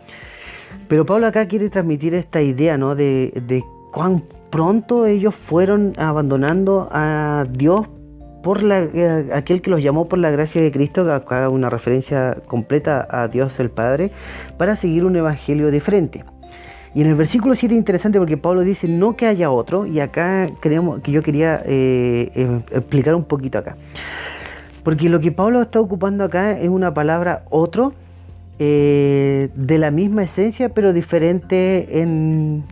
Pero 0.88 1.06
Pablo 1.06 1.26
acá 1.26 1.48
quiere 1.48 1.70
transmitir 1.70 2.14
esta 2.14 2.42
idea, 2.42 2.76
¿no? 2.76 2.94
De, 2.94 3.32
de 3.46 3.64
cuán 3.92 4.22
pronto 4.50 5.06
ellos 5.06 5.34
fueron 5.34 5.94
abandonando 5.96 6.88
a 6.92 7.46
Dios 7.50 7.86
por 8.46 8.62
la, 8.62 8.78
eh, 8.78 9.30
aquel 9.34 9.60
que 9.60 9.70
los 9.70 9.82
llamó 9.82 10.06
por 10.06 10.20
la 10.20 10.30
gracia 10.30 10.62
de 10.62 10.70
Cristo, 10.70 11.02
que 11.04 11.34
haga 11.34 11.48
una 11.48 11.68
referencia 11.68 12.36
completa 12.46 13.04
a 13.10 13.26
Dios 13.26 13.58
el 13.58 13.70
Padre, 13.70 14.12
para 14.56 14.76
seguir 14.76 15.04
un 15.04 15.16
evangelio 15.16 15.72
diferente. 15.72 16.24
Y 16.94 17.00
en 17.00 17.08
el 17.08 17.16
versículo 17.16 17.56
7 17.56 17.74
es 17.74 17.76
interesante 17.76 18.20
porque 18.20 18.36
Pablo 18.36 18.60
dice 18.60 18.86
no 18.86 19.16
que 19.16 19.26
haya 19.26 19.50
otro, 19.50 19.84
y 19.84 19.98
acá 19.98 20.46
creemos 20.60 21.02
que 21.02 21.10
yo 21.10 21.22
quería 21.22 21.60
eh, 21.66 22.30
em, 22.36 22.62
explicar 22.70 23.16
un 23.16 23.24
poquito 23.24 23.58
acá. 23.58 23.74
Porque 24.84 25.08
lo 25.08 25.18
que 25.18 25.32
Pablo 25.32 25.60
está 25.60 25.80
ocupando 25.80 26.22
acá 26.22 26.52
es 26.52 26.68
una 26.68 26.94
palabra 26.94 27.46
otro, 27.50 27.94
eh, 28.60 29.50
de 29.56 29.78
la 29.78 29.90
misma 29.90 30.22
esencia, 30.22 30.68
pero 30.68 30.92
diferente 30.92 32.00
en 32.00 32.62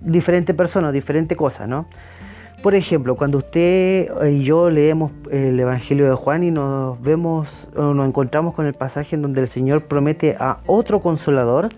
diferente 0.00 0.54
persona, 0.54 0.90
diferente 0.90 1.36
cosa, 1.36 1.66
¿no? 1.66 1.84
Por 2.62 2.76
ejemplo, 2.76 3.16
cuando 3.16 3.38
usted 3.38 4.08
y 4.30 4.44
yo 4.44 4.70
leemos 4.70 5.10
el 5.32 5.58
Evangelio 5.58 6.08
de 6.08 6.14
Juan 6.14 6.44
y 6.44 6.52
nos 6.52 7.00
vemos 7.02 7.48
o 7.76 7.92
nos 7.92 8.06
encontramos 8.06 8.54
con 8.54 8.66
el 8.66 8.74
pasaje 8.74 9.16
en 9.16 9.22
donde 9.22 9.40
el 9.40 9.48
Señor 9.48 9.86
promete 9.86 10.36
a 10.38 10.58
otro 10.66 11.00
consolador, 11.00 11.70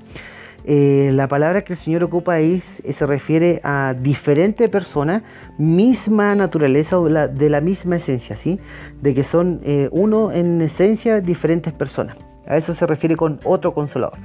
eh, 0.66 1.11
la 1.14 1.27
palabra 1.27 1.62
que 1.62 1.73
el 1.73 1.79
Señor 1.79 2.05
ocupa 2.05 2.35
ahí 2.35 2.62
se 2.92 3.07
refiere 3.07 3.62
a 3.64 3.94
diferente 3.99 4.68
persona, 4.68 5.23
misma 5.57 6.35
naturaleza 6.35 6.99
o 6.99 7.09
de 7.09 7.49
la 7.49 7.62
misma 7.62 7.97
esencia, 7.97 8.37
¿sí? 8.37 8.61
De 9.01 9.14
que 9.14 9.25
son 9.25 9.61
eh, 9.64 9.88
uno 9.90 10.33
en 10.33 10.61
esencia 10.61 11.23
diferentes 11.23 11.73
personas. 11.73 12.18
A 12.47 12.59
eso 12.59 12.75
se 12.75 12.87
refiere 12.87 13.16
con 13.16 13.40
otro 13.44 13.73
consolador. 13.73 14.18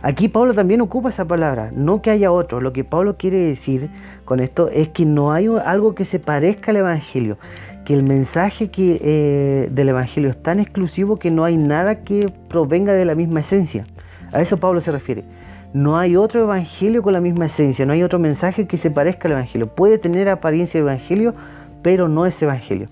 Aquí 0.00 0.28
Pablo 0.28 0.54
también 0.54 0.80
ocupa 0.80 1.10
esa 1.10 1.26
palabra, 1.26 1.70
no 1.74 2.00
que 2.00 2.10
haya 2.10 2.32
otro. 2.32 2.62
Lo 2.62 2.72
que 2.72 2.84
Pablo 2.84 3.18
quiere 3.18 3.36
decir 3.36 3.90
con 4.26 4.40
esto 4.40 4.68
es 4.68 4.88
que 4.88 5.06
no 5.06 5.32
hay 5.32 5.48
algo 5.64 5.94
que 5.94 6.04
se 6.04 6.18
parezca 6.18 6.72
al 6.72 6.78
Evangelio, 6.78 7.38
que 7.86 7.94
el 7.94 8.02
mensaje 8.02 8.68
que, 8.68 9.00
eh, 9.00 9.68
del 9.70 9.88
Evangelio 9.88 10.28
es 10.28 10.42
tan 10.42 10.60
exclusivo 10.60 11.16
que 11.16 11.30
no 11.30 11.44
hay 11.44 11.56
nada 11.56 12.00
que 12.02 12.26
provenga 12.48 12.92
de 12.92 13.06
la 13.06 13.14
misma 13.14 13.40
esencia. 13.40 13.86
A 14.32 14.42
eso 14.42 14.58
Pablo 14.58 14.82
se 14.82 14.92
refiere. 14.92 15.24
No 15.72 15.96
hay 15.96 16.16
otro 16.16 16.40
Evangelio 16.40 17.02
con 17.02 17.12
la 17.12 17.20
misma 17.20 17.46
esencia, 17.46 17.86
no 17.86 17.92
hay 17.92 18.02
otro 18.02 18.18
mensaje 18.18 18.66
que 18.66 18.76
se 18.76 18.90
parezca 18.90 19.28
al 19.28 19.32
Evangelio. 19.32 19.68
Puede 19.68 19.98
tener 19.98 20.28
apariencia 20.28 20.80
de 20.80 20.86
Evangelio, 20.86 21.32
pero 21.82 22.08
no 22.08 22.26
es 22.26 22.42
Evangelio. 22.42 22.88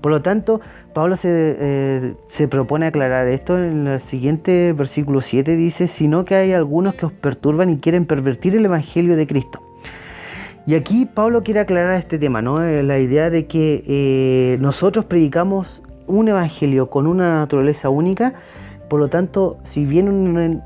Por 0.00 0.12
lo 0.12 0.22
tanto, 0.22 0.60
Pablo 0.94 1.16
eh, 1.24 2.14
se, 2.28 2.48
propone 2.48 2.86
aclarar 2.86 3.26
esto 3.26 3.58
en 3.58 3.88
el 3.88 4.00
siguiente 4.00 4.72
versículo 4.72 5.20
7, 5.20 5.56
dice, 5.56 5.88
sino 5.88 6.24
que 6.24 6.36
hay 6.36 6.52
algunos 6.52 6.94
que 6.94 7.06
os 7.06 7.12
perturban 7.12 7.70
y 7.70 7.78
quieren 7.78 8.06
pervertir 8.06 8.54
el 8.54 8.64
Evangelio 8.64 9.16
de 9.16 9.26
Cristo. 9.26 9.67
Y 10.68 10.74
aquí 10.74 11.06
Pablo 11.06 11.42
quiere 11.44 11.60
aclarar 11.60 11.98
este 11.98 12.18
tema, 12.18 12.42
¿no? 12.42 12.62
Eh, 12.62 12.82
la 12.82 12.98
idea 12.98 13.30
de 13.30 13.46
que 13.46 13.82
eh, 13.86 14.58
nosotros 14.60 15.06
predicamos 15.06 15.80
un 16.06 16.28
evangelio 16.28 16.90
con 16.90 17.06
una 17.06 17.38
naturaleza 17.38 17.88
única, 17.88 18.34
por 18.90 19.00
lo 19.00 19.08
tanto, 19.08 19.56
si 19.64 19.86
vienen 19.86 20.62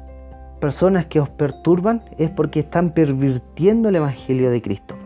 personas 0.61 1.07
que 1.07 1.21
os 1.21 1.29
perturban, 1.29 2.03
es 2.19 2.31
porque 2.31 2.59
están 2.59 2.95
pervirtiendo 2.95 3.91
el 3.91 3.95
evangelio 3.95 4.51
de 4.51 4.61
Cristo. 4.61 4.97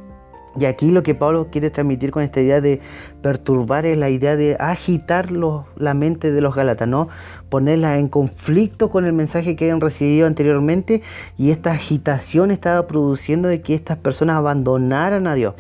Y 0.58 0.64
aquí 0.64 0.90
lo 0.90 1.02
que 1.02 1.14
Pablo 1.14 1.48
quiere 1.50 1.68
transmitir 1.68 2.10
con 2.10 2.22
esta 2.22 2.40
idea 2.40 2.62
de 2.62 2.80
perturbar 3.20 3.84
es 3.84 3.98
la 3.98 4.08
idea 4.08 4.34
de 4.34 4.56
agitar 4.58 5.30
la 5.30 5.92
mente 5.92 6.32
de 6.32 6.40
los 6.40 6.54
Gálatas, 6.54 6.88
¿no? 6.88 7.08
Ponerla 7.48 7.98
en 7.98 8.08
conflicto 8.08 8.90
con 8.90 9.04
el 9.06 9.12
mensaje 9.12 9.56
que 9.56 9.64
habían 9.64 9.80
recibido 9.80 10.26
anteriormente 10.26 11.02
y 11.38 11.50
esta 11.50 11.72
agitación 11.72 12.50
estaba 12.50 12.86
produciendo 12.86 13.48
de 13.48 13.60
que 13.60 13.74
estas 13.74 13.98
personas 13.98 14.36
abandonaran 14.36 15.26
a 15.26 15.34
Dios. 15.34 15.54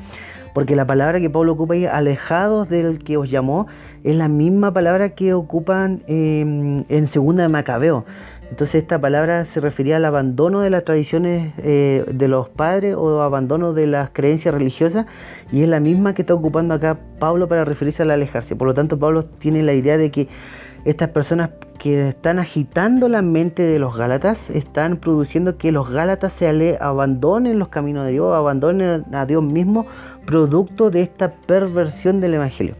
Porque 0.54 0.74
la 0.74 0.86
palabra 0.86 1.20
que 1.20 1.28
Pablo 1.28 1.52
ocupa 1.52 1.74
ahí, 1.74 1.84
alejados 1.84 2.68
del 2.70 3.04
que 3.04 3.18
os 3.18 3.30
llamó, 3.30 3.66
es 4.04 4.16
la 4.16 4.28
misma 4.28 4.72
palabra 4.72 5.10
que 5.10 5.34
ocupan 5.34 6.02
em, 6.06 6.84
en 6.88 7.08
segunda 7.08 7.42
de 7.42 7.50
Macabeo. 7.50 8.06
Entonces 8.50 8.82
esta 8.82 9.00
palabra 9.00 9.44
se 9.46 9.60
refería 9.60 9.96
al 9.96 10.04
abandono 10.04 10.60
de 10.60 10.70
las 10.70 10.84
tradiciones 10.84 11.52
eh, 11.58 12.04
de 12.10 12.28
los 12.28 12.48
padres 12.48 12.94
o 12.96 13.20
abandono 13.22 13.72
de 13.72 13.86
las 13.86 14.10
creencias 14.10 14.54
religiosas 14.54 15.06
y 15.50 15.62
es 15.62 15.68
la 15.68 15.80
misma 15.80 16.14
que 16.14 16.22
está 16.22 16.34
ocupando 16.34 16.72
acá 16.74 16.96
Pablo 17.18 17.48
para 17.48 17.64
referirse 17.64 18.02
al 18.02 18.10
alejarse. 18.12 18.54
Por 18.54 18.68
lo 18.68 18.74
tanto, 18.74 18.98
Pablo 18.98 19.24
tiene 19.24 19.62
la 19.62 19.74
idea 19.74 19.98
de 19.98 20.10
que 20.10 20.28
estas 20.84 21.08
personas 21.08 21.50
que 21.86 22.08
están 22.08 22.40
agitando 22.40 23.08
la 23.08 23.22
mente 23.22 23.62
de 23.62 23.78
los 23.78 23.96
Gálatas 23.96 24.50
están 24.50 24.96
produciendo 24.96 25.56
que 25.56 25.70
los 25.70 25.88
Gálatas 25.88 26.32
se 26.32 26.76
abandonen 26.80 27.60
los 27.60 27.68
caminos 27.68 28.06
de 28.06 28.10
Dios, 28.10 28.34
abandonen 28.34 29.04
a 29.14 29.24
Dios 29.24 29.44
mismo, 29.44 29.86
producto 30.24 30.90
de 30.90 31.02
esta 31.02 31.30
perversión 31.30 32.20
del 32.20 32.34
Evangelio. 32.34 32.74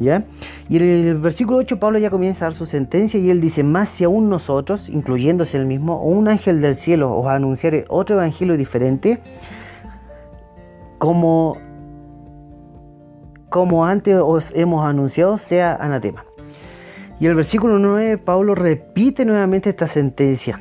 ¿Ya? 0.00 0.24
Y 0.68 0.78
en 0.78 0.82
el 0.82 1.18
versículo 1.18 1.58
8 1.58 1.78
Pablo 1.78 1.98
ya 1.98 2.10
comienza 2.10 2.44
a 2.44 2.48
dar 2.48 2.58
su 2.58 2.66
sentencia 2.66 3.20
y 3.20 3.30
él 3.30 3.40
dice, 3.40 3.62
más 3.62 3.88
si 3.88 4.02
aún 4.02 4.28
nosotros, 4.28 4.88
incluyéndose 4.88 5.56
el 5.56 5.66
mismo, 5.66 6.00
o 6.00 6.08
un 6.08 6.26
ángel 6.26 6.60
del 6.60 6.76
cielo 6.76 7.16
os 7.16 7.28
anunciare 7.28 7.84
otro 7.88 8.16
evangelio 8.16 8.56
diferente, 8.56 9.20
como, 10.98 11.56
como 13.48 13.86
antes 13.86 14.16
os 14.16 14.52
hemos 14.56 14.84
anunciado, 14.84 15.38
sea 15.38 15.76
anatema. 15.76 16.27
Y 17.20 17.26
el 17.26 17.34
versículo 17.34 17.78
9 17.78 18.18
Pablo 18.18 18.54
repite 18.54 19.24
nuevamente 19.24 19.70
esta 19.70 19.88
sentencia. 19.88 20.60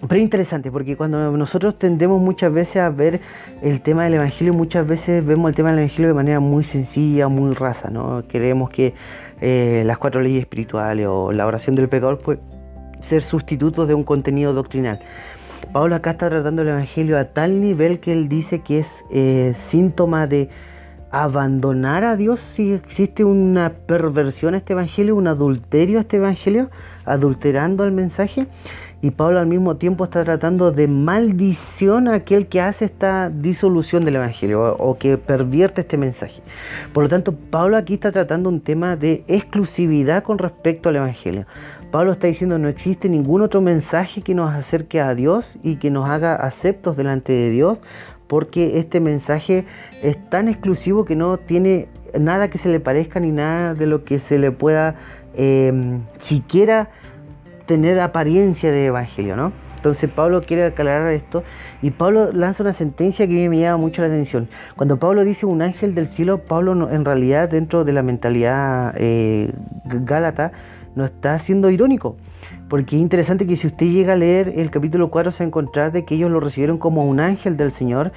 Pero 0.00 0.14
es 0.14 0.22
interesante 0.22 0.70
porque 0.70 0.96
cuando 0.96 1.36
nosotros 1.36 1.78
tendemos 1.78 2.22
muchas 2.22 2.52
veces 2.52 2.76
a 2.76 2.88
ver 2.90 3.20
el 3.60 3.82
tema 3.82 4.04
del 4.04 4.14
Evangelio, 4.14 4.54
muchas 4.54 4.86
veces 4.86 5.24
vemos 5.24 5.50
el 5.50 5.54
tema 5.54 5.70
del 5.70 5.80
Evangelio 5.80 6.08
de 6.08 6.14
manera 6.14 6.40
muy 6.40 6.64
sencilla, 6.64 7.28
muy 7.28 7.52
rasa, 7.54 7.90
¿no? 7.90 8.22
Queremos 8.26 8.70
que 8.70 8.94
eh, 9.42 9.82
las 9.84 9.98
cuatro 9.98 10.22
leyes 10.22 10.40
espirituales 10.40 11.06
o 11.06 11.32
la 11.32 11.46
oración 11.46 11.76
del 11.76 11.88
pecador 11.88 12.18
pueden 12.18 12.40
ser 13.00 13.22
sustitutos 13.22 13.88
de 13.88 13.94
un 13.94 14.04
contenido 14.04 14.54
doctrinal. 14.54 15.00
Pablo 15.72 15.96
acá 15.96 16.12
está 16.12 16.30
tratando 16.30 16.62
el 16.62 16.68
Evangelio 16.68 17.18
a 17.18 17.26
tal 17.26 17.60
nivel 17.60 18.00
que 18.00 18.12
él 18.12 18.28
dice 18.28 18.60
que 18.60 18.78
es 18.78 19.04
eh, 19.10 19.54
síntoma 19.68 20.26
de 20.26 20.48
abandonar 21.10 22.04
a 22.04 22.16
Dios 22.16 22.40
si 22.40 22.72
existe 22.72 23.24
una 23.24 23.70
perversión 23.70 24.54
a 24.54 24.58
este 24.58 24.72
Evangelio, 24.72 25.16
un 25.16 25.26
adulterio 25.26 25.98
a 25.98 26.02
este 26.02 26.16
Evangelio, 26.16 26.70
adulterando 27.04 27.84
el 27.84 27.92
mensaje. 27.92 28.46
Y 29.02 29.12
Pablo 29.12 29.38
al 29.38 29.46
mismo 29.46 29.76
tiempo 29.76 30.04
está 30.04 30.24
tratando 30.24 30.72
de 30.72 30.86
maldición 30.86 32.06
a 32.06 32.14
aquel 32.16 32.48
que 32.48 32.60
hace 32.60 32.84
esta 32.84 33.30
disolución 33.30 34.04
del 34.04 34.16
Evangelio 34.16 34.76
o, 34.78 34.98
que 34.98 35.16
pervierte 35.16 35.80
este 35.80 35.96
mensaje. 35.96 36.42
Por 36.92 37.04
lo 37.04 37.08
tanto, 37.08 37.32
Pablo 37.32 37.78
aquí 37.78 37.94
está 37.94 38.12
tratando 38.12 38.50
un 38.50 38.60
tema 38.60 38.96
de 38.96 39.24
exclusividad 39.26 40.22
con 40.22 40.36
respecto 40.36 40.90
al 40.90 40.96
Evangelio. 40.96 41.46
Pablo 41.90 42.12
está 42.12 42.26
diciendo 42.26 42.58
no 42.58 42.68
existe 42.68 43.08
ningún 43.08 43.42
otro 43.42 43.60
mensaje 43.60 44.22
que 44.22 44.34
nos 44.34 44.54
acerque 44.54 45.00
a 45.00 45.14
Dios 45.14 45.50
y 45.62 45.76
que 45.76 45.90
nos 45.90 46.08
haga 46.08 46.36
aceptos 46.36 46.96
delante 46.96 47.32
de 47.32 47.50
Dios, 47.50 47.78
porque 48.30 48.78
este 48.78 49.00
mensaje 49.00 49.64
es 50.04 50.16
tan 50.30 50.46
exclusivo 50.46 51.04
que 51.04 51.16
no 51.16 51.36
tiene 51.36 51.88
nada 52.16 52.48
que 52.48 52.58
se 52.58 52.68
le 52.68 52.78
parezca 52.78 53.18
ni 53.18 53.32
nada 53.32 53.74
de 53.74 53.88
lo 53.88 54.04
que 54.04 54.20
se 54.20 54.38
le 54.38 54.52
pueda 54.52 54.94
eh, 55.34 55.98
siquiera 56.20 56.90
tener 57.66 57.98
apariencia 57.98 58.70
de 58.70 58.86
evangelio, 58.86 59.34
¿no? 59.34 59.52
Entonces 59.74 60.08
Pablo 60.08 60.42
quiere 60.42 60.62
aclarar 60.62 61.10
esto 61.10 61.42
y 61.82 61.90
Pablo 61.90 62.30
lanza 62.32 62.62
una 62.62 62.72
sentencia 62.72 63.26
que 63.26 63.48
me 63.48 63.58
llama 63.58 63.78
mucho 63.78 64.00
la 64.00 64.06
atención. 64.06 64.48
Cuando 64.76 64.96
Pablo 64.96 65.24
dice 65.24 65.44
un 65.44 65.60
ángel 65.60 65.96
del 65.96 66.06
cielo, 66.06 66.38
Pablo 66.38 66.88
en 66.88 67.04
realidad 67.04 67.48
dentro 67.48 67.82
de 67.82 67.92
la 67.92 68.04
mentalidad 68.04 68.94
eh, 68.96 69.50
gálata 69.86 70.52
no 70.94 71.04
está 71.04 71.36
siendo 71.40 71.68
irónico. 71.68 72.16
Porque 72.70 72.94
es 72.94 73.02
interesante 73.02 73.48
que 73.48 73.56
si 73.56 73.66
usted 73.66 73.86
llega 73.86 74.12
a 74.12 74.16
leer 74.16 74.54
el 74.56 74.70
capítulo 74.70 75.10
4 75.10 75.32
se 75.32 75.44
va 75.44 75.90
de 75.90 76.04
que 76.04 76.14
ellos 76.14 76.30
lo 76.30 76.38
recibieron 76.38 76.78
como 76.78 77.04
un 77.04 77.18
ángel 77.18 77.56
del 77.56 77.72
Señor 77.72 78.12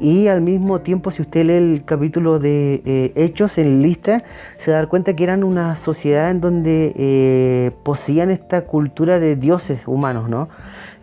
y 0.00 0.28
al 0.28 0.40
mismo 0.40 0.80
tiempo, 0.80 1.10
si 1.10 1.20
usted 1.20 1.44
lee 1.44 1.52
el 1.52 1.82
capítulo 1.84 2.38
de 2.38 2.80
eh, 2.86 3.12
Hechos 3.16 3.58
en 3.58 3.82
lista, 3.82 4.22
se 4.60 4.70
da 4.70 4.86
cuenta 4.86 5.14
que 5.14 5.24
eran 5.24 5.44
una 5.44 5.76
sociedad 5.76 6.30
en 6.30 6.40
donde 6.40 6.94
eh, 6.96 7.72
poseían 7.82 8.30
esta 8.30 8.62
cultura 8.62 9.18
de 9.18 9.36
dioses 9.36 9.86
humanos, 9.86 10.30
¿no? 10.30 10.48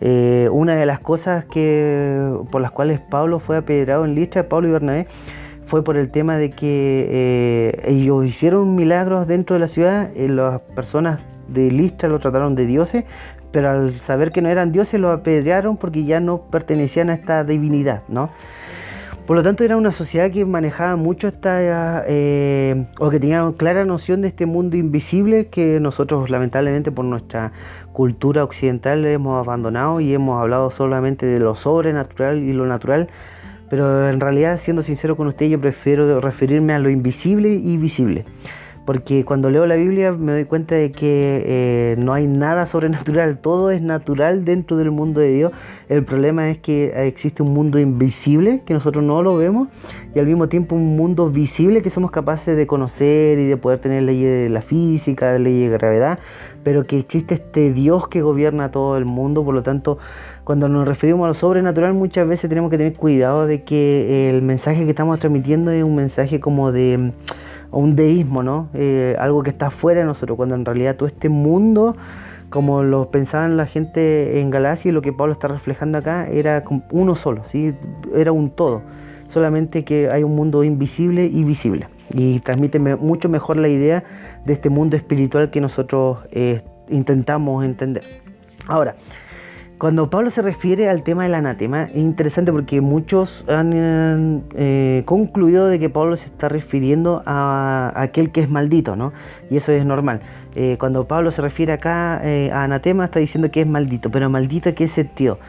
Eh, 0.01 0.49
una 0.51 0.75
de 0.75 0.87
las 0.87 0.99
cosas 0.99 1.45
que 1.45 2.33
por 2.49 2.59
las 2.59 2.71
cuales 2.71 3.01
Pablo 3.01 3.39
fue 3.39 3.57
apedreado 3.57 4.05
en 4.05 4.15
lista, 4.15 4.49
Pablo 4.49 4.69
y 4.69 4.71
Bernabé, 4.71 5.07
fue 5.67 5.83
por 5.83 5.95
el 5.95 6.09
tema 6.09 6.37
de 6.37 6.49
que 6.49 7.83
ellos 7.85 8.25
hicieron 8.25 8.75
milagros 8.75 9.27
dentro 9.27 9.55
de 9.55 9.59
la 9.59 9.67
ciudad, 9.67 10.09
las 10.15 10.61
personas 10.75 11.34
de 11.47 11.71
lista 11.71 12.07
lo 12.07 12.19
trataron 12.19 12.55
de 12.55 12.65
dioses, 12.65 13.05
pero 13.51 13.69
al 13.69 13.99
saber 14.01 14.31
que 14.31 14.41
no 14.41 14.49
eran 14.49 14.71
dioses 14.71 14.99
lo 14.99 15.11
apedrearon 15.11 15.77
porque 15.77 16.03
ya 16.03 16.19
no 16.19 16.41
pertenecían 16.41 17.09
a 17.09 17.13
esta 17.13 17.43
divinidad, 17.43 18.01
¿no? 18.07 18.29
Por 19.25 19.37
lo 19.37 19.41
tanto, 19.41 19.63
era 19.63 19.75
una 19.75 19.91
sociedad 19.91 20.29
que 20.29 20.45
manejaba 20.45 20.95
mucho 20.97 21.27
esta, 21.27 22.03
eh, 22.07 22.85
o 22.99 23.09
que 23.09 23.19
tenía 23.19 23.51
clara 23.57 23.83
noción 23.83 24.21
de 24.21 24.27
este 24.27 24.45
mundo 24.45 24.77
invisible 24.77 25.47
que 25.47 25.79
nosotros 25.79 26.29
lamentablemente 26.29 26.91
por 26.91 27.05
nuestra 27.05 27.51
cultura 27.91 28.43
occidental 28.43 29.03
hemos 29.05 29.39
abandonado 29.43 29.99
y 29.99 30.13
hemos 30.13 30.39
hablado 30.39 30.69
solamente 30.69 31.25
de 31.25 31.39
lo 31.39 31.55
sobrenatural 31.55 32.37
y 32.43 32.53
lo 32.53 32.67
natural. 32.67 33.07
Pero 33.67 34.07
en 34.07 34.19
realidad, 34.19 34.59
siendo 34.59 34.83
sincero 34.83 35.17
con 35.17 35.25
usted, 35.25 35.47
yo 35.47 35.59
prefiero 35.59 36.21
referirme 36.21 36.73
a 36.73 36.79
lo 36.79 36.91
invisible 36.91 37.49
y 37.49 37.77
visible 37.77 38.25
porque 38.85 39.25
cuando 39.25 39.49
leo 39.49 39.65
la 39.65 39.75
Biblia 39.75 40.11
me 40.11 40.31
doy 40.31 40.45
cuenta 40.45 40.75
de 40.75 40.91
que 40.91 41.43
eh, 41.45 41.95
no 41.97 42.13
hay 42.13 42.27
nada 42.27 42.67
sobrenatural, 42.67 43.37
todo 43.41 43.71
es 43.71 43.81
natural 43.81 44.45
dentro 44.45 44.77
del 44.77 44.91
mundo 44.91 45.19
de 45.19 45.31
Dios. 45.33 45.51
El 45.89 46.03
problema 46.03 46.49
es 46.49 46.59
que 46.59 47.07
existe 47.07 47.43
un 47.43 47.53
mundo 47.53 47.79
invisible 47.79 48.61
que 48.65 48.73
nosotros 48.73 49.03
no 49.03 49.21
lo 49.23 49.37
vemos 49.37 49.67
y 50.13 50.19
al 50.19 50.27
mismo 50.27 50.47
tiempo 50.49 50.75
un 50.75 50.95
mundo 50.95 51.29
visible 51.29 51.81
que 51.81 51.89
somos 51.89 52.11
capaces 52.11 52.55
de 52.55 52.67
conocer 52.67 53.39
y 53.39 53.47
de 53.47 53.57
poder 53.57 53.79
tener 53.79 54.03
leyes 54.03 54.43
de 54.43 54.49
la 54.49 54.61
física, 54.61 55.37
leyes 55.37 55.71
de 55.71 55.77
gravedad, 55.77 56.19
pero 56.63 56.85
que 56.85 56.99
existe 56.99 57.35
este 57.35 57.73
Dios 57.73 58.07
que 58.07 58.21
gobierna 58.21 58.71
todo 58.71 58.97
el 58.97 59.05
mundo, 59.05 59.43
por 59.43 59.53
lo 59.53 59.63
tanto 59.63 59.97
cuando 60.43 60.69
nos 60.69 60.87
referimos 60.87 61.25
a 61.25 61.29
lo 61.29 61.33
sobrenatural 61.33 61.95
muchas 61.95 62.27
veces 62.27 62.49
tenemos 62.49 62.69
que 62.69 62.77
tener 62.77 62.93
cuidado 62.93 63.47
de 63.47 63.63
que 63.63 64.29
el 64.29 64.43
mensaje 64.43 64.83
que 64.83 64.91
estamos 64.91 65.19
transmitiendo 65.19 65.71
es 65.71 65.83
un 65.83 65.95
mensaje 65.95 66.39
como 66.39 66.71
de 66.71 67.11
un 67.71 67.95
deísmo, 67.95 68.43
¿no? 68.43 68.69
Eh, 68.73 69.15
algo 69.19 69.43
que 69.43 69.49
está 69.49 69.69
fuera 69.69 70.01
de 70.01 70.05
nosotros, 70.05 70.35
cuando 70.37 70.55
en 70.55 70.65
realidad 70.65 70.95
todo 70.95 71.07
este 71.07 71.29
mundo, 71.29 71.95
como 72.49 72.83
lo 72.83 73.11
pensaban 73.11 73.57
la 73.57 73.65
gente 73.65 74.39
en 74.39 74.49
Galacia 74.49 74.89
y 74.89 74.91
lo 74.91 75.01
que 75.01 75.13
Pablo 75.13 75.33
está 75.33 75.47
reflejando 75.47 75.97
acá, 75.97 76.27
era 76.27 76.63
uno 76.91 77.15
solo, 77.15 77.43
¿sí? 77.45 77.73
Era 78.15 78.31
un 78.31 78.49
todo, 78.49 78.81
solamente 79.29 79.83
que 79.83 80.09
hay 80.09 80.23
un 80.23 80.35
mundo 80.35 80.63
invisible 80.63 81.25
y 81.25 81.43
visible. 81.43 81.87
Y 82.13 82.39
transmite 82.41 82.79
mucho 82.79 83.29
mejor 83.29 83.57
la 83.57 83.67
idea 83.67 84.03
de 84.45 84.53
este 84.53 84.69
mundo 84.69 84.95
espiritual 84.95 85.49
que 85.49 85.59
nosotros 85.59 86.19
eh, 86.31 86.61
intentamos 86.89 87.65
entender. 87.65 88.03
Ahora, 88.67 88.95
cuando 89.77 90.09
Pablo 90.09 90.29
se 90.29 90.41
refiere 90.41 90.87
al 90.89 91.03
tema 91.03 91.23
del 91.23 91.33
anatema, 91.33 91.83
es 91.83 91.97
interesante 91.97 92.51
porque 92.51 92.79
muchos 92.79 93.43
han 93.49 94.43
eh, 94.55 95.03
concluido 95.05 95.67
de 95.67 95.79
que 95.79 95.89
Pablo 95.89 96.15
se 96.15 96.25
está 96.25 96.47
refiriendo 96.47 97.21
a, 97.25 97.91
aquel 97.95 98.31
que 98.31 98.41
es 98.41 98.49
maldito, 98.49 98.95
¿no? 98.95 99.11
Y 99.49 99.57
eso 99.57 99.73
es 99.73 99.85
normal. 99.85 100.21
Eh, 100.55 100.77
cuando 100.79 101.05
Pablo 101.05 101.31
se 101.31 101.41
refiere 101.41 101.73
acá 101.73 102.21
eh, 102.23 102.51
a 102.53 102.63
anatema, 102.63 103.05
está 103.05 103.19
diciendo 103.19 103.51
que 103.51 103.61
es 103.61 103.67
maldito, 103.67 104.09
pero 104.09 104.29
maldito 104.29 104.73
¿qué 104.73 104.87
sentido? 104.87 105.39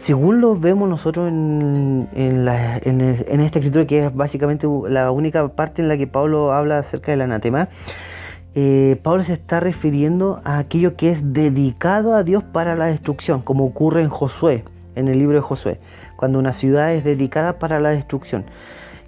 Según 0.00 0.42
lo 0.42 0.56
vemos 0.56 0.88
nosotros 0.88 1.28
en, 1.28 2.08
en, 2.14 2.48
en 2.48 3.40
esta 3.40 3.58
escritura, 3.58 3.86
que 3.86 4.06
es 4.06 4.14
básicamente 4.14 4.66
la 4.88 5.10
única 5.10 5.48
parte 5.48 5.80
en 5.80 5.88
la 5.88 5.96
que 5.96 6.06
Pablo 6.06 6.52
habla 6.52 6.78
acerca 6.78 7.12
del 7.12 7.22
anatema, 7.22 7.68
eh, 8.54 8.98
Pablo 9.02 9.22
se 9.22 9.34
está 9.34 9.60
refiriendo 9.60 10.40
a 10.44 10.58
aquello 10.58 10.96
que 10.96 11.12
es 11.12 11.32
dedicado 11.32 12.14
a 12.14 12.24
Dios 12.24 12.42
para 12.42 12.74
la 12.74 12.86
destrucción, 12.86 13.42
como 13.42 13.64
ocurre 13.64 14.02
en 14.02 14.08
Josué, 14.08 14.64
en 14.96 15.08
el 15.08 15.18
libro 15.18 15.36
de 15.36 15.42
Josué, 15.42 15.78
cuando 16.16 16.38
una 16.38 16.52
ciudad 16.52 16.92
es 16.92 17.04
dedicada 17.04 17.58
para 17.58 17.80
la 17.80 17.90
destrucción. 17.90 18.44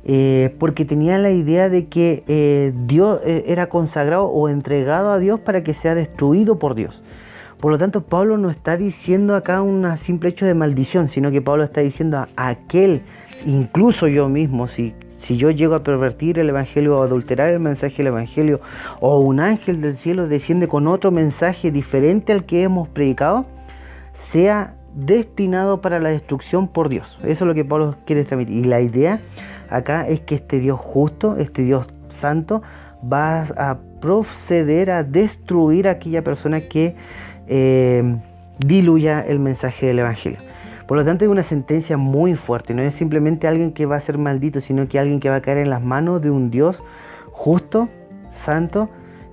Eh, 0.05 0.55
porque 0.59 0.85
tenía 0.85 1.19
la 1.19 1.31
idea 1.31 1.69
de 1.69 1.87
que 1.87 2.25
eh, 2.27 2.73
Dios 2.75 3.21
era 3.25 3.69
consagrado 3.69 4.27
o 4.27 4.49
entregado 4.49 5.11
a 5.11 5.19
Dios 5.19 5.39
para 5.41 5.63
que 5.63 5.75
sea 5.75 5.95
destruido 5.95 6.59
por 6.59 6.75
Dios. 6.75 7.03
Por 7.61 7.71
lo 7.71 7.79
tanto, 7.79 8.03
Pablo 8.03 8.39
no 8.39 8.51
está 8.51 8.77
diciendo 8.77 9.37
acá 9.37 9.63
un 9.63 9.87
simple 9.99 10.31
hecho 10.31 10.47
de 10.47 10.55
maldición, 10.55 11.09
sino 11.09 11.31
que 11.31 11.41
Pablo 11.41 11.63
está 11.63 11.81
diciendo 11.81 12.19
a 12.19 12.49
aquel, 12.49 13.03
incluso 13.47 14.09
yo 14.09 14.29
mismo, 14.29 14.67
si 14.67 14.95
si 15.23 15.37
yo 15.37 15.51
llego 15.51 15.75
a 15.75 15.81
pervertir 15.81 16.39
el 16.39 16.49
Evangelio 16.49 16.99
o 16.99 17.03
adulterar 17.03 17.51
el 17.51 17.61
mensaje 17.61 17.99
del 17.99 18.09
Evangelio 18.09 18.61
o 19.01 19.21
un 19.21 19.41
ángel 19.41 19.81
del 19.81 19.97
cielo 19.97 20.27
desciende 20.27 20.67
con 20.67 20.89
otro 20.89 21.11
mensaje 21.13 21.71
diferente 21.71 22.33
al 22.33 22.45
que 22.45 22.63
hemos 22.63 22.89
predicado, 22.89 23.47
sea 24.15 24.75
destinado 24.95 25.81
para 25.81 26.01
la 26.01 26.11
destrucción 26.11 26.69
por 26.69 26.89
Dios. 26.89 27.19
Eso 27.23 27.45
es 27.45 27.49
lo 27.49 27.55
que 27.55 27.65
Pablo 27.65 27.95
quiere 28.05 28.25
transmitir. 28.25 28.65
Y 28.65 28.69
la 28.69 28.81
idea 28.81 29.21
acá 29.71 30.07
es 30.09 30.21
que 30.21 30.35
este 30.35 30.59
Dios 30.59 30.79
justo, 30.81 31.37
este 31.37 31.63
Dios 31.63 31.87
santo, 32.21 32.63
va 33.11 33.43
a 33.57 33.79
proceder 34.01 34.91
a 34.91 35.05
destruir 35.05 35.89
a 35.89 35.93
aquella 35.93 36.23
persona 36.23 36.63
que 36.63 36.97
eh, 37.47 38.17
diluya 38.59 39.21
el 39.21 39.39
mensaje 39.39 39.87
del 39.87 40.01
Evangelio. 40.01 40.39
Por 40.93 40.99
lo 40.99 41.07
tanto, 41.07 41.25
es 41.25 41.31
una 41.31 41.43
sentencia 41.43 41.97
muy 41.97 42.35
fuerte. 42.35 42.75
No 42.75 42.83
es 42.83 42.95
simplemente 42.95 43.49
alguien 43.49 43.73
que 43.73 43.87
va 43.87 43.97
a 43.97 44.01
ser 44.03 44.19
maldito, 44.19 44.61
sino 44.61 44.89
que 44.89 44.99
alguien 44.99 45.21
que 45.21 45.31
va 45.31 45.37
a 45.37 45.41
caer 45.41 45.57
en 45.57 45.71
las 45.71 45.81
manos 45.81 46.21
de 46.21 46.29
un 46.29 46.51
Dios 46.51 46.83
justo, 47.31 47.89
santo, 48.45 48.91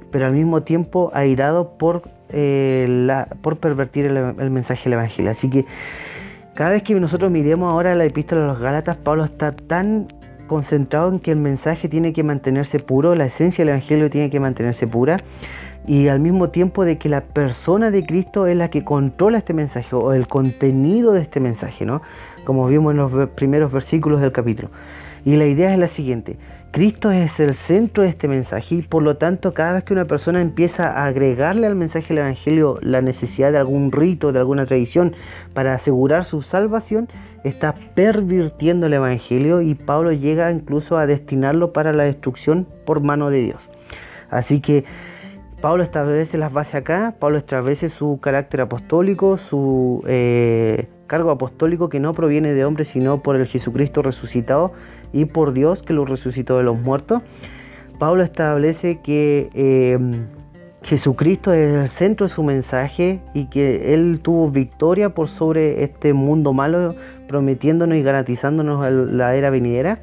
pero 0.10 0.26
al 0.26 0.32
mismo 0.32 0.64
tiempo 0.64 1.12
airado 1.14 1.78
por, 1.78 2.04
eh, 2.30 3.26
por 3.42 3.58
pervertir 3.58 4.06
el, 4.06 4.50
mensaje 4.52 4.86
del 4.86 4.94
Evangelio. 4.94 5.32
Así 5.32 5.50
que 5.50 5.66
cada 6.56 6.70
vez 6.70 6.84
que 6.84 6.98
nosotros 6.98 7.30
miremos 7.30 7.70
ahora 7.70 7.94
la 7.94 8.06
epístola 8.06 8.40
de 8.40 8.48
los 8.48 8.60
Gálatas, 8.62 8.96
Pablo 8.96 9.26
está 9.26 9.52
tan 9.52 10.08
concentrado 10.48 11.12
en 11.12 11.20
que 11.20 11.32
el 11.32 11.40
mensaje 11.40 11.90
tiene 11.90 12.14
que 12.14 12.24
mantenerse 12.24 12.80
puro, 12.80 13.16
la 13.16 13.26
esencia 13.26 13.66
del 13.66 13.74
Evangelio 13.74 14.10
tiene 14.10 14.30
que 14.30 14.40
mantenerse 14.40 14.88
pura, 14.88 15.18
y 15.88 16.08
al 16.08 16.20
mismo 16.20 16.50
tiempo 16.50 16.86
de 16.86 16.98
que 16.98 17.10
la 17.10 17.22
persona 17.22 17.92
de 17.92 18.06
Cristo 18.06 18.48
es 18.48 18.56
la 18.56 18.70
que 18.70 18.84
controla 18.84 19.40
este 19.40 19.54
mensaje 19.54 19.96
o 19.96 20.14
el 20.14 20.28
contenido 20.28 21.14
de 21.14 21.22
este 21.22 21.40
mensaje, 21.40 21.86
¿no? 21.86 22.02
Como 22.46 22.68
vimos 22.68 22.92
en 22.92 22.98
los 22.98 23.30
primeros 23.30 23.72
versículos 23.72 24.22
del 24.22 24.32
capítulo. 24.32 24.70
Y 25.26 25.36
la 25.36 25.46
idea 25.46 25.74
es 25.74 25.80
la 25.80 25.88
siguiente, 25.88 26.38
Cristo 26.72 27.10
es 27.10 27.40
el 27.40 27.56
centro 27.56 28.04
de 28.04 28.10
este 28.10 28.28
mensaje 28.28 28.76
y 28.76 28.82
por 28.84 29.02
lo 29.02 29.18
tanto 29.18 29.56
cada 29.56 29.74
vez 29.74 29.84
que 29.86 29.94
una 29.94 30.06
persona 30.06 30.40
empieza 30.40 30.88
a 30.88 31.06
agregarle 31.08 31.66
al 31.66 31.76
mensaje 31.76 32.10
del 32.10 32.20
Evangelio 32.20 32.78
la 32.82 33.02
necesidad 33.02 33.52
de 33.52 33.58
algún 33.58 33.92
rito, 33.92 34.32
de 34.32 34.38
alguna 34.38 34.68
tradición 34.68 35.16
para 35.56 35.74
asegurar 35.74 36.26
su 36.26 36.44
salvación, 36.44 37.10
está 37.44 37.74
pervirtiendo 37.96 38.86
el 38.86 38.94
Evangelio 38.94 39.62
y 39.62 39.74
Pablo 39.74 40.12
llega 40.12 40.52
incluso 40.52 40.96
a 40.96 41.08
destinarlo 41.08 41.74
para 41.74 41.92
la 41.92 42.04
destrucción 42.04 42.68
por 42.86 43.02
mano 43.02 43.32
de 43.32 43.42
Dios. 43.42 43.62
Así 44.30 44.62
que 44.62 44.86
Pablo 45.62 45.84
establece 45.84 46.38
las 46.38 46.54
bases 46.54 46.76
acá, 46.76 47.16
Pablo 47.20 47.38
establece 47.38 47.90
su 47.90 48.20
carácter 48.22 48.62
apostólico, 48.62 49.36
su 49.36 50.02
eh, 50.08 50.88
cargo 51.06 51.32
apostólico 51.32 51.90
que 51.90 52.00
no 52.00 52.14
proviene 52.14 52.54
de 52.54 52.64
hombres, 52.64 52.88
sino 52.88 53.22
por 53.22 53.36
el 53.36 53.46
Jesucristo 53.46 54.02
resucitado 54.02 54.72
y 55.12 55.26
por 55.26 55.52
Dios 55.52 55.84
que 55.84 55.92
lo 55.92 56.06
resucitó 56.06 56.58
de 56.58 56.64
los 56.64 56.80
muertos. 56.80 57.24
Pablo 57.98 58.24
establece 58.24 59.02
que 59.02 59.50
eh, 59.54 60.00
Jesucristo 60.82 61.52
es 61.52 61.74
el 61.74 61.90
centro 61.90 62.28
de 62.28 62.34
su 62.34 62.42
mensaje 62.42 63.20
y 63.34 63.48
que 63.48 63.94
Él 63.94 64.22
tuvo 64.24 64.50
victoria 64.50 65.10
por 65.10 65.28
sobre 65.28 65.84
este 65.84 66.14
mundo 66.14 66.54
malo, 66.54 66.96
prometiéndonos 67.28 67.98
y 67.98 68.02
garantizándonos 68.02 68.90
la 69.12 69.36
era 69.36 69.50
venidera 69.50 70.00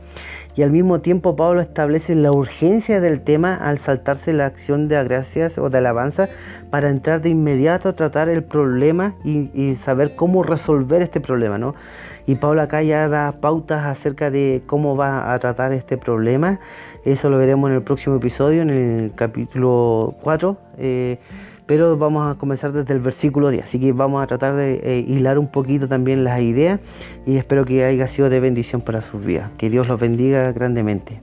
y 0.57 0.63
al 0.63 0.71
mismo 0.71 1.01
tiempo 1.01 1.37
Pablo 1.37 1.61
establece 1.61 2.15
la 2.15 2.31
urgencia 2.31 2.99
del 3.01 3.21
tema 3.21 3.55
al 3.55 3.79
saltarse 3.79 4.33
la 4.33 4.47
acción 4.47 4.89
de 4.89 5.03
gracias 5.05 5.59
o 5.59 5.69
de 5.69 5.79
alabanza 5.79 6.29
para 6.71 6.89
entrar 6.89 7.21
de 7.21 7.29
inmediato 7.29 7.91
a 7.91 7.93
tratar 7.93 8.31
el 8.31 8.43
problema 8.43 9.15
y, 9.23 9.75
saber 9.77 10.17
cómo 10.17 10.43
resolver 10.43 11.03
este 11.03 11.21
problema, 11.21 11.59
¿no? 11.59 11.75
Y 12.27 12.37
Pablo 12.37 12.63
acá 12.63 12.83
ya 12.83 13.07
da 13.09 13.33
pautas 13.41 13.85
acerca 13.85 14.31
de 14.31 14.63
cómo 14.67 14.97
va 14.97 15.33
a 15.33 15.39
tratar 15.39 15.73
este 15.73 15.97
problema. 15.97 16.59
Eso 17.05 17.29
lo 17.29 17.39
veremos 17.39 17.71
en 17.71 17.77
el 17.77 17.83
próximo 17.83 18.17
episodio, 18.17 18.63
en 18.63 18.71
el 18.71 19.13
capítulo 19.15 20.17
4 20.23 20.57
pero 21.67 21.97
vamos 21.97 22.31
a 22.31 22.39
comenzar 22.39 22.73
desde 22.73 22.95
el 22.95 23.01
versículo 23.01 23.51
10. 23.51 23.65
Así 23.65 23.81
que 23.81 23.93
vamos 23.93 24.23
a 24.23 24.27
tratar 24.27 24.55
de 24.55 24.81
eh, 24.83 25.05
hilar 25.07 25.39
un 25.39 25.49
poquito 25.49 25.89
también 25.89 26.25
las 26.25 26.41
ideas 26.41 26.81
y 27.27 27.37
espero 27.37 27.65
que 27.65 27.85
haya 27.85 28.09
sido 28.09 28.31
de 28.31 28.41
bendición 28.41 28.81
para 28.81 29.03
sus 29.03 29.25
vidas. 29.25 29.51
Que 29.59 29.69
Dios 29.69 29.89
los 29.89 30.01
bendiga 30.01 30.53
grandemente. 30.53 31.21